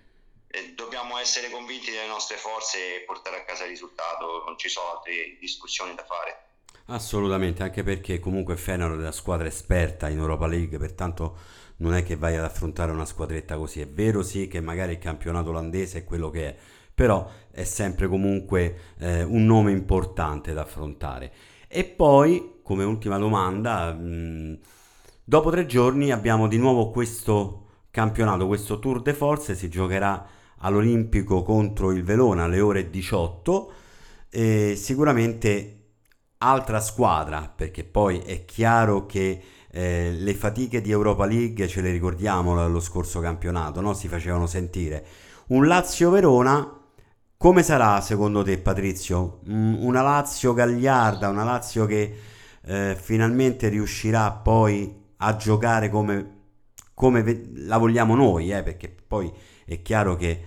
eh, 0.50 0.70
dobbiamo 0.74 1.18
essere 1.18 1.50
convinti 1.50 1.92
delle 1.92 2.08
nostre 2.08 2.38
forze 2.38 2.96
e 2.96 3.02
portare 3.02 3.38
a 3.38 3.44
casa 3.44 3.64
il 3.64 3.70
risultato, 3.70 4.44
non 4.46 4.58
ci 4.58 4.70
sono 4.70 4.98
altre 4.98 5.38
discussioni 5.40 5.96
da 5.96 6.06
fare. 6.06 6.52
Assolutamente, 6.88 7.64
anche 7.64 7.82
perché 7.82 8.20
comunque 8.20 8.58
Feyenoord 8.58 8.96
è 8.96 9.02
una 9.02 9.12
squadra 9.12 9.48
esperta 9.48 10.10
in 10.10 10.18
Europa 10.18 10.48
League, 10.48 10.78
pertanto 10.78 11.38
non 11.78 11.94
è 11.94 12.04
che 12.04 12.18
vai 12.18 12.36
ad 12.36 12.44
affrontare 12.44 12.92
una 12.92 13.06
squadretta 13.06 13.56
così. 13.56 13.80
È 13.80 13.88
vero 13.88 14.22
sì 14.22 14.48
che 14.48 14.60
magari 14.60 14.94
il 14.94 15.00
campionato 15.00 15.50
olandese 15.50 16.00
è 16.00 16.04
quello 16.04 16.30
che 16.30 16.50
è, 16.50 16.56
però 16.94 17.30
è 17.52 17.64
sempre 17.64 18.08
comunque 18.10 18.78
eh, 19.00 19.24
un 19.24 19.46
nome 19.46 19.72
importante 19.72 20.54
da 20.54 20.62
affrontare. 20.64 21.32
E 21.70 21.86
poi, 21.86 22.60
come 22.62 22.84
ultima 22.84 23.18
domanda, 23.18 23.94
mh, 23.94 24.60
dopo 25.24 25.52
tre 25.52 25.66
giorni 25.66 26.12
abbiamo 26.12 26.48
di 26.50 26.58
nuovo 26.58 26.92
questo 26.92 27.62
campionato, 27.92 28.46
questo 28.46 28.80
Tour 28.80 29.02
de 29.02 29.14
Force, 29.14 29.56
si 29.56 29.70
giocherà 29.70 30.28
all'Olimpico 30.58 31.44
contro 31.44 31.92
il 31.92 32.04
Verona 32.04 32.44
alle 32.44 32.60
ore 32.60 32.90
18. 32.90 33.72
E 34.30 34.76
sicuramente 34.76 35.83
altra 36.44 36.80
squadra, 36.80 37.52
perché 37.54 37.84
poi 37.84 38.20
è 38.20 38.46
chiaro 38.46 39.06
che 39.06 39.41
eh, 39.72 40.12
le 40.12 40.34
fatiche 40.34 40.82
di 40.82 40.91
Europa 40.91 41.26
League 41.26 41.68
ce 41.68 41.82
le 41.82 41.91
ricordiamo 41.91 42.56
dallo 42.56 42.80
scorso 42.80 43.20
campionato, 43.20 43.82
no? 43.82 43.94
si 43.94 44.08
facevano 44.08 44.46
sentire. 44.46 45.06
Un 45.48 45.68
Lazio-Verona 45.68 46.82
come 47.38 47.62
sarà 47.62 48.00
secondo 48.00 48.41
te 48.41 48.58
Patrizio? 48.58 49.39
Una 49.48 50.02
Lazio 50.02 50.54
gagliarda, 50.54 51.28
una 51.28 51.44
Lazio 51.44 51.86
che 51.86 52.16
eh, 52.66 52.98
finalmente 52.98 53.68
riuscirà 53.68 54.32
poi 54.32 55.02
a 55.18 55.36
giocare 55.36 55.89
come, 55.89 56.38
come 56.94 57.50
la 57.56 57.78
vogliamo 57.78 58.16
noi, 58.16 58.52
eh? 58.52 58.64
perché 58.64 58.96
poi 59.06 59.30
è 59.66 59.82
chiaro 59.82 60.16
che 60.16 60.41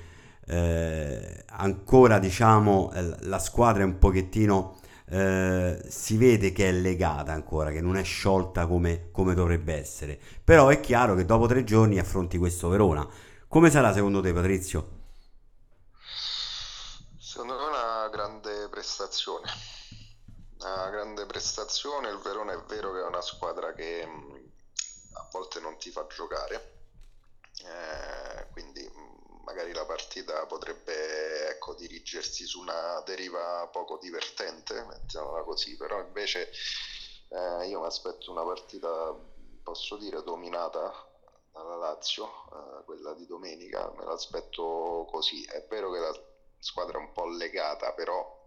eh, 0.47 1.45
ancora 1.47 2.19
diciamo 2.19 2.91
la 3.21 3.39
squadra 3.41 3.83
è 3.83 3.85
un 3.85 3.99
pochettino 3.99 4.76
eh, 5.09 5.85
si 5.89 6.17
vede 6.17 6.53
che 6.53 6.69
è 6.69 6.73
legata 6.73 7.33
ancora, 7.33 7.71
che 7.71 7.81
non 7.81 7.97
è 7.97 8.03
sciolta 8.03 8.67
come, 8.67 9.11
come 9.13 9.35
dovrebbe 9.35 9.75
essere. 9.75 10.19
Però 10.43 10.69
è 10.69 10.81
chiaro 10.81 11.15
che 11.15 11.25
dopo 11.25 11.47
tre 11.47 11.65
giorni 11.65 11.99
affronti 11.99 12.39
questo 12.39 12.69
Verona. 12.69 13.07
Come 13.49 13.71
sarà 13.71 13.93
secondo 13.93 14.21
te 14.21 14.33
Patrizio? 14.33 14.95
Secondo 17.19 17.55
me 17.55 17.61
è 17.61 17.67
una 17.67 18.09
grande 18.09 18.69
prestazione. 18.69 19.49
Una 20.61 20.89
grande 20.91 21.27
prestazione. 21.27 22.09
Il 22.09 22.19
Verona 22.19 22.53
è 22.53 22.59
vero 22.67 22.93
che 22.93 23.01
è 23.01 23.07
una 23.07 23.21
squadra 23.21 23.73
che 23.75 24.05
mm, 24.07 24.35
a 25.13 25.29
volte 25.31 25.61
non 25.61 25.77
ti 25.79 25.91
fa 25.91 26.07
giocare. 26.07 26.75
Eh, 27.63 28.47
quindi 28.53 28.81
mm, 28.83 29.16
magari 29.47 29.73
la 29.73 29.87
partita 29.87 30.45
potrebbe 30.47 31.51
ecco, 31.51 31.75
dirigersi 31.75 32.45
su 32.45 32.61
una 32.61 33.01
deriva 33.07 33.67
poco 33.69 33.97
divertente, 33.97 34.85
mettiamola 34.85 35.43
così, 35.45 35.77
però 35.77 36.01
invece 36.01 36.51
eh, 37.29 37.69
io 37.69 37.81
mi 37.81 37.87
aspetto 37.87 38.33
una 38.33 38.43
partita, 38.43 39.15
posso 39.63 39.97
dire, 39.97 40.23
dominata 40.25 40.93
dalla 41.53 41.77
Lazio, 41.77 42.27
eh, 42.27 42.85
quella 42.85 43.15
di 43.15 43.25
domenica, 43.27 43.91
me 43.97 44.05
l'aspetto 44.05 45.07
così. 45.11 45.45
È 45.45 45.65
vero 45.69 45.93
che 45.93 45.99
la 46.01 46.21
squadra 46.59 46.99
un 46.99 47.13
po' 47.13 47.27
legata, 47.27 47.93
però 47.93 48.45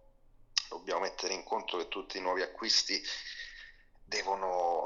dobbiamo 0.68 1.00
mettere 1.00 1.34
in 1.34 1.44
conto 1.46 1.78
che 1.78 1.88
tutti 1.88 2.18
i 2.18 2.22
nuovi 2.22 2.42
acquisti 2.42 3.02
devono, 4.04 4.84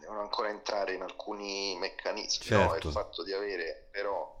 devono 0.00 0.20
ancora 0.22 0.48
entrare 0.48 0.94
in 0.94 1.02
alcuni 1.02 1.76
meccanismi. 1.78 2.46
Certo. 2.46 2.64
No? 2.64 2.74
Il 2.74 2.90
fatto 2.90 3.22
di 3.22 3.32
avere 3.32 3.88
però 3.92 4.33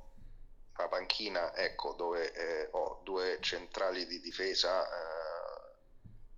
una 0.76 0.88
panchina 0.88 1.54
ecco, 1.56 1.92
dove 1.94 2.32
eh, 2.32 2.68
ho 2.72 3.00
due 3.04 3.38
centrali 3.40 4.06
di 4.06 4.20
difesa 4.20 4.86
eh, 4.86 5.74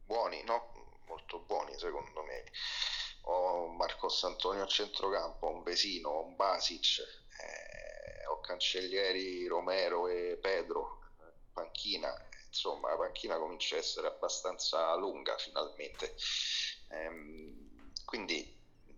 buoni, 0.05 0.43
no? 0.45 1.01
molto 1.07 1.39
buoni 1.41 1.78
secondo 1.78 2.22
me. 2.22 2.45
Ho 3.28 3.68
Marcos 3.68 4.22
Antonio 4.24 4.62
a 4.62 4.66
centrocampo, 4.66 5.49
un 5.49 5.62
Vesino, 5.62 6.20
un 6.20 6.37
Basic, 6.37 6.99
eh, 7.01 8.26
ho 8.26 8.41
Cancellieri, 8.41 9.47
Romero 9.47 10.07
e 10.07 10.39
Pedro 10.41 11.01
panchina, 11.57 12.14
insomma 12.49 12.91
la 12.91 12.97
panchina 12.97 13.39
comincia 13.39 13.76
a 13.76 13.78
essere 13.78 14.07
abbastanza 14.09 14.95
lunga 14.97 15.37
finalmente. 15.39 16.14
Ehm, 16.91 17.93
quindi 18.05 18.55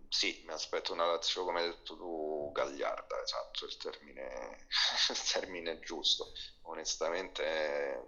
sì, 0.09 0.42
mi 0.46 0.52
aspetto 0.52 0.92
una 0.92 1.06
Lazio 1.06 1.44
come 1.44 1.61
hai 1.61 1.68
detto 1.68 1.96
tu, 1.96 2.50
gagliarda, 2.52 3.22
esatto, 3.22 3.66
il 3.66 3.76
termine, 3.76 4.66
il 5.11 5.22
termine 5.32 5.80
giusto. 5.80 6.32
Onestamente 6.62 8.02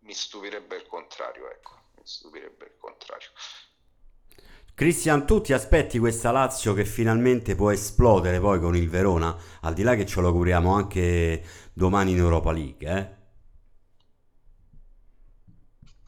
mi 0.00 0.14
stupirebbe 0.14 0.76
il 0.76 0.86
contrario, 0.86 1.50
ecco, 1.50 1.72
mi 1.96 2.02
stupirebbe 2.04 2.64
il 2.64 2.76
contrario. 2.78 3.28
Cristian, 4.74 5.26
tu 5.26 5.40
ti 5.40 5.52
aspetti 5.52 5.98
questa 5.98 6.30
Lazio 6.30 6.72
che 6.72 6.84
finalmente 6.84 7.54
può 7.54 7.70
esplodere 7.70 8.40
poi 8.40 8.58
con 8.58 8.74
il 8.74 8.88
Verona, 8.88 9.36
al 9.60 9.74
di 9.74 9.82
là 9.82 9.94
che 9.94 10.06
ce 10.06 10.20
lo 10.20 10.28
auguriamo 10.28 10.74
anche 10.74 11.44
domani 11.72 12.12
in 12.12 12.18
Europa 12.18 12.52
League, 12.52 12.88
eh? 12.88 13.20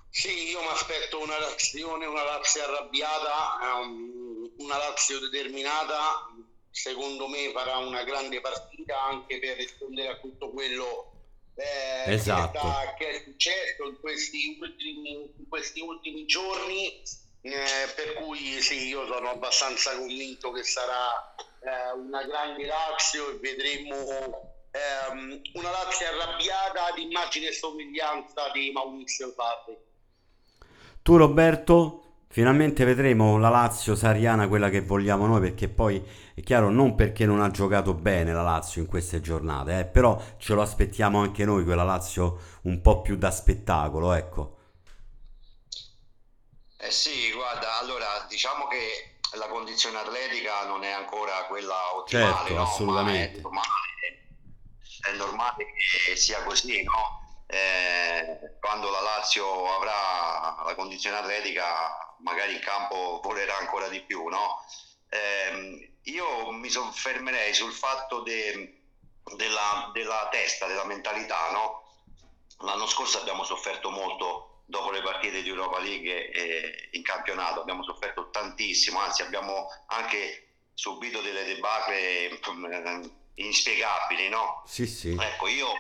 Sì, 0.09 0.49
io 0.51 0.61
mi 0.61 0.69
aspetto 0.69 1.21
una 1.21 1.37
reazione, 1.39 2.07
una 2.07 2.23
Lazio 2.23 2.63
arrabbiata, 2.63 3.59
um, 3.83 4.24
una 4.65 4.79
Lazio 4.79 5.21
determinata, 5.21 6.27
secondo 6.71 7.29
me 7.29 7.53
farà 7.53 7.79
una 7.79 8.03
grande 8.03 8.41
partita 8.41 9.01
anche 9.03 9.39
per 9.39 9.57
rispondere 9.57 10.09
a 10.09 10.19
tutto 10.19 10.51
quello 10.51 11.13
eh, 11.55 12.15
esatto. 12.15 12.59
che, 12.99 13.11
è 13.11 13.23
successo 13.25 13.85
in 13.85 14.01
questi 14.01 14.59
ultimi, 14.61 15.33
in 15.37 15.49
questi 15.49 15.81
ultimi 15.81 16.25
giorni, 16.27 17.03
eh, 17.43 17.93
per 17.95 18.15
cui 18.15 18.61
sì, 18.61 18.89
io 18.89 19.07
sono 19.07 19.31
abbastanza 19.31 19.97
convinto 19.97 20.51
che 20.51 20.65
sarà 20.65 21.35
eh, 21.61 21.93
una 21.97 22.25
grande 22.25 22.67
Lazio 22.67 23.31
e 23.31 23.39
vedremo 23.39 24.55
ehm, 24.71 25.41
una 25.53 25.71
Lazio 25.71 26.07
arrabbiata 26.09 26.93
di 26.95 27.03
immagine 27.03 27.49
e 27.49 27.53
somiglianza 27.53 28.51
di 28.51 28.73
Maurizio 28.73 29.33
Sarri. 29.37 29.77
Tu 31.03 31.17
Roberto, 31.17 32.04
finalmente 32.35 32.85
vedremo 32.85 33.39
la 33.39 33.49
Lazio 33.49 33.95
Sariana, 33.95 34.49
quella 34.49 34.69
che 34.69 34.81
vogliamo 34.81 35.25
noi, 35.25 35.41
perché 35.41 35.69
poi 35.69 36.05
è 36.35 36.41
chiaro 36.43 36.69
non 36.69 36.97
perché 36.97 37.27
non 37.27 37.41
ha 37.41 37.49
giocato 37.53 37.95
bene 37.95 38.33
la 38.33 38.43
Lazio 38.43 38.81
in 38.81 38.89
queste 38.89 39.21
giornate, 39.21 39.79
eh, 39.79 39.85
però 39.85 40.21
ce 40.39 40.55
lo 40.55 40.61
aspettiamo 40.61 41.21
anche 41.21 41.45
noi, 41.45 41.63
quella 41.63 41.85
Lazio 41.85 42.59
un 42.63 42.81
po' 42.81 43.03
più 43.03 43.17
da 43.17 43.31
spettacolo, 43.31 44.15
ecco. 44.15 44.57
Eh 46.77 46.91
sì, 46.91 47.31
guarda, 47.31 47.79
allora 47.79 48.27
diciamo 48.29 48.67
che 48.67 49.21
la 49.39 49.47
condizione 49.47 49.99
atletica 49.99 50.67
non 50.67 50.83
è 50.83 50.91
ancora 50.91 51.45
quella 51.47 51.95
ottimale, 51.95 52.35
certo, 52.35 52.55
no? 52.55 52.63
assolutamente. 52.63 53.39
È 53.39 53.43
normale, 53.43 53.69
è 55.03 55.17
normale 55.17 55.67
che 56.09 56.17
sia 56.17 56.43
così, 56.43 56.83
no? 56.83 57.25
eh, 57.47 58.57
quando 58.59 58.91
la 58.91 59.01
Lazio 59.01 59.47
avrà 59.77 60.65
la 60.65 60.75
condizione 60.75 61.19
atletica 61.19 62.14
magari 62.25 62.55
in 62.55 62.61
campo 62.61 63.21
volerà 63.23 63.57
ancora 63.59 63.89
di 63.89 64.01
più 64.03 64.27
no? 64.27 64.65
eh, 65.09 65.93
io 66.03 66.51
mi 66.51 66.69
soffermerei 66.69 67.55
sul 67.55 67.73
fatto 67.73 68.23
de, 68.23 68.83
della, 69.37 69.91
della, 69.93 70.29
testa, 70.31 70.67
della 70.67 70.85
mentalità 70.85 71.51
no? 71.53 71.83
l'anno 72.61 72.87
scorso 72.87 73.19
abbiamo 73.19 73.45
sofferto 73.45 73.91
molto 73.91 74.63
dopo 74.67 74.91
le 74.91 75.03
partite 75.03 75.43
di 75.43 75.49
Europa 75.49 75.79
League 75.79 76.31
e 76.31 76.89
in 76.93 77.03
campionato 77.03 77.61
abbiamo 77.61 77.85
sofferto 77.85 78.31
tantissimo 78.31 78.99
anzi 78.99 79.23
abbiamo 79.23 79.67
anche 79.87 80.49
subito 80.75 81.21
delle 81.21 81.45
debacle 81.45 82.31
eh, 82.31 83.11
inspiegabili 83.35 84.29
no? 84.29 84.63
Sì, 84.67 84.87
sì. 84.87 85.17
ecco 85.19 85.47
io 85.49 85.73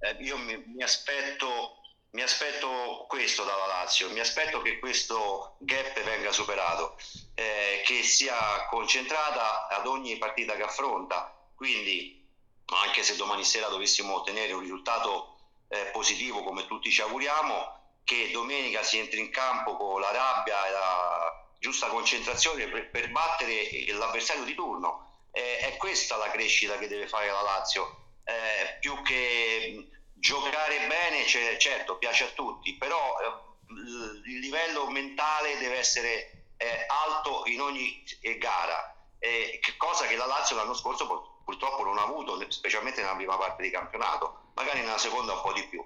eh, 0.00 0.16
io 0.20 0.38
mi, 0.38 0.56
mi, 0.74 0.82
aspetto, 0.82 1.79
mi, 2.10 2.22
aspetto, 2.22 3.06
questo 3.08 3.44
dalla 3.44 3.66
Lazio, 3.66 4.10
mi 4.10 4.20
aspetto 4.20 4.60
che 4.62 4.78
questo 4.78 5.56
gap 5.58 6.00
venga 6.02 6.32
superato, 6.32 6.98
eh, 7.34 7.82
che 7.84 8.02
sia 8.02 8.66
concentrata 8.68 9.68
ad 9.68 9.86
ogni 9.86 10.16
partita 10.18 10.56
che 10.56 10.62
affronta, 10.62 11.34
quindi 11.54 12.18
anche 12.66 13.02
se 13.02 13.16
domani 13.16 13.44
sera 13.44 13.68
dovessimo 13.68 14.14
ottenere 14.16 14.52
un 14.52 14.60
risultato 14.60 15.36
eh, 15.68 15.86
positivo 15.92 16.42
come 16.42 16.66
tutti 16.66 16.90
ci 16.90 17.00
auguriamo, 17.02 17.78
che 18.04 18.30
domenica 18.30 18.82
si 18.82 18.98
entri 18.98 19.20
in 19.20 19.30
campo 19.30 19.76
con 19.76 20.00
la 20.00 20.10
rabbia 20.10 20.66
e 20.66 20.70
la 20.70 21.46
giusta 21.58 21.88
concentrazione 21.88 22.66
per, 22.68 22.90
per 22.90 23.10
battere 23.10 23.68
l'avversario 23.92 24.44
di 24.44 24.54
turno. 24.54 25.06
è 25.30 25.76
questa 25.78 26.16
la 26.16 26.30
crescita 26.30 26.76
che 26.78 26.88
deve 26.88 27.06
fare 27.06 27.30
la 27.30 27.42
Lazio 27.42 28.00
eh, 28.24 28.78
più 28.80 29.00
che 29.02 29.88
giocare 30.20 30.86
bene, 30.86 31.26
cioè, 31.26 31.56
certo 31.56 31.96
piace 31.96 32.24
a 32.24 32.28
tutti, 32.28 32.76
però 32.76 33.16
eh, 33.20 34.28
il 34.28 34.38
livello 34.38 34.88
mentale 34.90 35.58
deve 35.58 35.78
essere 35.78 36.52
eh, 36.58 36.86
alto 36.86 37.42
in 37.46 37.60
ogni 37.60 38.04
gara, 38.38 38.94
eh, 39.18 39.60
cosa 39.78 40.06
che 40.06 40.16
la 40.16 40.26
Lazio 40.26 40.56
l'anno 40.56 40.74
scorso 40.74 41.40
purtroppo 41.44 41.82
non 41.82 41.98
ha 41.98 42.02
avuto, 42.02 42.38
specialmente 42.50 43.00
nella 43.00 43.16
prima 43.16 43.36
parte 43.36 43.62
di 43.62 43.70
campionato, 43.70 44.52
magari 44.54 44.80
nella 44.80 44.98
seconda 44.98 45.32
un 45.32 45.40
po' 45.40 45.52
di 45.52 45.64
più. 45.64 45.84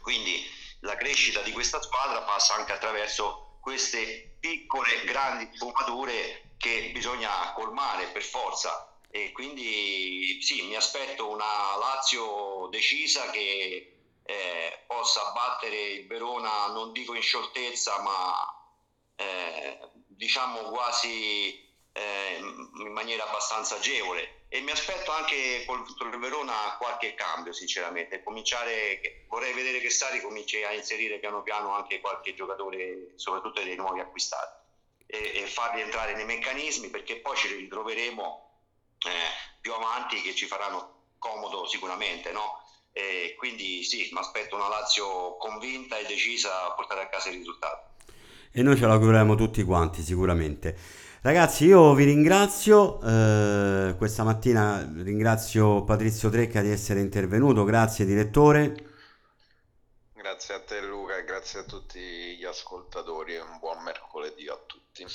Quindi 0.00 0.48
la 0.80 0.96
crescita 0.96 1.42
di 1.42 1.50
questa 1.52 1.82
squadra 1.82 2.22
passa 2.22 2.54
anche 2.54 2.72
attraverso 2.72 3.58
queste 3.60 4.36
piccole, 4.40 5.04
grandi 5.04 5.50
sfumature 5.54 6.54
che 6.56 6.90
bisogna 6.92 7.52
colmare 7.52 8.06
per 8.06 8.22
forza. 8.22 8.89
E 9.12 9.32
quindi 9.32 10.38
sì, 10.40 10.62
mi 10.62 10.76
aspetto 10.76 11.28
una 11.28 11.76
Lazio 11.78 12.68
decisa 12.70 13.30
che 13.30 13.92
eh, 14.22 14.78
possa 14.86 15.32
battere 15.32 15.76
il 15.76 16.06
Verona, 16.06 16.68
non 16.68 16.92
dico 16.92 17.14
in 17.14 17.22
scioltezza, 17.22 18.00
ma 18.02 18.32
eh, 19.16 19.78
diciamo 20.06 20.60
quasi 20.70 21.68
eh, 21.92 22.36
in 22.38 22.92
maniera 22.92 23.26
abbastanza 23.26 23.76
agevole. 23.76 24.44
E 24.48 24.60
mi 24.60 24.70
aspetto 24.70 25.10
anche 25.10 25.64
contro 25.64 26.08
il 26.08 26.18
Verona 26.18 26.76
qualche 26.78 27.14
cambio 27.14 27.52
sinceramente. 27.52 28.22
Cominciare 28.22 29.24
vorrei 29.26 29.52
vedere 29.52 29.80
che 29.80 29.90
Sari 29.90 30.20
cominci 30.20 30.62
a 30.62 30.72
inserire 30.72 31.18
piano 31.18 31.42
piano 31.42 31.74
anche 31.74 32.00
qualche 32.00 32.34
giocatore 32.34 33.12
soprattutto 33.16 33.62
dei 33.62 33.76
nuovi 33.76 34.00
acquistati 34.00 34.58
e, 35.06 35.42
e 35.42 35.46
farli 35.46 35.80
entrare 35.80 36.14
nei 36.14 36.24
meccanismi 36.24 36.88
perché 36.88 37.20
poi 37.20 37.36
ci 37.36 37.52
ritroveremo 37.54 38.49
eh, 39.06 39.56
più 39.60 39.72
avanti 39.72 40.20
che 40.22 40.34
ci 40.34 40.46
faranno 40.46 41.12
comodo 41.18 41.66
sicuramente 41.66 42.32
no? 42.32 42.62
E 42.92 43.34
quindi 43.38 43.84
sì, 43.84 44.08
mi 44.12 44.18
aspetto 44.18 44.56
una 44.56 44.68
Lazio 44.68 45.36
convinta 45.36 45.98
e 45.98 46.06
decisa 46.06 46.66
a 46.66 46.72
portare 46.72 47.02
a 47.02 47.08
casa 47.08 47.28
il 47.28 47.36
risultato 47.36 47.88
e 48.52 48.62
noi 48.62 48.76
ce 48.76 48.86
l'auguriamo 48.86 49.36
tutti 49.36 49.62
quanti 49.62 50.02
sicuramente 50.02 50.76
Ragazzi, 51.22 51.66
io 51.66 51.92
vi 51.92 52.04
ringrazio. 52.04 52.98
Eh, 53.02 53.94
questa 53.98 54.24
mattina 54.24 54.90
ringrazio 55.02 55.84
Patrizio 55.84 56.30
Trecca 56.30 56.62
di 56.62 56.70
essere 56.70 57.00
intervenuto. 57.00 57.64
Grazie, 57.64 58.06
direttore. 58.06 58.74
Grazie 60.14 60.54
a 60.54 60.60
te, 60.62 60.80
Luca, 60.80 61.18
e 61.18 61.24
grazie 61.24 61.60
a 61.60 61.64
tutti 61.64 62.00
gli 62.38 62.44
ascoltatori. 62.46 63.36
Un 63.36 63.58
buon 63.58 63.82
mercoledì 63.82 64.48
a 64.48 64.58
tutti. 64.92 65.06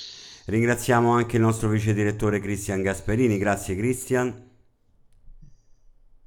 Ringraziamo 0.46 1.12
anche 1.12 1.36
il 1.38 1.42
nostro 1.42 1.70
vice 1.70 1.94
direttore 1.94 2.40
Cristian 2.40 2.82
Gasperini. 2.82 3.38
Grazie, 3.38 3.76
Cristian. 3.76 4.54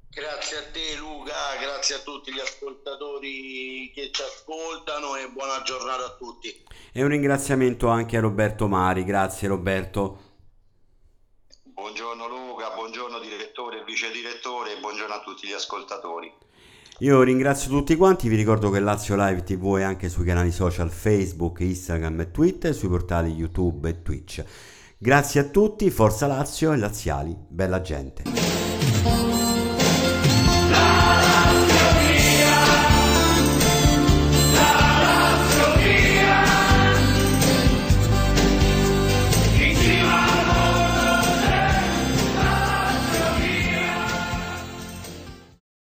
Grazie 0.09 0.57
a 0.57 0.63
te, 0.71 0.95
Luca. 0.97 1.33
Grazie 1.59 1.95
a 1.95 1.99
tutti 1.99 2.33
gli 2.33 2.39
ascoltatori 2.39 3.91
che 3.93 4.09
ci 4.11 4.21
ascoltano 4.21 5.15
e 5.15 5.29
buona 5.29 5.61
giornata 5.63 6.05
a 6.05 6.15
tutti. 6.15 6.65
E 6.91 7.01
un 7.01 7.09
ringraziamento 7.09 7.87
anche 7.87 8.17
a 8.17 8.21
Roberto 8.21 8.67
Mari, 8.67 9.03
grazie 9.05 9.47
Roberto. 9.47 10.27
Buongiorno 11.63 12.27
Luca, 12.27 12.71
buongiorno 12.71 13.19
direttore 13.19 13.79
e 13.79 13.83
vice 13.85 14.11
direttore 14.11 14.75
e 14.75 14.79
buongiorno 14.79 15.13
a 15.13 15.21
tutti 15.21 15.47
gli 15.47 15.53
ascoltatori. 15.53 16.33
Io 17.01 17.21
ringrazio 17.21 17.69
tutti 17.69 17.95
quanti, 17.95 18.27
vi 18.27 18.35
ricordo 18.35 18.69
che 18.69 18.81
Lazio 18.81 19.15
Live 19.15 19.43
TV 19.43 19.77
è 19.77 19.83
anche 19.83 20.09
sui 20.09 20.25
canali 20.25 20.51
social 20.51 20.89
Facebook, 20.89 21.61
Instagram 21.61 22.19
e 22.19 22.31
Twitter, 22.31 22.75
sui 22.75 22.89
portali 22.89 23.31
YouTube 23.31 23.87
e 23.87 24.01
Twitch. 24.01 24.43
Grazie 24.97 25.39
a 25.39 25.43
tutti, 25.45 25.89
Forza 25.91 26.27
Lazio 26.27 26.73
e 26.73 26.77
Laziali, 26.77 27.33
bella 27.47 27.79
gente. 27.79 28.58